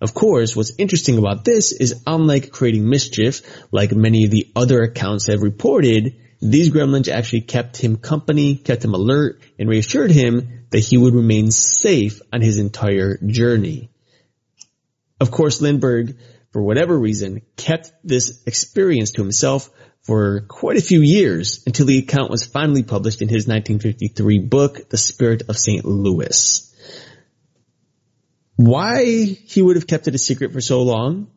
Of 0.00 0.14
course, 0.14 0.56
what's 0.56 0.72
interesting 0.78 1.18
about 1.18 1.44
this 1.44 1.72
is 1.72 2.02
unlike 2.06 2.52
creating 2.52 2.88
mischief, 2.88 3.42
like 3.70 3.92
many 3.92 4.24
of 4.24 4.30
the 4.30 4.50
other 4.56 4.82
accounts 4.82 5.26
have 5.26 5.42
reported, 5.42 6.16
these 6.40 6.70
gremlins 6.70 7.08
actually 7.08 7.42
kept 7.42 7.76
him 7.76 7.96
company, 7.96 8.56
kept 8.56 8.82
him 8.82 8.94
alert, 8.94 9.42
and 9.58 9.68
reassured 9.68 10.10
him 10.10 10.64
that 10.70 10.78
he 10.78 10.96
would 10.96 11.14
remain 11.14 11.50
safe 11.50 12.22
on 12.32 12.40
his 12.40 12.56
entire 12.56 13.18
journey. 13.26 13.90
Of 15.20 15.30
course, 15.30 15.60
Lindbergh, 15.60 16.16
for 16.52 16.62
whatever 16.62 16.98
reason, 16.98 17.42
kept 17.56 17.92
this 18.02 18.42
experience 18.46 19.12
to 19.12 19.22
himself 19.22 19.68
for 20.02 20.40
quite 20.48 20.78
a 20.78 20.82
few 20.82 21.02
years 21.02 21.62
until 21.66 21.86
the 21.86 21.98
account 21.98 22.30
was 22.30 22.44
finally 22.44 22.82
published 22.82 23.22
in 23.22 23.28
his 23.28 23.46
1953 23.46 24.38
book, 24.38 24.88
The 24.88 24.96
Spirit 24.96 25.42
of 25.48 25.58
St. 25.58 25.84
Louis. 25.84 26.66
Why 28.56 29.04
he 29.04 29.62
would 29.62 29.76
have 29.76 29.86
kept 29.86 30.08
it 30.08 30.14
a 30.14 30.18
secret 30.18 30.52
for 30.52 30.60
so 30.60 30.82
long, 30.82 31.30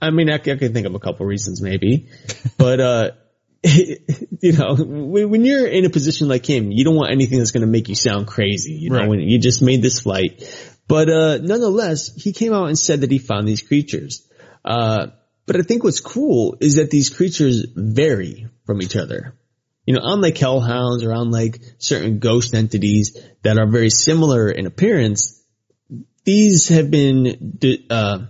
I 0.00 0.10
mean, 0.10 0.30
I, 0.30 0.34
I 0.34 0.38
can 0.38 0.72
think 0.72 0.86
of 0.86 0.94
a 0.94 0.98
couple 0.98 1.26
reasons 1.26 1.60
maybe, 1.60 2.08
but, 2.58 2.80
uh, 2.80 3.10
you 3.62 4.52
know, 4.52 4.76
when 4.76 5.44
you're 5.44 5.66
in 5.66 5.84
a 5.84 5.90
position 5.90 6.28
like 6.28 6.46
him, 6.46 6.70
you 6.70 6.84
don't 6.84 6.94
want 6.94 7.10
anything 7.10 7.38
that's 7.38 7.50
going 7.50 7.66
to 7.66 7.70
make 7.70 7.88
you 7.88 7.96
sound 7.96 8.26
crazy, 8.26 8.74
you 8.74 8.90
know, 8.90 8.98
right. 8.98 9.08
when 9.08 9.20
you 9.20 9.38
just 9.38 9.62
made 9.62 9.82
this 9.82 10.00
flight. 10.00 10.42
But, 10.86 11.10
uh, 11.10 11.38
nonetheless, 11.38 12.14
he 12.14 12.32
came 12.32 12.52
out 12.52 12.68
and 12.68 12.78
said 12.78 13.00
that 13.00 13.10
he 13.10 13.18
found 13.18 13.48
these 13.48 13.62
creatures. 13.62 14.26
Uh, 14.64 15.08
but 15.48 15.56
I 15.56 15.62
think 15.62 15.82
what's 15.82 16.00
cool 16.00 16.56
is 16.60 16.76
that 16.76 16.90
these 16.90 17.10
creatures 17.10 17.66
vary 17.74 18.46
from 18.64 18.80
each 18.82 18.94
other. 18.94 19.34
You 19.86 19.94
know, 19.94 20.02
unlike 20.02 20.36
hellhounds 20.36 21.02
or 21.02 21.12
unlike 21.12 21.60
certain 21.78 22.18
ghost 22.18 22.54
entities 22.54 23.16
that 23.42 23.58
are 23.58 23.66
very 23.66 23.90
similar 23.90 24.50
in 24.50 24.66
appearance, 24.66 25.42
these 26.24 26.68
have 26.68 26.90
been, 26.90 27.58
uh, 27.88 28.26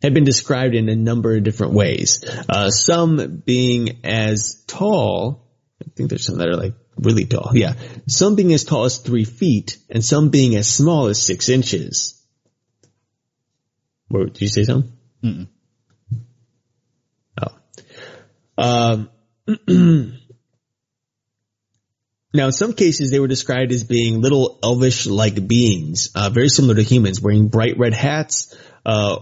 have 0.00 0.14
been 0.14 0.24
described 0.24 0.76
in 0.76 0.88
a 0.88 0.94
number 0.94 1.36
of 1.36 1.42
different 1.42 1.72
ways. 1.72 2.24
Uh, 2.48 2.70
some 2.70 3.42
being 3.44 4.04
as 4.04 4.62
tall, 4.68 5.48
I 5.82 5.90
think 5.96 6.08
there's 6.08 6.24
some 6.24 6.38
that 6.38 6.48
are 6.48 6.56
like 6.56 6.74
really 6.96 7.24
tall. 7.24 7.50
Yeah. 7.54 7.74
Some 8.06 8.36
being 8.36 8.52
as 8.52 8.64
tall 8.64 8.84
as 8.84 8.98
three 8.98 9.24
feet 9.24 9.78
and 9.90 10.04
some 10.04 10.30
being 10.30 10.54
as 10.54 10.72
small 10.72 11.06
as 11.06 11.20
six 11.20 11.48
inches. 11.48 12.14
What, 14.08 14.34
did 14.34 14.40
you 14.40 14.48
say 14.48 14.64
something? 14.64 14.92
Mm-mm. 15.24 15.48
Oh. 17.40 17.56
Um, 18.58 19.08
Now, 22.34 22.46
in 22.46 22.52
some 22.52 22.74
cases, 22.74 23.10
they 23.10 23.20
were 23.20 23.26
described 23.26 23.72
as 23.72 23.84
being 23.84 24.20
little 24.20 24.58
elvish-like 24.62 25.48
beings, 25.48 26.10
uh, 26.14 26.28
very 26.28 26.50
similar 26.50 26.74
to 26.74 26.82
humans, 26.82 27.22
wearing 27.22 27.48
bright 27.48 27.78
red 27.78 27.94
hats, 27.94 28.54
uh, 28.84 29.20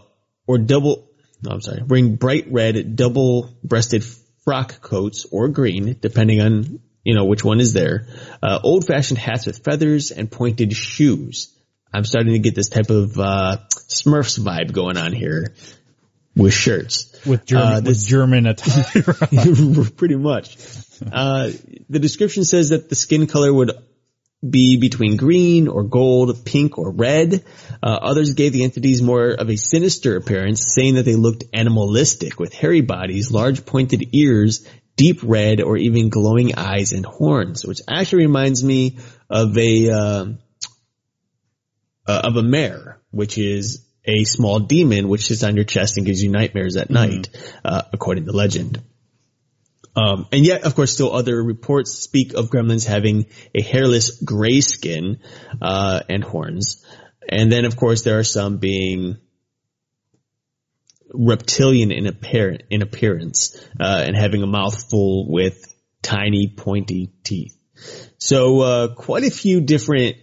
or 0.49 0.59
double, 0.59 1.09
no, 1.41 1.53
I'm 1.53 1.61
sorry, 1.61 1.83
wearing 1.87 2.17
bright 2.17 2.47
red 2.51 2.97
double 2.97 3.57
breasted 3.63 4.05
frock 4.45 4.81
coats 4.81 5.25
or 5.31 5.49
green, 5.49 5.97
depending 6.01 6.41
on, 6.41 6.81
you 7.05 7.15
know, 7.15 7.27
which 7.27 7.45
one 7.45 7.61
is 7.61 7.73
there. 7.73 8.09
Uh, 8.43 8.59
old 8.63 8.85
fashioned 8.85 9.19
hats 9.19 9.47
with 9.47 9.63
feathers 9.65 10.11
and 10.11 10.31
pointed 10.31 10.73
shoes. 10.73 11.57
I'm 11.95 12.05
starting 12.05 12.33
to 12.33 12.41
get 12.41 12.57
this 12.57 12.69
type 12.69 12.91
of, 12.91 13.19
uh, 13.21 13.59
Smurfs 13.71 14.39
vibe 14.41 14.73
going 14.73 14.97
on 14.97 15.13
here 15.13 15.55
with 16.37 16.53
shirts. 16.53 17.13
With 17.27 17.47
German, 17.47 17.67
uh, 17.67 17.81
this, 17.81 17.89
with 17.89 18.07
German 18.07 18.47
attire. 18.47 19.91
pretty 19.97 20.17
much. 20.17 20.57
Uh, 21.11 21.51
the 21.89 21.99
description 21.99 22.45
says 22.45 22.69
that 22.69 22.89
the 22.89 22.95
skin 22.95 23.27
color 23.27 23.53
would 23.53 23.73
be 24.49 24.77
between 24.77 25.17
green 25.17 25.67
or 25.67 25.83
gold, 25.83 26.45
pink 26.45 26.79
or 26.79 26.91
red. 26.91 27.43
Uh, 27.83 27.87
others 27.87 28.35
gave 28.35 28.53
the 28.53 28.65
entities 28.65 29.03
more 29.03 29.31
of 29.31 29.49
a 29.49 29.57
sinister 29.57 30.17
appearance, 30.17 30.73
saying 30.73 30.97
that 30.97 31.05
they 31.05 31.15
looked 31.15 31.45
animalistic 31.53 32.39
with 32.39 32.53
hairy 32.53 32.83
bodies, 32.83 33.31
large 33.31 33.65
pointed 33.65 34.15
ears, 34.15 34.69
deep 34.95 35.21
red, 35.23 35.61
or 35.61 35.77
even 35.77 36.11
glowing 36.11 36.55
eyes 36.57 36.93
and 36.93 37.07
horns, 37.07 37.65
which 37.65 37.81
actually 37.89 38.27
reminds 38.27 38.63
me 38.63 38.99
of 39.31 39.57
a, 39.57 39.91
uh, 39.91 40.27
uh, 42.07 42.21
of 42.25 42.37
a 42.37 42.43
mare, 42.43 43.01
which 43.11 43.39
is 43.39 43.86
a 44.07 44.25
small 44.25 44.61
demon 44.61 45.09
which 45.09 45.27
sits 45.27 45.43
on 45.43 45.57
your 45.57 45.65
chest 45.65 45.97
and 45.97 46.07
gives 46.07 46.23
you 46.23 46.31
nightmares 46.31 46.77
at 46.77 46.91
night, 46.91 47.29
uh, 47.65 47.83
according 47.93 48.27
to 48.27 48.33
legend. 48.33 48.83
Um, 49.97 50.27
and 50.31 50.45
yet, 50.45 50.65
of 50.65 50.75
course, 50.75 50.93
still 50.93 51.13
other 51.13 51.43
reports 51.43 51.93
speak 51.93 52.35
of 52.35 52.51
gremlins 52.51 52.87
having 52.87 53.27
a 53.55 53.63
hairless 53.63 54.21
gray 54.23 54.61
skin 54.61 55.21
uh, 55.63 56.01
and 56.09 56.23
horns. 56.23 56.85
And 57.29 57.51
then, 57.51 57.65
of 57.65 57.77
course, 57.77 58.03
there 58.03 58.19
are 58.19 58.25
some 58.25 58.59
being 58.59 59.17
reptilian 61.13 61.93
in, 61.93 62.07
appear- 62.07 62.59
in 62.69 62.83
appearance 62.83 63.57
uh, 63.81 64.05
and 64.07 64.15
having 64.15 64.43
a 64.43 64.47
mouth 64.47 64.91
full 64.91 65.33
with 65.33 65.75
tiny, 66.03 66.53
pointy 66.55 67.11
teeth. 67.25 67.57
So, 68.19 68.61
uh, 68.61 68.95
quite 68.95 69.25
a 69.25 69.31
few 69.31 69.63
different 69.63 70.17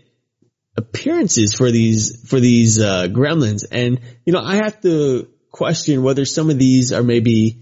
appearances 0.75 1.53
for 1.53 1.71
these 1.71 2.27
for 2.27 2.39
these 2.39 2.79
uh, 2.81 3.07
gremlins, 3.07 3.65
and 3.71 3.99
you 4.25 4.33
know, 4.33 4.41
I 4.41 4.55
have 4.55 4.81
to 4.81 5.29
question 5.51 6.03
whether 6.03 6.25
some 6.25 6.49
of 6.49 6.57
these 6.57 6.91
are 6.91 7.03
maybe 7.03 7.59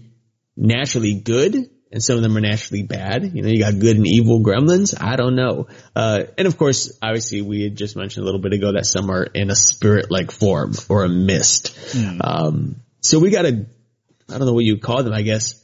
naturally 0.56 1.14
good 1.14 1.54
and 1.92 2.02
some 2.02 2.16
of 2.16 2.22
them 2.22 2.36
are 2.36 2.40
naturally 2.40 2.82
bad. 2.82 3.32
You 3.34 3.42
know, 3.42 3.48
you 3.48 3.58
got 3.58 3.78
good 3.78 3.96
and 3.98 4.06
evil 4.06 4.40
gremlins. 4.40 4.94
I 4.98 5.16
don't 5.16 5.36
know. 5.36 5.68
Uh, 5.94 6.24
and 6.38 6.48
of 6.48 6.56
course, 6.56 6.98
obviously, 7.02 7.42
we 7.42 7.62
had 7.64 7.76
just 7.76 7.96
mentioned 7.96 8.22
a 8.22 8.24
little 8.24 8.40
bit 8.40 8.54
ago 8.54 8.72
that 8.72 8.86
some 8.86 9.10
are 9.10 9.24
in 9.24 9.50
a 9.50 9.54
spirit-like 9.54 10.30
form 10.30 10.72
or 10.88 11.04
a 11.04 11.08
mist. 11.08 11.76
Um, 12.20 12.76
so 13.00 13.18
we 13.18 13.28
got 13.30 13.44
a, 13.44 13.66
I 14.30 14.38
don't 14.38 14.46
know 14.46 14.54
what 14.54 14.64
you 14.64 14.78
call 14.78 15.02
them. 15.02 15.12
I 15.12 15.20
guess. 15.22 15.62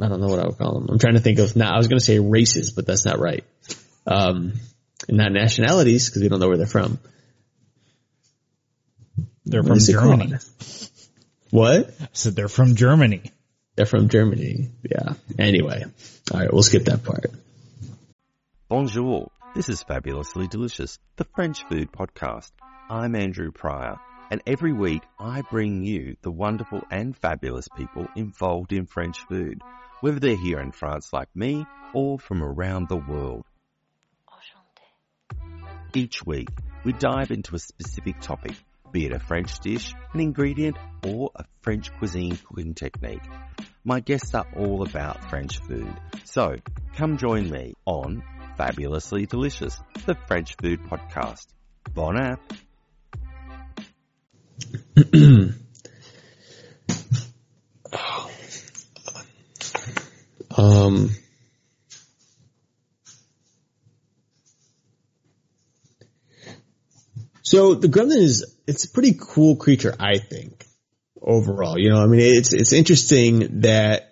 I 0.00 0.08
don't 0.08 0.20
know 0.20 0.28
what 0.28 0.38
I 0.38 0.46
would 0.46 0.58
call 0.58 0.74
them. 0.80 0.88
I'm 0.90 0.98
trying 0.98 1.14
to 1.14 1.20
think 1.20 1.38
of. 1.38 1.56
Now, 1.56 1.74
I 1.74 1.78
was 1.78 1.88
going 1.88 1.98
to 1.98 2.04
say 2.04 2.18
races, 2.18 2.72
but 2.72 2.86
that's 2.86 3.04
not 3.04 3.18
right. 3.18 3.44
Um, 4.06 4.54
and 5.08 5.16
not 5.16 5.32
nationalities 5.32 6.08
because 6.08 6.22
we 6.22 6.28
don't 6.28 6.40
know 6.40 6.48
where 6.48 6.56
they're 6.56 6.66
from. 6.66 6.98
They're 9.44 9.62
from 9.62 9.76
is 9.76 9.88
Germany. 9.88 10.34
What? 11.50 11.94
I 12.00 12.08
said 12.12 12.34
they're 12.34 12.48
from 12.48 12.76
Germany. 12.76 13.22
They're 13.76 13.86
from 13.86 14.08
Germany. 14.08 14.70
Yeah. 14.82 15.14
Anyway. 15.38 15.84
All 16.32 16.40
right. 16.40 16.52
We'll 16.52 16.62
skip 16.62 16.84
that 16.84 17.04
part. 17.04 17.26
Bonjour. 18.68 19.30
This 19.54 19.68
is 19.68 19.82
Fabulously 19.82 20.48
Delicious, 20.48 20.98
the 21.16 21.26
French 21.34 21.62
food 21.68 21.92
podcast. 21.92 22.50
I'm 22.90 23.14
Andrew 23.14 23.52
Pryor, 23.52 23.98
and 24.30 24.42
every 24.46 24.72
week 24.72 25.02
I 25.18 25.42
bring 25.42 25.84
you 25.84 26.16
the 26.22 26.32
wonderful 26.32 26.82
and 26.90 27.16
fabulous 27.16 27.68
people 27.76 28.08
involved 28.16 28.72
in 28.72 28.86
French 28.86 29.18
food, 29.28 29.60
whether 30.00 30.18
they're 30.18 30.36
here 30.36 30.58
in 30.58 30.72
France 30.72 31.12
like 31.12 31.28
me 31.36 31.66
or 31.92 32.18
from 32.18 32.42
around 32.42 32.88
the 32.88 32.96
world. 32.96 33.44
Each 35.96 36.26
week, 36.26 36.48
we 36.84 36.92
dive 36.92 37.30
into 37.30 37.54
a 37.54 37.58
specific 37.60 38.20
topic, 38.20 38.56
be 38.90 39.06
it 39.06 39.12
a 39.12 39.20
French 39.20 39.60
dish, 39.60 39.94
an 40.12 40.18
ingredient, 40.18 40.76
or 41.06 41.30
a 41.36 41.44
French 41.62 41.92
cuisine 41.98 42.36
cooking 42.36 42.74
technique. 42.74 43.22
My 43.84 44.00
guests 44.00 44.34
are 44.34 44.46
all 44.56 44.82
about 44.82 45.30
French 45.30 45.60
food. 45.60 45.94
So, 46.24 46.56
come 46.96 47.16
join 47.16 47.48
me 47.48 47.74
on 47.84 48.24
Fabulously 48.56 49.26
Delicious, 49.26 49.80
the 50.04 50.16
French 50.26 50.56
food 50.60 50.80
podcast. 50.82 51.46
Bon 51.94 52.18
app. 52.18 52.40
Um, 60.56 61.10
so 67.54 67.74
the 67.74 67.88
gremlin 67.88 68.16
is, 68.16 68.56
it's 68.66 68.84
a 68.84 68.90
pretty 68.90 69.16
cool 69.18 69.56
creature, 69.56 69.94
I 69.98 70.18
think, 70.18 70.66
overall. 71.20 71.78
You 71.78 71.90
know, 71.90 72.02
I 72.02 72.06
mean, 72.06 72.20
it's, 72.20 72.52
it's 72.52 72.72
interesting 72.72 73.60
that, 73.60 74.10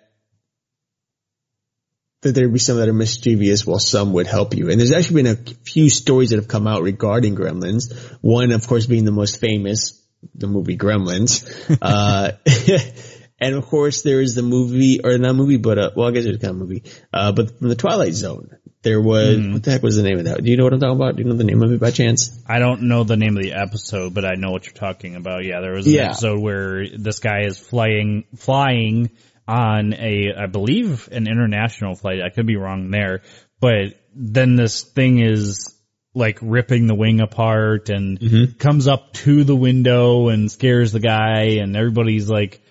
that 2.21 2.33
there'd 2.33 2.53
be 2.53 2.59
some 2.59 2.77
that 2.77 2.87
are 2.87 2.93
mischievous 2.93 3.65
while 3.65 3.79
some 3.79 4.13
would 4.13 4.27
help 4.27 4.55
you. 4.55 4.69
And 4.69 4.79
there's 4.79 4.93
actually 4.93 5.23
been 5.23 5.33
a 5.33 5.53
few 5.65 5.89
stories 5.89 6.29
that 6.29 6.37
have 6.37 6.47
come 6.47 6.67
out 6.67 6.83
regarding 6.83 7.35
gremlins. 7.35 7.93
One, 8.21 8.51
of 8.51 8.65
course, 8.65 8.85
being 8.85 9.03
the 9.03 9.11
most 9.11 9.41
famous, 9.41 10.01
the 10.35 10.47
movie 10.47 10.77
Gremlins. 10.77 11.43
uh, 11.81 12.31
and 13.43 13.55
of 13.55 13.65
course 13.67 14.01
there 14.01 14.21
is 14.21 14.35
the 14.35 14.41
movie, 14.41 14.99
or 15.03 15.17
not 15.17 15.35
movie, 15.35 15.57
but, 15.57 15.77
uh, 15.77 15.91
well, 15.95 16.07
I 16.07 16.11
guess 16.11 16.25
it's 16.25 16.41
kind 16.41 16.51
of 16.55 16.61
a 16.61 16.63
movie, 16.65 16.83
uh, 17.13 17.31
but 17.31 17.57
from 17.59 17.69
the 17.69 17.75
Twilight 17.75 18.13
Zone. 18.13 18.57
There 18.81 18.99
was, 19.01 19.37
what 19.39 19.63
the 19.63 19.71
heck 19.71 19.81
was 19.81 19.95
the 19.95 20.03
name 20.03 20.19
of 20.19 20.25
that? 20.25 20.43
Do 20.43 20.51
you 20.51 20.57
know 20.57 20.65
what 20.65 20.73
I'm 20.73 20.79
talking 20.81 20.97
about? 20.97 21.15
Do 21.15 21.23
you 21.23 21.29
know 21.29 21.35
the 21.37 21.45
name 21.45 21.63
of 21.63 21.71
it 21.71 21.79
by 21.79 21.91
chance? 21.91 22.37
I 22.45 22.59
don't 22.59 22.83
know 22.89 23.05
the 23.05 23.15
name 23.15 23.37
of 23.37 23.43
the 23.43 23.53
episode, 23.53 24.13
but 24.13 24.25
I 24.25 24.33
know 24.35 24.51
what 24.51 24.65
you're 24.65 24.73
talking 24.73 25.15
about. 25.15 25.45
Yeah, 25.45 25.61
there 25.61 25.71
was 25.71 25.87
an 25.87 25.93
Yeah. 25.93 26.07
episode 26.07 26.41
where 26.41 26.85
this 26.89 27.19
guy 27.19 27.43
is 27.45 27.57
flying, 27.57 28.25
flying 28.35 29.09
on 29.47 29.93
a, 29.93 30.33
I 30.37 30.47
believe, 30.47 31.07
an 31.13 31.27
international 31.27 31.95
flight. 31.95 32.21
I 32.21 32.29
could 32.29 32.45
be 32.45 32.57
wrong 32.57 32.91
there, 32.91 33.21
but 33.61 33.93
then 34.13 34.57
this 34.57 34.83
thing 34.83 35.19
is 35.19 35.73
like 36.13 36.39
ripping 36.41 36.87
the 36.87 36.93
wing 36.95 37.21
apart 37.21 37.89
and 37.89 38.59
comes 38.59 38.87
up 38.89 39.13
to 39.13 39.43
the 39.45 39.55
window 39.55 40.27
and 40.27 40.51
scares 40.51 40.91
the 40.91 40.99
guy 40.99 41.57
and 41.61 41.75
everybody's 41.77 42.29
like 42.29 42.61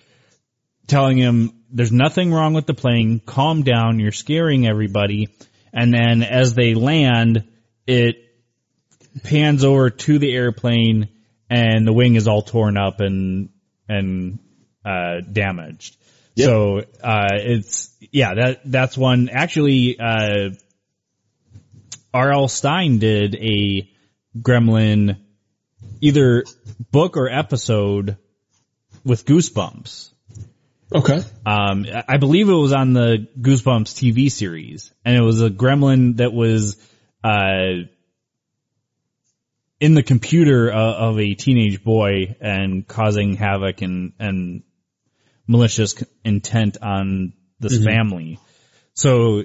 telling 0.87 1.17
him 1.17 1.63
there's 1.71 1.91
nothing 1.91 2.31
wrong 2.31 2.53
with 2.53 2.65
the 2.65 2.73
plane. 2.73 3.19
Calm 3.19 3.63
down. 3.63 3.99
You're 3.99 4.11
scaring 4.11 4.67
everybody. 4.67 5.29
And 5.73 5.93
then 5.93 6.23
as 6.23 6.53
they 6.53 6.75
land, 6.75 7.47
it 7.87 8.17
pans 9.23 9.63
over 9.63 9.89
to 9.89 10.19
the 10.19 10.33
airplane 10.33 11.09
and 11.49 11.85
the 11.87 11.93
wing 11.93 12.15
is 12.15 12.27
all 12.27 12.41
torn 12.41 12.77
up 12.77 12.99
and, 12.99 13.49
and, 13.87 14.39
uh, 14.85 15.21
damaged. 15.31 15.97
So, 16.37 16.79
uh, 17.03 17.27
it's, 17.33 17.95
yeah, 18.11 18.33
that, 18.33 18.61
that's 18.65 18.97
one. 18.97 19.29
Actually, 19.29 19.99
uh, 19.99 20.49
R.L. 22.13 22.47
Stine 22.47 22.99
did 22.99 23.35
a 23.35 23.89
Gremlin 24.37 25.17
either 26.01 26.43
book 26.91 27.17
or 27.17 27.29
episode 27.29 28.17
with 29.03 29.25
Goosebumps. 29.25 30.12
Okay. 30.93 31.21
Um, 31.45 31.85
I 32.07 32.17
believe 32.17 32.49
it 32.49 32.53
was 32.53 32.71
on 32.73 32.93
the 32.93 33.27
Goosebumps 33.39 33.93
TV 33.95 34.31
series, 34.31 34.93
and 35.03 35.15
it 35.15 35.21
was 35.21 35.41
a 35.41 35.49
gremlin 35.49 36.17
that 36.17 36.33
was 36.33 36.77
uh, 37.23 37.87
in 39.79 39.95
the 39.95 40.03
computer 40.03 40.71
uh, 40.71 40.93
of 40.93 41.19
a 41.19 41.33
teenage 41.33 41.83
boy 41.83 42.35
and 42.39 42.87
causing 42.87 43.35
havoc 43.35 43.81
and 43.81 44.13
and 44.19 44.63
malicious 45.47 45.95
intent 46.23 46.77
on 46.81 47.33
this 47.59 47.83
family. 47.83 48.39
So 48.93 49.43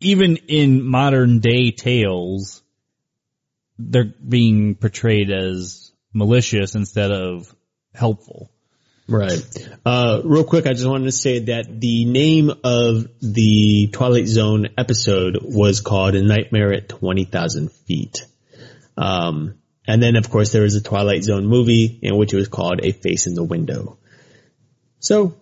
even 0.00 0.36
in 0.48 0.84
modern 0.84 1.40
day 1.40 1.70
tales, 1.70 2.62
they're 3.78 4.04
being 4.04 4.74
portrayed 4.74 5.30
as 5.30 5.92
malicious 6.12 6.74
instead 6.74 7.10
of 7.10 7.54
helpful. 7.94 8.50
Right. 9.06 9.42
Uh, 9.84 10.22
real 10.24 10.44
quick, 10.44 10.66
I 10.66 10.72
just 10.72 10.86
wanted 10.86 11.04
to 11.04 11.12
say 11.12 11.40
that 11.40 11.80
the 11.80 12.04
name 12.06 12.50
of 12.64 13.06
the 13.20 13.88
Twilight 13.92 14.26
Zone 14.26 14.68
episode 14.78 15.38
was 15.42 15.80
called 15.80 16.14
A 16.14 16.22
Nightmare 16.22 16.72
at 16.72 16.88
20,000 16.88 17.70
Feet. 17.70 18.26
Um, 18.96 19.58
and 19.86 20.02
then 20.02 20.16
of 20.16 20.30
course 20.30 20.52
there 20.52 20.62
was 20.62 20.74
a 20.74 20.82
Twilight 20.82 21.24
Zone 21.24 21.46
movie 21.46 21.98
in 22.02 22.16
which 22.16 22.32
it 22.32 22.36
was 22.36 22.48
called 22.48 22.80
A 22.82 22.92
Face 22.92 23.26
in 23.26 23.34
the 23.34 23.44
Window. 23.44 23.98
So, 25.00 25.34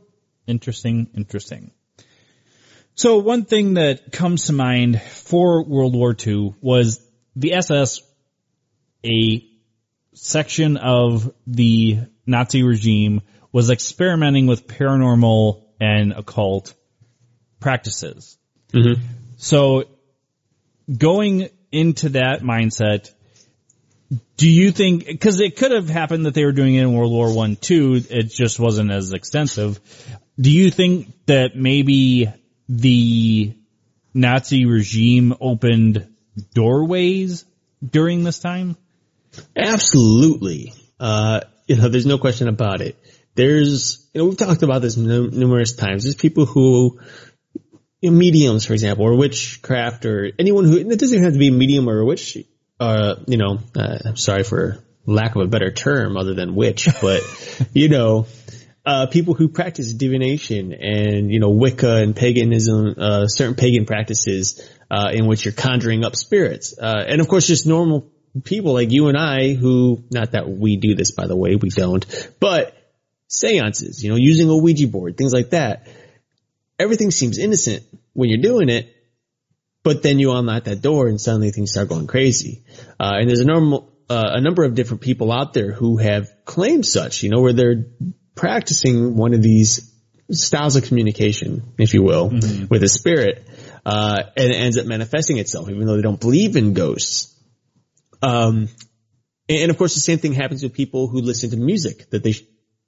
Interesting, 0.46 1.08
interesting. 1.14 1.70
So 2.94 3.18
one 3.18 3.44
thing 3.44 3.74
that 3.74 4.12
comes 4.12 4.46
to 4.46 4.52
mind 4.52 5.00
for 5.00 5.64
World 5.64 5.94
War 5.94 6.14
II 6.14 6.54
was 6.60 7.00
the 7.36 7.54
SS, 7.54 8.02
a 9.04 9.46
section 10.14 10.76
of 10.76 11.32
the 11.46 12.00
Nazi 12.26 12.62
regime 12.62 13.22
was 13.52 13.70
experimenting 13.70 14.46
with 14.46 14.66
paranormal 14.66 15.62
and 15.80 16.12
occult 16.12 16.74
practices. 17.60 18.38
So 19.36 19.84
going 20.96 21.48
into 21.70 22.10
that 22.10 22.42
mindset, 22.42 23.10
do 24.36 24.48
you 24.48 24.72
think, 24.72 25.20
cause 25.20 25.40
it 25.40 25.56
could 25.56 25.70
have 25.70 25.88
happened 25.88 26.26
that 26.26 26.34
they 26.34 26.44
were 26.44 26.52
doing 26.52 26.74
it 26.74 26.82
in 26.82 26.94
World 26.94 27.12
War 27.12 27.34
One 27.34 27.56
too, 27.56 28.02
it 28.10 28.30
just 28.30 28.58
wasn't 28.58 28.90
as 28.90 29.12
extensive. 29.12 29.80
Do 30.40 30.50
you 30.50 30.70
think 30.70 31.12
that 31.26 31.56
maybe 31.56 32.32
the 32.68 33.54
Nazi 34.14 34.66
regime 34.66 35.34
opened 35.40 36.08
doorways 36.54 37.44
during 37.86 38.24
this 38.24 38.38
time? 38.38 38.76
Absolutely. 39.56 40.74
Uh, 40.98 41.40
you 41.66 41.76
know, 41.76 41.88
there's 41.88 42.06
no 42.06 42.18
question 42.18 42.48
about 42.48 42.80
it. 42.80 42.96
There's, 43.34 44.08
you 44.12 44.20
know, 44.20 44.26
we've 44.26 44.36
talked 44.36 44.62
about 44.62 44.82
this 44.82 44.96
nu- 44.96 45.30
numerous 45.30 45.74
times. 45.74 46.04
There's 46.04 46.14
people 46.14 46.44
who 46.46 47.00
you 48.00 48.10
know, 48.10 48.16
mediums, 48.16 48.66
for 48.66 48.74
example, 48.74 49.06
or 49.06 49.16
witchcraft, 49.16 50.04
or 50.04 50.30
anyone 50.38 50.64
who 50.64 50.78
and 50.78 50.92
it 50.92 50.98
doesn't 50.98 51.22
have 51.22 51.32
to 51.32 51.38
be 51.38 51.48
a 51.48 51.52
medium 51.52 51.88
or 51.88 52.00
a 52.00 52.04
witch. 52.04 52.36
Uh, 52.78 53.16
you 53.26 53.36
know, 53.38 53.60
uh, 53.76 53.98
I'm 54.04 54.16
sorry 54.16 54.42
for 54.42 54.84
lack 55.06 55.34
of 55.36 55.42
a 55.42 55.46
better 55.46 55.70
term 55.70 56.16
other 56.16 56.34
than 56.34 56.54
witch, 56.54 56.88
but 57.00 57.22
you 57.72 57.88
know, 57.88 58.26
uh, 58.84 59.06
people 59.06 59.34
who 59.34 59.48
practice 59.48 59.92
divination 59.92 60.72
and 60.72 61.30
you 61.30 61.38
know 61.38 61.50
Wicca 61.50 61.96
and 61.96 62.14
paganism, 62.14 62.94
uh, 62.98 63.28
certain 63.28 63.54
pagan 63.54 63.86
practices 63.86 64.68
uh, 64.90 65.10
in 65.12 65.26
which 65.26 65.44
you're 65.44 65.54
conjuring 65.54 66.04
up 66.04 66.16
spirits, 66.16 66.76
uh, 66.78 67.04
and 67.06 67.20
of 67.20 67.28
course 67.28 67.46
just 67.46 67.66
normal 67.66 68.10
people 68.44 68.72
like 68.72 68.90
you 68.90 69.08
and 69.08 69.16
I 69.16 69.52
who, 69.52 70.02
not 70.10 70.32
that 70.32 70.48
we 70.48 70.76
do 70.76 70.94
this 70.94 71.12
by 71.12 71.26
the 71.26 71.36
way, 71.36 71.54
we 71.54 71.68
don't, 71.68 72.04
but 72.40 72.76
seances, 73.32 74.04
you 74.04 74.10
know, 74.10 74.16
using 74.16 74.48
a 74.48 74.56
Ouija 74.56 74.86
board, 74.86 75.16
things 75.16 75.32
like 75.32 75.50
that. 75.50 75.88
Everything 76.78 77.10
seems 77.10 77.38
innocent 77.38 77.82
when 78.12 78.28
you're 78.28 78.42
doing 78.42 78.68
it, 78.68 78.94
but 79.82 80.02
then 80.02 80.18
you 80.18 80.32
unlock 80.32 80.64
that 80.64 80.82
door 80.82 81.08
and 81.08 81.20
suddenly 81.20 81.50
things 81.50 81.70
start 81.70 81.88
going 81.88 82.06
crazy. 82.06 82.64
Uh, 83.00 83.12
and 83.14 83.28
there's 83.28 83.40
a 83.40 83.44
normal, 83.44 83.92
uh, 84.10 84.32
a 84.34 84.40
number 84.40 84.64
of 84.64 84.74
different 84.74 85.00
people 85.00 85.32
out 85.32 85.54
there 85.54 85.72
who 85.72 85.96
have 85.96 86.28
claimed 86.44 86.84
such, 86.84 87.22
you 87.22 87.30
know, 87.30 87.40
where 87.40 87.54
they're 87.54 87.86
practicing 88.34 89.16
one 89.16 89.32
of 89.32 89.42
these 89.42 89.90
styles 90.30 90.76
of 90.76 90.84
communication, 90.84 91.62
if 91.78 91.94
you 91.94 92.02
will, 92.02 92.30
Mm-hmm. 92.30 92.66
with 92.68 92.82
a 92.82 92.88
spirit, 92.88 93.46
uh, 93.86 94.22
and 94.36 94.50
it 94.52 94.56
ends 94.56 94.78
up 94.78 94.86
manifesting 94.86 95.38
itself, 95.38 95.70
even 95.70 95.86
though 95.86 95.96
they 95.96 96.02
don't 96.02 96.20
believe 96.20 96.56
in 96.56 96.74
ghosts. 96.74 97.34
Um, 98.22 98.68
and 99.48 99.70
of 99.70 99.78
course, 99.78 99.94
the 99.94 100.00
same 100.00 100.18
thing 100.18 100.32
happens 100.34 100.62
with 100.62 100.72
people 100.72 101.08
who 101.08 101.20
listen 101.20 101.50
to 101.50 101.56
music 101.56 102.10
that 102.10 102.22
they 102.22 102.34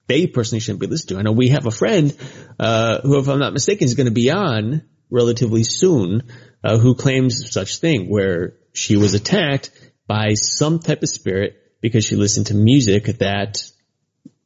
they 0.06 0.26
personally 0.26 0.60
shouldn't 0.60 0.80
be 0.80 0.86
listening 0.86 1.16
to. 1.16 1.20
I 1.20 1.22
know 1.22 1.32
we 1.32 1.48
have 1.48 1.66
a 1.66 1.70
friend 1.70 2.16
uh, 2.58 3.00
who, 3.00 3.18
if 3.18 3.28
I'm 3.28 3.38
not 3.38 3.52
mistaken, 3.52 3.86
is 3.86 3.94
going 3.94 4.06
to 4.06 4.12
be 4.12 4.30
on 4.30 4.82
relatively 5.10 5.64
soon, 5.64 6.22
uh, 6.62 6.78
who 6.78 6.94
claims 6.94 7.50
such 7.52 7.78
thing 7.78 8.10
where 8.10 8.54
she 8.72 8.96
was 8.96 9.14
attacked 9.14 9.70
by 10.06 10.34
some 10.34 10.78
type 10.78 11.02
of 11.02 11.08
spirit 11.08 11.56
because 11.80 12.04
she 12.04 12.16
listened 12.16 12.46
to 12.48 12.54
music 12.54 13.04
that 13.18 13.62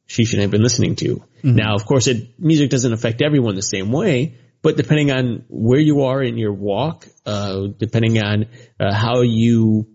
she 0.05 0.25
shouldn't 0.25 0.43
have 0.43 0.51
been 0.51 0.63
listening 0.63 0.95
to. 0.97 1.23
Now, 1.43 1.75
of 1.75 1.85
course, 1.85 2.07
it, 2.07 2.39
music 2.39 2.69
doesn't 2.69 2.91
affect 2.91 3.21
everyone 3.21 3.55
the 3.55 3.61
same 3.61 3.91
way, 3.91 4.37
but 4.61 4.75
depending 4.75 5.11
on 5.11 5.45
where 5.49 5.79
you 5.79 6.03
are 6.03 6.21
in 6.21 6.37
your 6.37 6.53
walk, 6.53 7.07
uh, 7.25 7.67
depending 7.77 8.21
on 8.21 8.47
uh, 8.79 8.93
how 8.93 9.21
you 9.21 9.87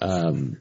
um, 0.00 0.60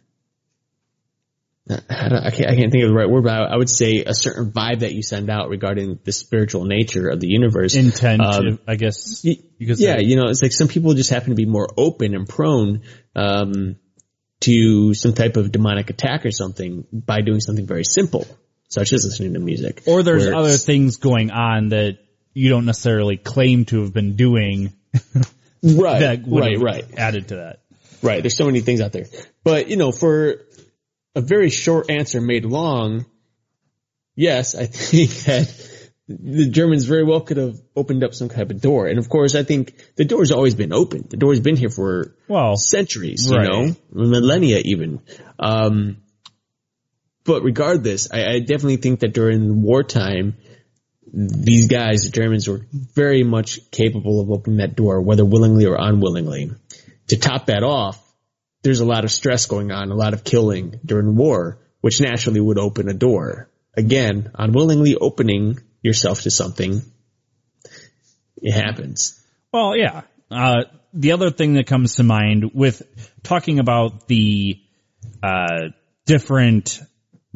I, 1.68 2.10
don't, 2.10 2.24
I, 2.24 2.30
can't, 2.30 2.52
I 2.52 2.56
can't 2.56 2.72
think 2.72 2.84
of 2.84 2.90
the 2.90 2.96
right 2.96 3.10
word, 3.10 3.24
but 3.24 3.34
I, 3.34 3.44
I 3.46 3.58
would 3.58 3.70
say 3.70 4.04
a 4.06 4.14
certain 4.14 4.52
vibe 4.52 4.80
that 4.80 4.94
you 4.94 5.02
send 5.02 5.32
out 5.32 5.50
regarding 5.50 6.00
the 6.04 6.12
spiritual 6.12 6.66
nature 6.66 7.10
of 7.10 7.20
the 7.20 7.28
universe. 7.28 7.76
Intent, 7.76 8.22
Um, 8.22 8.60
I 8.68 8.76
guess. 8.76 9.24
could 9.68 9.80
yeah, 9.80 9.98
you 9.98 10.16
know, 10.16 10.30
it's 10.30 10.44
like 10.44 10.52
some 10.52 10.68
people 10.68 10.94
just 10.94 11.10
happen 11.10 11.30
to 11.30 11.36
be 11.36 11.48
more 11.48 11.68
open 11.76 12.14
and 12.14 12.30
prone 12.30 12.84
um, 13.16 13.78
to 14.42 14.94
some 14.94 15.14
type 15.14 15.38
of 15.38 15.52
demonic 15.52 15.90
attack 15.90 16.26
or 16.26 16.32
something 16.32 16.86
by 16.92 17.22
doing 17.22 17.40
something 17.40 17.66
very 17.66 17.84
simple, 17.84 18.28
such 18.68 18.94
as 18.94 19.04
listening 19.04 19.34
to 19.34 19.40
music. 19.40 19.82
Or 19.88 20.04
there's 20.04 20.28
other 20.28 20.58
things 20.58 20.98
going 20.98 21.32
on 21.32 21.70
that 21.70 21.98
you 22.36 22.50
don't 22.50 22.66
necessarily 22.66 23.18
claim 23.18 23.66
to 23.66 23.82
have 23.82 23.94
been 23.94 24.16
doing 24.16 24.74
right, 25.64 26.00
that 26.00 26.28
would 26.28 26.44
right, 26.44 26.60
right. 26.60 26.86
added 26.96 27.30
to 27.30 27.36
that. 27.38 27.62
Right. 28.04 28.22
There's 28.22 28.38
so 28.38 28.46
many 28.46 28.62
things 28.62 28.82
out 28.82 28.92
there. 28.92 29.06
But, 29.44 29.68
you 29.68 29.78
know, 29.78 29.92
for 29.92 30.42
a 31.16 31.22
very 31.22 31.50
short 31.50 31.90
answer 31.90 32.22
made 32.22 32.46
long, 32.46 33.06
yes, 34.16 34.56
I 34.56 34.66
think 34.92 35.12
that 35.26 35.72
the 36.08 36.50
Germans 36.50 36.86
very 36.86 37.04
well 37.04 37.22
could 37.22 37.38
have 37.38 37.60
opened 37.76 38.04
up 38.04 38.14
some 38.14 38.30
type 38.30 38.52
of 38.52 38.62
door. 38.62 38.88
And 38.88 39.00
of 39.00 39.10
course, 39.10 39.34
I 39.34 39.44
think 39.44 39.74
the 39.96 40.06
door's 40.06 40.32
always 40.32 40.54
been 40.54 40.72
open. 40.72 41.08
The 41.10 41.18
door's 41.18 41.40
been 41.40 41.56
here 41.56 41.70
for 41.72 42.16
Well, 42.28 42.58
centuries, 42.58 43.28
right. 43.32 43.44
you 43.44 43.50
know, 43.50 43.76
millennia 43.92 44.62
even. 44.64 45.02
Um, 45.40 45.98
but 47.24 47.42
regardless, 47.42 48.12
I, 48.12 48.26
I 48.34 48.40
definitely 48.40 48.78
think 48.78 49.00
that 49.00 49.14
during 49.14 49.64
wartime, 49.64 50.36
these 51.12 51.68
guys, 51.68 52.04
the 52.04 52.10
Germans, 52.12 52.48
were 52.48 52.68
very 52.72 53.24
much 53.24 53.72
capable 53.72 54.20
of 54.20 54.30
opening 54.30 54.58
that 54.58 54.76
door, 54.76 55.02
whether 55.02 55.26
willingly 55.26 55.66
or 55.66 55.76
unwillingly. 55.80 56.52
To 57.08 57.18
top 57.18 57.48
that 57.48 57.64
off, 57.64 58.00
there's 58.66 58.80
a 58.80 58.86
lot 58.86 59.04
of 59.04 59.12
stress 59.12 59.46
going 59.46 59.72
on, 59.72 59.92
a 59.92 59.96
lot 59.96 60.14
of 60.16 60.24
killing 60.24 60.80
during 60.84 61.16
war, 61.16 61.60
which 61.82 62.02
naturally 62.02 62.42
would 62.42 62.58
open 62.58 62.90
a 62.90 62.94
door. 62.96 63.48
Again, 63.78 64.32
unwillingly 64.34 64.96
opening 64.96 65.60
yourself 65.84 66.22
to 66.24 66.32
something, 66.32 66.82
it 68.42 68.52
happens. 68.52 69.24
Well, 69.54 69.78
yeah. 69.78 70.02
Uh, 70.32 70.64
the 70.94 71.12
other 71.12 71.30
thing 71.30 71.54
that 71.54 71.68
comes 71.68 71.96
to 71.98 72.04
mind 72.04 72.52
with 72.56 72.82
talking 73.22 73.60
about 73.60 74.08
the 74.08 74.60
uh, 75.22 75.70
different 76.08 76.82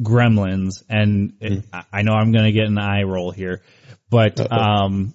gremlins, 0.02 0.82
and 0.88 1.34
it, 1.40 1.64
I- 1.72 1.84
I 1.92 2.02
know 2.02 2.12
I'm 2.14 2.32
going 2.32 2.46
to 2.46 2.52
get 2.52 2.66
an 2.66 2.78
eye 2.78 3.04
roll 3.04 3.30
here, 3.30 3.62
but 4.10 4.40
um, 4.50 5.14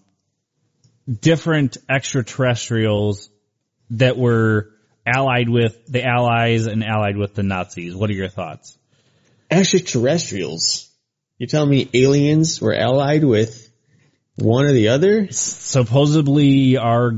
different 1.10 1.76
extraterrestrials 1.90 3.30
that 3.90 4.18
were 4.18 4.70
allied 5.06 5.50
with 5.50 5.86
the 5.88 6.04
Allies 6.04 6.68
and 6.68 6.84
allied 6.84 7.18
with 7.18 7.36
the 7.36 7.44
Nazis. 7.44 7.96
What 7.96 8.10
are 8.10 8.14
your 8.14 8.30
thoughts? 8.30 8.78
Extraterrestrials. 9.50 10.90
You're 11.38 11.48
telling 11.48 11.70
me 11.70 11.90
aliens 11.94 12.62
were 12.62 12.74
allied 12.74 13.24
with 13.24 13.70
one 14.36 14.66
or 14.66 14.72
the 14.72 14.90
other? 14.90 15.28
supposedly 15.32 16.78
our 16.78 17.12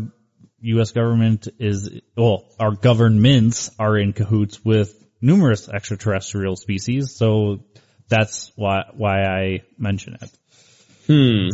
U.S. 0.61 0.91
government 0.91 1.47
is, 1.59 2.01
well, 2.15 2.45
our 2.59 2.71
governments 2.71 3.71
are 3.77 3.97
in 3.97 4.13
cahoots 4.13 4.63
with 4.65 4.93
numerous 5.21 5.69
extraterrestrial 5.69 6.55
species, 6.55 7.15
so 7.15 7.59
that's 8.09 8.51
why 8.55 8.83
why 8.93 9.23
I 9.23 9.61
mention 9.77 10.17
it. 10.21 10.31
Hmm. 11.07 11.49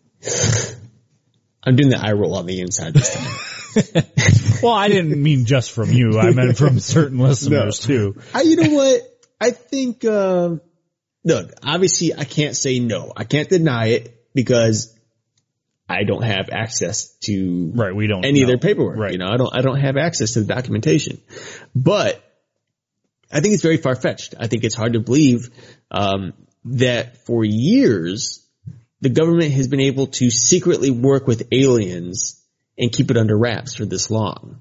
I'm 1.64 1.76
doing 1.76 1.90
the 1.90 2.00
eye 2.00 2.12
roll 2.12 2.36
on 2.36 2.46
the 2.46 2.60
inside 2.60 2.94
this 2.94 3.14
time. 3.14 3.36
Well, 4.62 4.72
I 4.72 4.86
didn't 4.86 5.20
mean 5.20 5.44
just 5.44 5.72
from 5.72 5.90
you; 5.90 6.20
I 6.20 6.30
meant 6.30 6.56
from 6.56 6.78
certain 6.78 7.18
listeners 7.28 7.80
too. 7.80 8.22
I, 8.32 8.42
you 8.42 8.54
know 8.54 8.70
what? 8.70 9.02
I 9.40 9.50
think, 9.50 10.04
um, 10.04 10.60
look, 11.24 11.52
obviously 11.64 12.14
I 12.14 12.22
can't 12.22 12.56
say 12.56 12.78
no. 12.78 13.12
I 13.16 13.24
can't 13.24 13.48
deny 13.48 13.86
it 13.86 14.24
because 14.34 14.96
I 15.88 16.04
don't 16.04 16.22
have 16.22 16.48
access 16.52 17.16
to 17.24 17.72
Right? 17.74 17.94
We 17.94 18.06
don't 18.06 18.24
any 18.24 18.42
of 18.42 18.48
their 18.48 18.58
paperwork. 18.58 18.98
Right. 18.98 19.12
You 19.12 19.18
know, 19.18 19.28
I 19.28 19.36
don't, 19.36 19.52
I 19.52 19.62
don't 19.62 19.80
have 19.80 19.96
access 19.96 20.34
to 20.34 20.42
the 20.42 20.54
documentation, 20.54 21.20
but 21.74 22.22
I 23.32 23.40
think 23.40 23.54
it's 23.54 23.64
very 23.64 23.78
far 23.78 23.96
fetched. 23.96 24.36
I 24.38 24.46
think 24.46 24.62
it's 24.62 24.76
hard 24.76 24.92
to 24.92 25.00
believe, 25.00 25.50
um, 25.90 26.34
that 26.66 27.26
for 27.26 27.44
years 27.44 28.46
the 29.00 29.08
government 29.08 29.52
has 29.52 29.66
been 29.66 29.80
able 29.80 30.06
to 30.06 30.30
secretly 30.30 30.92
work 30.92 31.26
with 31.26 31.48
aliens 31.50 32.41
and 32.78 32.92
keep 32.92 33.10
it 33.10 33.16
under 33.16 33.36
wraps 33.36 33.74
for 33.74 33.84
this 33.84 34.10
long, 34.10 34.60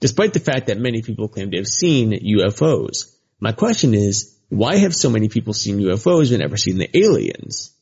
despite 0.00 0.32
the 0.32 0.40
fact 0.40 0.66
that 0.66 0.78
many 0.78 1.02
people 1.02 1.28
claim 1.28 1.50
to 1.50 1.58
have 1.58 1.66
seen 1.66 2.12
UFOs. 2.12 3.14
My 3.38 3.52
question 3.52 3.94
is, 3.94 4.36
why 4.48 4.76
have 4.76 4.94
so 4.94 5.10
many 5.10 5.28
people 5.28 5.52
seen 5.52 5.78
UFOs 5.78 6.30
but 6.30 6.40
never 6.40 6.56
seen 6.56 6.78
the 6.78 6.96
aliens? 6.96 7.72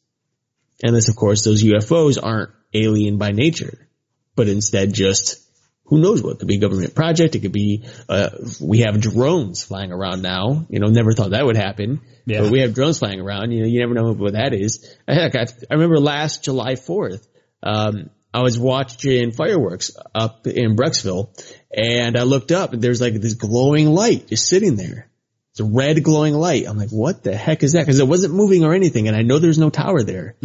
Unless, 0.83 1.09
of 1.09 1.16
course, 1.16 1.43
those 1.43 1.62
UFOs 1.64 2.18
aren't 2.22 2.51
alien 2.72 3.18
by 3.18 3.31
nature, 3.31 3.89
but 4.37 4.49
instead 4.49 4.93
just 4.93 5.45
who 5.89 5.99
knows 5.99 6.22
what? 6.22 6.35
It 6.35 6.39
could 6.41 6.49
be 6.49 6.57
a 6.57 6.61
government 6.61 6.95
project. 6.95 7.35
It 7.35 7.41
could 7.41 7.53
be, 7.53 7.85
uh, 8.09 8.29
we 8.61 8.81
have 8.81 9.01
drones 9.01 9.64
flying 9.64 9.91
around 9.91 10.20
now. 10.20 10.66
You 10.68 10.81
know, 10.81 10.89
never 10.89 11.12
thought 11.12 11.31
that 11.31 11.47
would 11.47 11.57
happen. 11.57 12.03
Yeah. 12.26 12.43
But 12.43 12.51
we 12.51 12.61
have 12.61 12.74
drones 12.74 12.99
flying 12.99 13.20
around. 13.20 13.53
You 13.53 13.62
know, 13.62 13.66
you 13.66 13.81
never 13.81 13.95
know 13.95 14.12
what 14.12 14.35
that 14.35 14.53
is. 14.53 14.95
Heck, 15.09 15.35
I, 15.35 15.47
I 15.70 15.74
remember 15.74 15.99
last 15.99 16.45
July 16.45 16.74
4th, 16.74 17.26
um, 17.62 18.11
I 18.33 18.43
was 18.43 18.59
watching 18.59 19.33
fireworks 19.33 19.91
up 20.14 20.47
in 20.47 20.76
Brecksville 20.76 21.31
and 21.74 22.16
I 22.16 22.22
looked 22.22 22.53
up 22.53 22.72
and 22.72 22.83
there's 22.83 23.01
like 23.01 23.14
this 23.14 23.35
glowing 23.35 23.87
light 23.87 24.29
just 24.29 24.49
sitting 24.49 24.76
there. 24.76 25.11
It's 25.53 25.61
a 25.61 25.64
red 25.64 26.03
glowing 26.05 26.35
light. 26.35 26.66
I'm 26.68 26.76
like, 26.76 26.91
what 26.91 27.22
the 27.22 27.35
heck 27.35 27.62
is 27.62 27.72
that? 27.72 27.87
Cause 27.87 27.99
it 27.99 28.07
wasn't 28.07 28.35
moving 28.35 28.64
or 28.64 28.74
anything 28.74 29.09
and 29.09 29.16
I 29.16 29.22
know 29.22 29.39
there's 29.39 29.59
no 29.59 29.70
tower 29.70 30.03
there. 30.03 30.37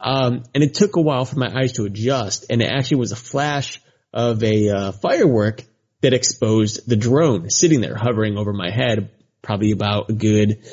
Um, 0.00 0.44
and 0.54 0.62
it 0.62 0.74
took 0.74 0.96
a 0.96 1.00
while 1.00 1.24
for 1.24 1.38
my 1.38 1.52
eyes 1.52 1.72
to 1.72 1.84
adjust 1.84 2.46
and 2.48 2.62
it 2.62 2.70
actually 2.70 2.98
was 2.98 3.12
a 3.12 3.16
flash 3.16 3.82
of 4.12 4.42
a 4.44 4.68
uh, 4.68 4.92
firework 4.92 5.62
that 6.02 6.12
exposed 6.12 6.88
the 6.88 6.96
drone 6.96 7.50
sitting 7.50 7.80
there 7.80 7.96
hovering 7.96 8.38
over 8.38 8.52
my 8.52 8.70
head, 8.70 9.10
probably 9.40 9.72
about 9.72 10.10
a 10.10 10.12
good, 10.12 10.64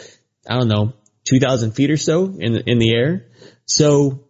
I 0.48 0.58
don't 0.58 0.68
know, 0.68 0.94
2000 1.26 1.72
feet 1.72 1.92
or 1.92 1.98
so 1.98 2.26
in 2.26 2.54
the, 2.54 2.64
in 2.66 2.80
the 2.80 2.94
air. 2.94 3.28
So, 3.66 4.26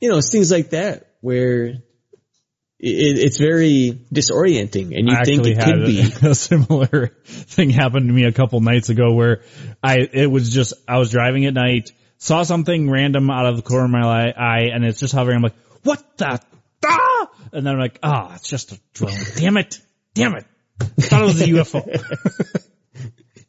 you 0.00 0.10
know, 0.10 0.18
it's 0.18 0.30
things 0.30 0.50
like 0.50 0.70
that 0.70 1.09
where 1.20 1.66
it, 1.66 3.18
it's 3.18 3.38
very 3.38 4.06
disorienting 4.12 4.96
and 4.96 5.08
you 5.08 5.16
I 5.16 5.24
think 5.24 5.46
it 5.46 5.60
could 5.60 5.86
be. 5.86 6.26
a, 6.26 6.30
a 6.30 6.34
similar 6.34 7.08
thing 7.24 7.70
happened 7.70 8.08
to 8.08 8.12
me 8.12 8.24
a 8.24 8.32
couple 8.32 8.60
nights 8.60 8.88
ago 8.88 9.12
where 9.12 9.42
I 9.82 9.98
it 10.12 10.30
was 10.30 10.52
just 10.52 10.74
I 10.88 10.98
was 10.98 11.10
driving 11.10 11.46
at 11.46 11.54
night, 11.54 11.92
saw 12.18 12.42
something 12.42 12.90
random 12.90 13.30
out 13.30 13.46
of 13.46 13.56
the 13.56 13.62
corner 13.62 13.84
of 13.84 13.90
my 13.90 14.30
eye, 14.30 14.70
and 14.72 14.84
it's 14.84 15.00
just 15.00 15.14
hovering. 15.14 15.36
I'm 15.36 15.42
like, 15.42 15.56
what 15.82 16.02
the, 16.16 16.40
ah! 16.86 17.30
And 17.52 17.66
then 17.66 17.74
I'm 17.74 17.80
like, 17.80 17.98
ah, 18.02 18.34
it's 18.34 18.48
just 18.48 18.72
a 18.72 18.80
drone. 18.94 19.14
Damn 19.36 19.56
it. 19.56 19.80
Damn 20.14 20.34
it. 20.34 20.46
I 20.80 20.84
thought 20.84 21.22
it 21.22 21.24
was 21.24 21.40
a 21.42 21.46
UFO. 21.46 22.66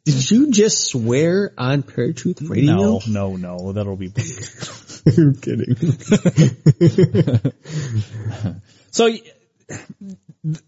Did 0.04 0.30
you 0.30 0.50
just 0.50 0.86
swear 0.88 1.52
on 1.56 1.82
Paratruth 1.84 2.48
Radio? 2.48 2.74
No, 2.74 3.00
no, 3.06 3.36
no. 3.36 3.72
That'll 3.72 3.96
be 3.96 4.12
I'm 5.06 5.34
kidding. 5.40 5.76
So 8.92 9.08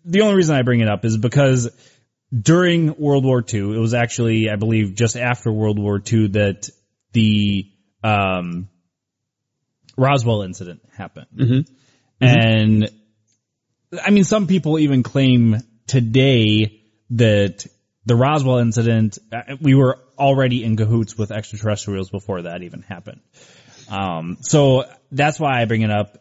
the 0.06 0.22
only 0.22 0.34
reason 0.34 0.56
I 0.56 0.62
bring 0.62 0.80
it 0.80 0.88
up 0.88 1.04
is 1.04 1.18
because 1.18 1.68
during 2.32 2.96
World 2.96 3.24
War 3.24 3.44
II, 3.46 3.76
it 3.76 3.78
was 3.78 3.92
actually, 3.92 4.48
I 4.48 4.56
believe, 4.56 4.94
just 4.94 5.14
after 5.14 5.52
World 5.52 5.78
War 5.78 6.00
II 6.10 6.28
that 6.28 6.70
the 7.12 7.70
um, 8.02 8.68
Roswell 9.96 10.40
incident 10.42 10.80
happened. 10.96 11.26
And 12.20 12.90
I 14.02 14.10
mean, 14.10 14.24
some 14.24 14.46
people 14.46 14.78
even 14.78 15.02
claim 15.02 15.58
today 15.86 16.80
that 17.10 17.66
the 18.06 18.16
Roswell 18.16 18.58
incident, 18.58 19.18
uh, 19.32 19.56
we 19.60 19.74
were 19.74 19.98
already 20.18 20.64
in 20.64 20.76
cahoots 20.76 21.16
with 21.16 21.30
extraterrestrials 21.30 22.10
before 22.10 22.42
that 22.42 22.62
even 22.62 22.82
happened. 22.82 23.20
Um, 23.90 24.38
so 24.40 24.84
that's 25.10 25.40
why 25.40 25.60
I 25.60 25.64
bring 25.64 25.82
it 25.82 25.90
up. 25.90 26.18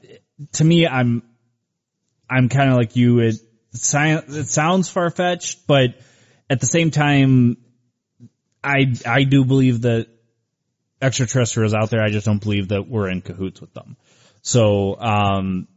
To 0.54 0.64
me, 0.64 0.88
I'm, 0.88 1.24
I'm 2.30 2.50
kind 2.50 2.70
of 2.70 2.78
like 2.78 2.96
you. 2.96 3.20
It, 3.20 3.36
it 3.74 4.48
sounds 4.48 4.90
far 4.90 5.10
fetched, 5.10 5.68
but 5.68 5.96
at 6.50 6.60
the 6.60 6.66
same 6.66 6.92
time, 6.92 7.58
I, 8.64 8.94
I 9.06 9.24
do 9.24 9.44
believe 9.44 9.82
that 9.82 10.08
extraterrestrials 11.02 11.74
out 11.74 11.90
there. 11.90 12.02
I 12.02 12.10
just 12.10 12.26
don't 12.26 12.42
believe 12.42 12.70
that 12.70 12.88
we're 12.88 13.10
in 13.10 13.22
cahoots 13.22 13.60
with 13.60 13.74
them. 13.74 13.98
So, 14.42 15.00
um, 15.00 15.68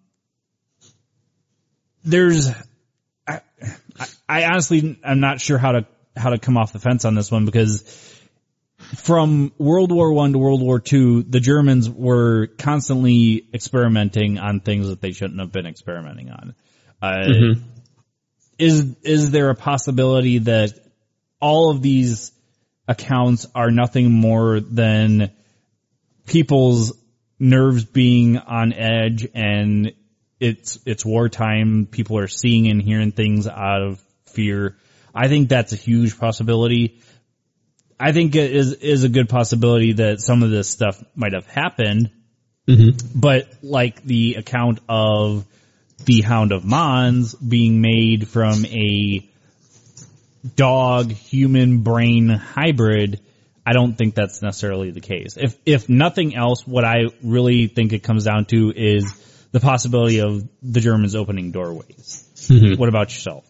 there's, 2.04 2.50
I, 3.26 3.40
I 4.28 4.44
honestly, 4.44 4.98
I'm 5.04 5.20
not 5.20 5.40
sure 5.40 5.58
how 5.58 5.72
to, 5.72 5.86
how 6.16 6.30
to 6.30 6.38
come 6.38 6.56
off 6.56 6.72
the 6.72 6.78
fence 6.78 7.04
on 7.04 7.14
this 7.14 7.30
one 7.30 7.44
because 7.44 7.82
from 8.96 9.52
World 9.58 9.90
War 9.90 10.12
One 10.12 10.32
to 10.32 10.38
World 10.38 10.62
War 10.62 10.80
Two, 10.80 11.22
the 11.22 11.40
Germans 11.40 11.88
were 11.88 12.48
constantly 12.58 13.48
experimenting 13.52 14.38
on 14.38 14.60
things 14.60 14.88
that 14.88 15.00
they 15.00 15.12
shouldn't 15.12 15.40
have 15.40 15.52
been 15.52 15.66
experimenting 15.66 16.30
on. 16.30 16.54
Uh, 17.02 17.54
Is 18.58 18.96
is 19.02 19.30
there 19.30 19.50
a 19.50 19.54
possibility 19.54 20.38
that 20.38 20.72
all 21.40 21.70
of 21.70 21.82
these 21.82 22.32
accounts 22.88 23.46
are 23.54 23.70
nothing 23.70 24.10
more 24.10 24.60
than 24.60 25.30
people's 26.26 26.92
nerves 27.38 27.84
being 27.84 28.38
on 28.38 28.72
edge 28.72 29.28
and 29.34 29.92
it's 30.40 30.78
it's 30.86 31.04
wartime. 31.04 31.86
People 31.90 32.18
are 32.18 32.28
seeing 32.28 32.68
and 32.68 32.80
hearing 32.80 33.12
things 33.12 33.46
out 33.46 33.82
of 33.82 34.02
fear. 34.26 34.76
I 35.16 35.28
think 35.28 35.48
that's 35.48 35.72
a 35.72 35.76
huge 35.76 36.18
possibility. 36.18 37.00
I 37.98 38.12
think 38.12 38.36
it 38.36 38.54
is 38.54 38.74
is 38.74 39.04
a 39.04 39.08
good 39.08 39.28
possibility 39.28 39.94
that 39.94 40.20
some 40.20 40.42
of 40.42 40.50
this 40.50 40.68
stuff 40.68 41.02
might 41.14 41.32
have 41.32 41.46
happened, 41.46 42.10
mm-hmm. 42.68 43.18
but 43.18 43.48
like 43.62 44.02
the 44.02 44.34
account 44.34 44.80
of 44.88 45.46
the 46.04 46.20
Hound 46.20 46.52
of 46.52 46.64
Mons 46.64 47.34
being 47.34 47.80
made 47.80 48.28
from 48.28 48.66
a 48.66 49.26
dog 50.54 51.10
human 51.10 51.78
brain 51.78 52.28
hybrid, 52.28 53.20
I 53.64 53.72
don't 53.72 53.96
think 53.96 54.14
that's 54.14 54.42
necessarily 54.42 54.90
the 54.90 55.00
case. 55.00 55.38
If 55.38 55.58
if 55.64 55.88
nothing 55.88 56.36
else, 56.36 56.66
what 56.66 56.84
I 56.84 57.06
really 57.22 57.68
think 57.68 57.94
it 57.94 58.02
comes 58.02 58.24
down 58.24 58.44
to 58.46 58.70
is 58.76 59.10
the 59.52 59.60
possibility 59.60 60.20
of 60.20 60.46
the 60.62 60.80
Germans 60.80 61.14
opening 61.14 61.52
doorways. 61.52 62.28
Mm-hmm. 62.36 62.78
What 62.78 62.90
about 62.90 63.08
yourself? 63.08 63.44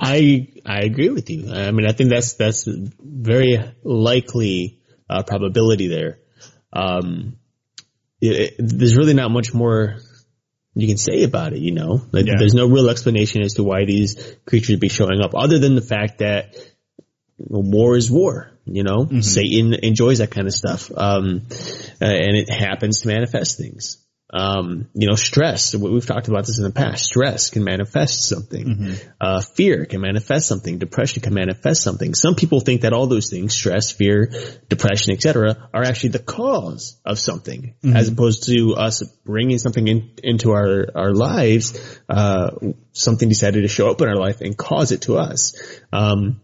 I 0.00 0.48
I 0.64 0.80
agree 0.80 1.10
with 1.10 1.28
you. 1.30 1.50
I 1.52 1.70
mean, 1.70 1.86
I 1.86 1.92
think 1.92 2.10
that's 2.10 2.34
that's 2.34 2.66
very 2.66 3.58
likely 3.82 4.80
uh, 5.10 5.22
probability 5.24 5.88
there. 5.88 6.18
Um, 6.72 7.36
it, 8.20 8.32
it- 8.32 8.54
there's 8.58 8.96
really 8.96 9.14
not 9.14 9.30
much 9.30 9.52
more 9.54 9.96
you 10.76 10.88
can 10.88 10.96
say 10.96 11.22
about 11.22 11.52
it. 11.52 11.60
You 11.60 11.72
know, 11.72 12.02
like, 12.12 12.26
Yeah. 12.26 12.34
there's 12.38 12.54
no 12.54 12.66
real 12.66 12.90
explanation 12.90 13.42
as 13.42 13.54
to 13.54 13.62
why 13.62 13.84
these 13.84 14.36
creatures 14.46 14.78
be 14.78 14.88
showing 14.88 15.20
up, 15.20 15.32
other 15.36 15.58
than 15.58 15.74
the 15.76 15.82
fact 15.82 16.18
that 16.18 16.54
war 17.38 17.96
is 17.96 18.10
war. 18.10 18.50
You 18.66 18.82
know, 18.82 19.06
Satan 19.20 19.74
enjoys 19.74 20.18
that 20.18 20.30
kind 20.30 20.46
of 20.46 20.54
stuff, 20.54 20.90
um, 20.96 21.46
and 22.00 22.36
it 22.36 22.48
happens 22.50 23.00
to 23.02 23.08
manifest 23.08 23.58
things. 23.58 23.98
Um, 24.36 24.88
you 24.94 25.06
know, 25.08 25.14
stress. 25.14 25.76
we- 25.76 25.90
We've 25.90 26.04
talked 26.04 26.26
about 26.26 26.44
this 26.44 26.58
in 26.58 26.64
the 26.64 26.72
past. 26.72 27.04
Stress 27.04 27.50
can 27.50 27.62
manifest 27.62 28.28
something. 28.28 28.66
Uh, 29.20 29.40
fear 29.40 29.84
can 29.86 30.00
manifest 30.00 30.48
something. 30.48 30.78
Depression 30.78 31.22
can 31.22 31.34
manifest 31.34 31.82
something. 31.82 32.14
Some 32.14 32.34
people 32.34 32.58
think 32.58 32.80
that 32.80 32.92
all 32.92 33.06
those 33.06 33.30
things, 33.30 33.54
stress, 33.54 33.92
fear, 33.92 34.32
depression, 34.68 35.12
etc., 35.12 35.68
are 35.72 35.84
actually 35.84 36.10
the 36.10 36.18
cause 36.18 36.98
of 37.04 37.20
something, 37.20 37.74
as 37.94 38.08
opposed 38.08 38.44
to 38.46 38.74
us 38.76 39.04
bringing 39.24 39.58
something 39.58 39.86
in, 39.86 40.10
into 40.24 40.50
our 40.50 40.88
our 40.96 41.12
lives. 41.14 41.78
Uh, 42.08 42.50
something 42.92 43.28
decided 43.28 43.62
to 43.62 43.68
show 43.68 43.88
up 43.88 44.00
in 44.00 44.08
our 44.08 44.16
life 44.16 44.40
and 44.40 44.56
cause 44.58 44.90
it 44.90 45.02
to 45.02 45.16
us. 45.16 45.54
Um, 45.92 46.40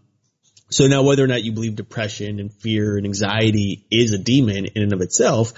so 0.69 0.87
now 0.87 1.03
whether 1.03 1.25
or 1.25 1.27
not 1.27 1.43
you 1.43 1.51
believe 1.51 1.75
depression 1.75 2.39
and 2.39 2.53
fear 2.53 2.97
and 2.97 3.05
anxiety 3.05 3.85
is 3.91 4.13
a 4.13 4.19
demon 4.19 4.67
in 4.67 4.83
and 4.85 4.93
of 4.93 5.01
itself, 5.01 5.53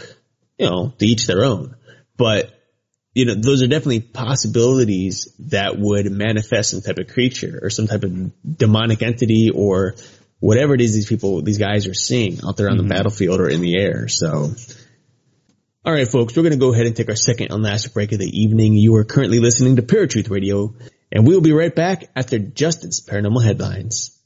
you 0.58 0.64
know, 0.66 0.94
to 0.98 1.04
each 1.06 1.26
their 1.26 1.44
own. 1.44 1.76
But, 2.16 2.52
you 3.14 3.24
know, 3.24 3.34
those 3.34 3.62
are 3.62 3.66
definitely 3.66 4.00
possibilities 4.00 5.34
that 5.50 5.78
would 5.78 6.10
manifest 6.10 6.70
some 6.70 6.80
type 6.80 6.98
of 6.98 7.08
creature 7.08 7.58
or 7.62 7.70
some 7.70 7.86
type 7.86 8.04
of 8.04 8.32
demonic 8.56 9.02
entity 9.02 9.50
or 9.54 9.94
whatever 10.40 10.74
it 10.74 10.80
is 10.80 10.92
these 10.92 11.08
people, 11.08 11.40
these 11.42 11.58
guys 11.58 11.86
are 11.86 11.94
seeing 11.94 12.40
out 12.44 12.56
there 12.56 12.68
on 12.68 12.76
the 12.76 12.82
mm-hmm. 12.82 12.90
battlefield 12.90 13.40
or 13.40 13.48
in 13.48 13.60
the 13.60 13.78
air. 13.78 14.08
So, 14.08 14.52
all 15.84 15.92
right, 15.92 16.08
folks, 16.08 16.36
we're 16.36 16.42
going 16.42 16.52
to 16.52 16.58
go 16.58 16.72
ahead 16.72 16.86
and 16.86 16.96
take 16.96 17.08
our 17.08 17.16
second 17.16 17.52
and 17.52 17.62
last 17.62 17.94
break 17.94 18.12
of 18.12 18.18
the 18.18 18.26
evening. 18.26 18.74
You 18.74 18.96
are 18.96 19.04
currently 19.04 19.38
listening 19.38 19.76
to 19.76 19.82
Paratruth 19.82 20.30
Radio, 20.30 20.74
and 21.10 21.26
we'll 21.26 21.40
be 21.40 21.52
right 21.52 21.74
back 21.74 22.10
after 22.16 22.38
Justin's 22.38 23.04
paranormal 23.04 23.44
headlines. 23.44 24.18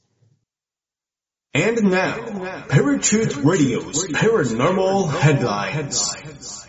And 1.53 1.83
now, 1.83 2.13
Paratruth 2.67 3.43
Radio's 3.43 4.05
Paranormal 4.07 5.11
Headlines. 5.19 6.66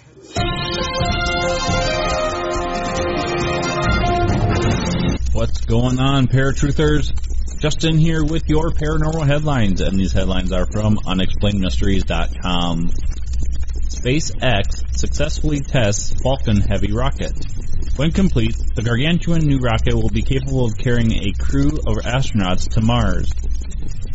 What's 5.33 5.61
going 5.67 6.01
on, 6.01 6.27
paratruthers? 6.27 7.13
Justin 7.61 7.99
here 7.99 8.25
with 8.25 8.49
your 8.49 8.71
paranormal 8.71 9.27
headlines, 9.27 9.81
and 9.81 9.99
these 9.99 10.13
headlines 10.13 10.53
are 10.53 10.67
from 10.67 10.97
unexplainedmysteries.com. 10.97 12.91
SpaceX 13.89 14.97
successfully 14.97 15.61
tests 15.61 16.13
Falcon 16.23 16.61
Heavy 16.61 16.93
rocket. 16.93 17.33
When 17.97 18.13
complete, 18.13 18.55
the 18.75 18.83
gargantuan 18.83 19.41
new 19.41 19.59
rocket 19.59 19.95
will 19.95 20.09
be 20.09 20.23
capable 20.23 20.67
of 20.67 20.77
carrying 20.79 21.13
a 21.13 21.33
crew 21.33 21.79
of 21.87 21.97
astronauts 22.05 22.69
to 22.75 22.81
Mars. 22.81 23.33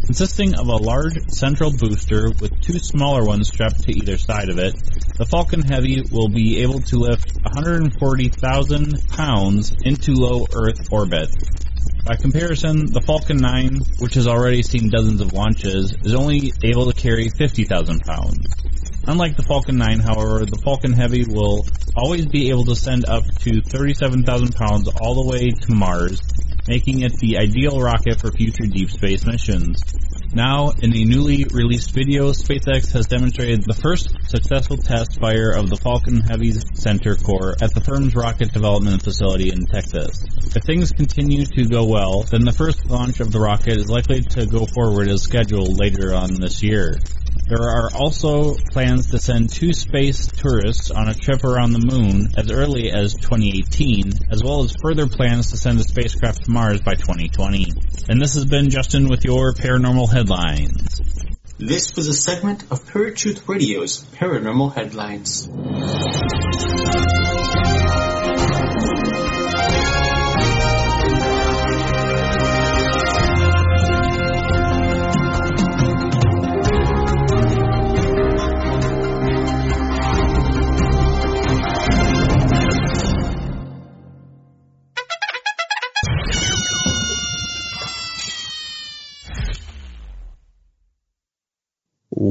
Consisting 0.05 0.53
of 0.55 0.67
a 0.67 0.75
large 0.75 1.17
central 1.29 1.71
booster 1.71 2.29
with 2.41 2.59
two 2.59 2.77
smaller 2.77 3.23
ones 3.23 3.47
strapped 3.47 3.83
to 3.83 3.97
either 3.97 4.17
side 4.17 4.49
of 4.49 4.57
it, 4.57 4.75
the 5.17 5.25
Falcon 5.25 5.61
Heavy 5.61 6.03
will 6.11 6.27
be 6.27 6.61
able 6.61 6.81
to 6.81 6.97
lift 6.97 7.33
140,000 7.41 9.07
pounds 9.07 9.73
into 9.85 10.13
low 10.15 10.45
Earth 10.53 10.91
orbit. 10.91 11.29
By 12.05 12.17
comparison, 12.17 12.91
the 12.91 12.99
Falcon 12.99 13.37
9, 13.37 13.79
which 13.99 14.15
has 14.15 14.27
already 14.27 14.61
seen 14.61 14.89
dozens 14.89 15.21
of 15.21 15.31
launches, 15.31 15.95
is 16.03 16.13
only 16.13 16.51
able 16.63 16.91
to 16.91 17.01
carry 17.01 17.29
50,000 17.29 18.01
pounds. 18.01 18.45
Unlike 19.07 19.37
the 19.37 19.43
Falcon 19.43 19.77
9, 19.77 19.99
however, 19.99 20.45
the 20.45 20.59
Falcon 20.65 20.91
Heavy 20.91 21.23
will 21.23 21.65
always 21.95 22.25
be 22.25 22.49
able 22.49 22.65
to 22.65 22.75
send 22.75 23.05
up 23.05 23.23
to 23.39 23.61
37,000 23.61 24.53
pounds 24.53 24.89
all 24.99 25.23
the 25.23 25.29
way 25.29 25.51
to 25.51 25.73
Mars, 25.73 26.19
making 26.67 27.01
it 27.01 27.13
the 27.17 27.37
ideal 27.37 27.79
rocket 27.79 28.19
for 28.19 28.31
future 28.31 28.65
deep 28.65 28.89
space 28.89 29.25
missions. 29.25 29.81
Now, 30.33 30.71
in 30.81 30.95
a 30.95 31.05
newly 31.05 31.45
released 31.45 31.91
video, 31.91 32.31
SpaceX 32.31 32.91
has 32.93 33.05
demonstrated 33.05 33.63
the 33.63 33.75
first 33.75 34.09
successful 34.27 34.77
test 34.77 35.19
fire 35.19 35.51
of 35.51 35.69
the 35.69 35.77
Falcon 35.77 36.21
Heavy's 36.21 36.65
center 36.73 37.15
core 37.15 37.53
at 37.61 37.73
the 37.73 37.81
firm's 37.81 38.15
rocket 38.15 38.51
development 38.51 39.03
facility 39.03 39.49
in 39.49 39.67
Texas. 39.67 40.23
If 40.55 40.63
things 40.63 40.91
continue 40.91 41.45
to 41.45 41.65
go 41.65 41.85
well, 41.85 42.23
then 42.23 42.45
the 42.45 42.51
first 42.51 42.89
launch 42.89 43.19
of 43.19 43.31
the 43.31 43.39
rocket 43.39 43.77
is 43.77 43.89
likely 43.89 44.21
to 44.21 44.47
go 44.47 44.65
forward 44.65 45.07
as 45.07 45.21
scheduled 45.21 45.77
later 45.77 46.15
on 46.15 46.33
this 46.33 46.63
year. 46.63 46.97
There 47.47 47.61
are 47.61 47.89
also 47.93 48.55
plans 48.71 49.11
to 49.11 49.19
send 49.19 49.49
two 49.49 49.73
space 49.73 50.27
tourists 50.27 50.91
on 50.91 51.09
a 51.09 51.13
trip 51.13 51.43
around 51.43 51.73
the 51.73 51.79
moon 51.79 52.29
as 52.37 52.49
early 52.49 52.91
as 52.91 53.15
2018, 53.15 54.11
as 54.31 54.41
well 54.41 54.63
as 54.63 54.73
further 54.81 55.07
plans 55.07 55.51
to 55.51 55.57
send 55.57 55.79
a 55.79 55.83
spacecraft 55.83 56.45
to 56.45 56.51
Mars 56.51 56.81
by 56.81 56.95
2020. 56.95 57.67
And 58.07 58.21
this 58.21 58.35
has 58.35 58.45
been 58.45 58.69
Justin 58.69 59.09
with 59.09 59.25
your 59.25 59.53
paranormal 59.53 60.11
headlines. 60.11 61.01
This 61.57 61.95
was 61.95 62.07
a 62.07 62.13
segment 62.13 62.63
of 62.71 62.85
Paratruth 62.85 63.47
Radio's 63.47 64.03
Paranormal 64.15 64.73
Headlines. 64.73 65.47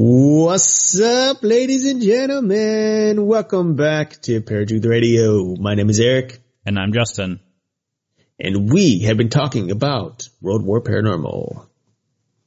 What's 0.04 1.00
up, 1.00 1.44
ladies 1.44 1.86
and 1.86 2.02
gentlemen? 2.02 3.24
Welcome 3.24 3.76
back 3.76 4.20
to 4.22 4.40
Paratruth 4.40 4.84
Radio. 4.84 5.54
My 5.54 5.76
name 5.76 5.88
is 5.90 6.00
Eric. 6.00 6.40
And 6.66 6.76
I'm 6.76 6.92
Justin. 6.92 7.38
And 8.36 8.68
we 8.68 9.02
have 9.02 9.16
been 9.16 9.28
talking 9.28 9.70
about 9.70 10.28
World 10.40 10.66
War 10.66 10.82
Paranormal. 10.82 11.68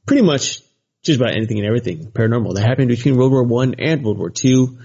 Pretty 0.04 0.20
much 0.20 0.60
just 1.02 1.18
about 1.18 1.34
anything 1.34 1.56
and 1.56 1.66
everything 1.66 2.10
paranormal 2.10 2.56
that 2.56 2.66
happened 2.68 2.88
between 2.88 3.16
World 3.16 3.32
War 3.32 3.44
One 3.44 3.76
and 3.78 4.04
World 4.04 4.18
War 4.18 4.28
Two, 4.28 4.76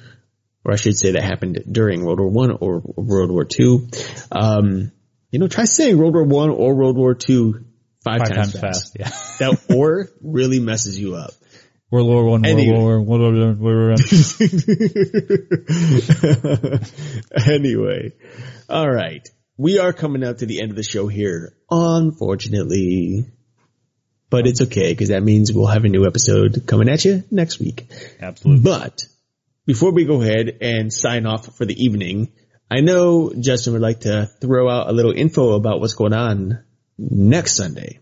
or 0.64 0.72
I 0.72 0.78
should 0.78 0.98
say 0.98 1.12
that 1.12 1.24
happened 1.24 1.66
during 1.70 2.06
World 2.06 2.22
War 2.22 2.30
One 2.30 2.52
or 2.52 2.82
World 2.86 3.32
War 3.32 3.44
Two. 3.44 3.90
Um, 4.32 4.94
you 5.30 5.40
know, 5.40 5.50
try 5.50 5.66
saying 5.66 5.98
World 5.98 6.14
War 6.14 6.24
One 6.24 6.50
or 6.52 6.74
World 6.74 6.96
War 6.96 7.16
Two 7.16 7.66
five, 8.02 8.20
Five 8.20 8.30
times, 8.30 8.54
times 8.54 8.62
fast. 8.62 8.98
fast, 8.98 9.40
that 9.40 9.60
or 9.76 10.08
really 10.22 10.62
messes 10.62 10.98
you 10.98 11.16
up. 11.16 11.32
World 11.92 12.08
War 12.08 12.26
One, 12.26 12.46
Anyway. 12.46 12.78
World 12.78 13.06
War, 13.06 13.20
World 13.20 13.60
War. 13.60 13.92
anyway, 17.46 18.14
all 18.70 18.90
right. 18.90 19.28
We 19.58 19.78
are 19.78 19.94
coming 19.94 20.24
up 20.24 20.38
to 20.38 20.46
the 20.46 20.62
end 20.62 20.72
of 20.72 20.78
the 20.78 20.84
show 20.84 21.08
here, 21.08 21.54
unfortunately. 21.70 23.26
But 24.30 24.48
it's 24.48 24.62
okay 24.62 24.94
because 24.94 25.10
that 25.10 25.22
means 25.22 25.52
we'll 25.52 25.68
have 25.68 25.84
a 25.84 25.90
new 25.90 26.08
episode 26.08 26.66
coming 26.66 26.88
at 26.88 27.04
you 27.04 27.26
next 27.30 27.60
week. 27.60 27.88
Absolutely. 28.22 28.64
But 28.64 29.04
before 29.66 29.92
we 29.92 30.06
go 30.06 30.22
ahead 30.22 30.60
and 30.62 30.92
sign 30.92 31.26
off 31.26 31.58
for 31.58 31.66
the 31.66 31.76
evening, 31.76 32.32
I 32.70 32.80
know 32.80 33.34
Justin 33.38 33.74
would 33.74 33.82
like 33.82 34.00
to 34.02 34.30
throw 34.40 34.70
out 34.70 34.88
a 34.88 34.94
little 34.94 35.12
info 35.12 35.56
about 35.56 35.82
what's 35.82 35.96
going 35.96 36.14
on 36.14 36.64
next 36.98 37.58
Sunday. 37.58 38.00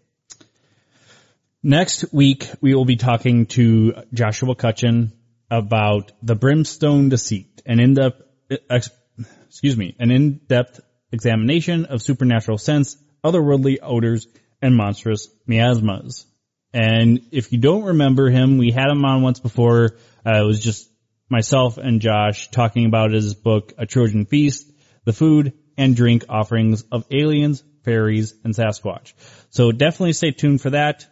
Next 1.62 2.14
week, 2.14 2.50
we 2.62 2.74
will 2.74 2.86
be 2.86 2.96
talking 2.96 3.46
to 3.48 4.04
Joshua 4.14 4.56
Cutchin 4.56 5.12
about 5.52 6.14
the 6.24 6.36
brimstone 6.36 7.10
deceit, 7.10 7.62
an 7.66 7.82
in-depth, 7.82 8.22
excuse 8.50 9.76
me, 9.76 9.94
an 10.00 10.10
in-depth 10.10 10.80
examination 11.12 11.84
of 11.84 12.02
supernatural 12.02 12.58
sense, 12.58 12.96
otherworldly 13.26 13.80
odors, 13.82 14.26
and 14.62 14.74
monstrous 14.74 15.28
miasmas. 15.48 16.26
And 16.74 17.24
if 17.34 17.52
you 17.52 17.58
don't 17.58 17.84
remember 17.84 18.30
him, 18.30 18.58
we 18.58 18.72
had 18.72 18.90
him 18.90 19.04
on 19.04 19.22
once 19.22 19.42
before. 19.42 19.98
Uh, 20.26 20.42
it 20.42 20.46
was 20.46 20.64
just 20.64 20.90
myself 21.28 21.78
and 21.78 22.00
Josh 22.00 22.50
talking 22.52 22.86
about 22.86 23.12
his 23.12 23.34
book, 23.34 23.74
A 23.78 23.86
Trojan 23.86 24.26
Feast, 24.26 24.72
the 25.04 25.12
food 25.12 25.52
and 25.78 25.94
drink 25.94 26.24
offerings 26.30 26.86
of 26.90 27.06
aliens, 27.12 27.66
fairies, 27.84 28.34
and 28.46 28.54
Sasquatch. 28.54 29.12
So 29.50 29.74
definitely 29.74 30.14
stay 30.14 30.32
tuned 30.32 30.62
for 30.62 30.70
that 30.70 31.06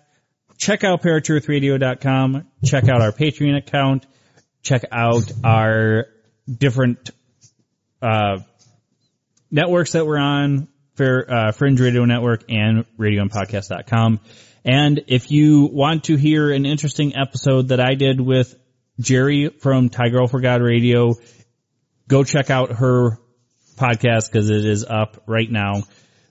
check 0.58 0.84
out 0.84 1.02
paratruthradio.com, 1.02 2.48
check 2.66 2.90
out 2.90 3.02
our 3.02 3.12
Patreon 3.12 3.58
account, 3.58 4.06
check 4.62 4.84
out 4.92 5.32
our 5.44 6.08
different 6.48 7.10
uh, 8.02 8.40
networks 9.52 9.94
that 9.94 10.06
we're 10.06 10.18
on, 10.18 10.68
Fair, 10.96 11.32
uh, 11.32 11.52
Fringe 11.52 11.80
Radio 11.80 12.06
Network 12.06 12.46
and 12.50 12.86
radioandpodcast.com. 12.98 14.20
And 14.66 15.04
if 15.08 15.32
you 15.32 15.70
want 15.72 16.06
to 16.06 16.18
hear 16.18 16.52
an 16.52 16.66
interesting 16.66 17.16
episode 17.16 17.70
that 17.70 17.80
I 17.80 17.94
did 17.94 18.20
with 18.20 18.56
Jerry 19.00 19.50
from 19.50 19.90
Thai 19.90 20.10
Girl 20.10 20.28
for 20.28 20.42
God 20.42 20.62
Radio, 20.62 21.14
go 22.08 22.24
check 22.24 22.50
out 22.50 22.72
her 22.72 23.20
podcast 23.78 24.32
because 24.32 24.50
it 24.50 24.66
is 24.66 24.84
up 24.84 25.24
right 25.28 25.50
now. 25.50 25.84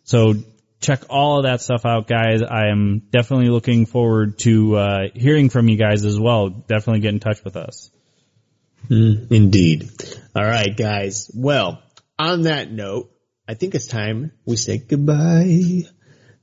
So 0.05 0.35
check 0.87 1.03
all 1.11 1.39
of 1.39 1.43
that 1.43 1.61
stuff 1.61 1.85
out, 1.85 2.07
guys. 2.07 2.43
I 2.43 2.69
am 2.69 3.03
definitely 3.11 3.49
looking 3.49 3.87
forward 3.87 4.39
to 4.41 4.77
uh, 4.77 4.99
hearing 5.15 5.51
from 5.51 5.69
you 5.69 5.77
guys 5.77 6.05
as 6.05 6.19
well. 6.19 6.49
Definitely 6.49 7.01
get 7.01 7.13
in 7.13 7.21
touch 7.21 7.43
with 7.43 7.57
us. 7.57 7.91
Mm, 8.89 9.33
indeed. 9.33 9.91
All 10.37 10.45
right, 10.45 10.77
guys. 10.77 11.29
Well, 11.35 11.83
on 12.19 12.43
that 12.43 12.71
note, 12.71 13.11
I 13.49 13.55
think 13.55 13.75
it's 13.75 13.89
time 13.89 14.31
we 14.45 14.57
say 14.57 14.79
goodbye 14.79 15.83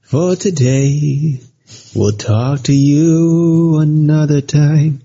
for 0.01 0.35
today. 0.35 1.39
We'll 1.95 2.11
talk 2.11 2.63
to 2.63 2.73
you 2.73 3.79
another 3.79 4.41
time. 4.41 5.03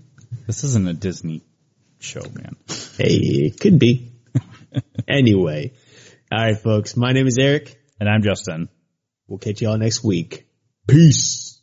This 0.48 0.64
isn't 0.64 0.88
a 0.88 0.94
Disney 0.94 1.42
show, 2.00 2.22
man. 2.22 2.56
Hey, 2.96 3.14
it 3.46 3.60
could 3.60 3.78
be. 3.78 4.10
anyway. 5.08 5.72
All 6.32 6.38
right, 6.38 6.58
folks. 6.58 6.96
My 6.96 7.12
name 7.12 7.28
is 7.28 7.38
Eric. 7.38 7.76
And 8.00 8.08
I'm 8.08 8.22
Justin. 8.22 8.68
We'll 9.28 9.38
catch 9.38 9.60
you 9.60 9.68
all 9.68 9.76
next 9.76 10.02
week. 10.02 10.46
Peace. 10.86 11.60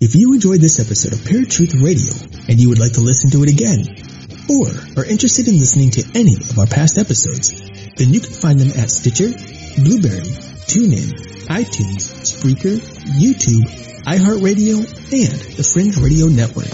If 0.00 0.14
you 0.14 0.32
enjoyed 0.32 0.62
this 0.62 0.80
episode 0.80 1.12
of 1.12 1.18
Paratruth 1.20 1.74
Radio 1.84 2.14
and 2.48 2.58
you 2.58 2.70
would 2.70 2.78
like 2.78 2.94
to 2.94 3.02
listen 3.02 3.30
to 3.32 3.42
it 3.44 3.52
again, 3.52 3.84
or 4.48 4.66
are 4.96 5.04
interested 5.04 5.46
in 5.46 5.60
listening 5.60 5.90
to 5.90 6.10
any 6.14 6.36
of 6.36 6.58
our 6.58 6.66
past 6.66 6.96
episodes, 6.96 7.52
then 7.96 8.14
you 8.14 8.20
can 8.20 8.32
find 8.32 8.58
them 8.58 8.70
at 8.80 8.90
Stitcher, 8.90 9.28
Blubrry, 9.76 10.24
TuneIn, 10.72 11.12
iTunes, 11.52 12.08
Spreaker, 12.24 12.80
YouTube, 13.20 13.68
iHeartRadio, 14.08 14.78
and 14.80 15.56
the 15.56 15.62
Fringe 15.62 15.98
Radio 15.98 16.28
Network. 16.28 16.72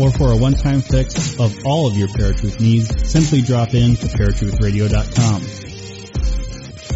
Or 0.00 0.10
for 0.10 0.32
a 0.32 0.36
one-time 0.36 0.80
fix 0.80 1.38
of 1.38 1.64
all 1.64 1.86
of 1.86 1.96
your 1.96 2.08
Paratruth 2.08 2.58
needs, 2.60 3.08
simply 3.08 3.42
drop 3.42 3.74
in 3.74 3.94
to 3.94 4.06
paratruthradio.com. 4.06 5.77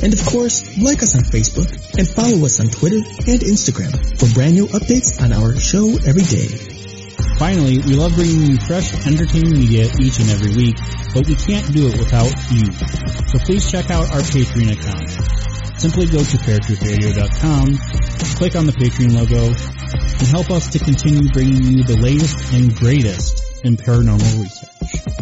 And 0.00 0.14
of 0.14 0.24
course, 0.26 0.78
like 0.78 1.02
us 1.02 1.14
on 1.14 1.22
Facebook 1.22 1.68
and 1.98 2.08
follow 2.08 2.44
us 2.46 2.60
on 2.60 2.68
Twitter 2.68 2.96
and 2.96 3.40
Instagram 3.44 3.92
for 4.18 4.32
brand 4.32 4.54
new 4.54 4.66
updates 4.66 5.20
on 5.20 5.32
our 5.32 5.56
show 5.56 5.90
every 6.06 6.24
day. 6.24 6.72
Finally, 7.38 7.78
we 7.78 7.94
love 7.94 8.14
bringing 8.14 8.52
you 8.52 8.56
fresh, 8.56 8.94
entertaining 9.06 9.58
media 9.58 9.90
each 10.00 10.20
and 10.20 10.30
every 10.30 10.54
week, 10.54 10.76
but 11.12 11.26
we 11.26 11.34
can't 11.34 11.72
do 11.72 11.88
it 11.88 11.98
without 11.98 12.32
you. 12.50 12.70
So 13.28 13.38
please 13.44 13.68
check 13.70 13.90
out 13.90 14.10
our 14.12 14.20
Patreon 14.20 14.72
account. 14.72 15.10
Simply 15.80 16.06
go 16.06 16.22
to 16.22 16.36
paratruthradio.com, 16.38 17.66
click 18.36 18.54
on 18.54 18.66
the 18.66 18.72
Patreon 18.72 19.14
logo, 19.14 19.46
and 19.46 20.28
help 20.28 20.50
us 20.50 20.70
to 20.70 20.78
continue 20.78 21.28
bringing 21.32 21.64
you 21.64 21.82
the 21.82 21.96
latest 21.96 22.52
and 22.52 22.74
greatest 22.74 23.42
in 23.64 23.76
paranormal 23.76 24.42
research. 24.42 25.21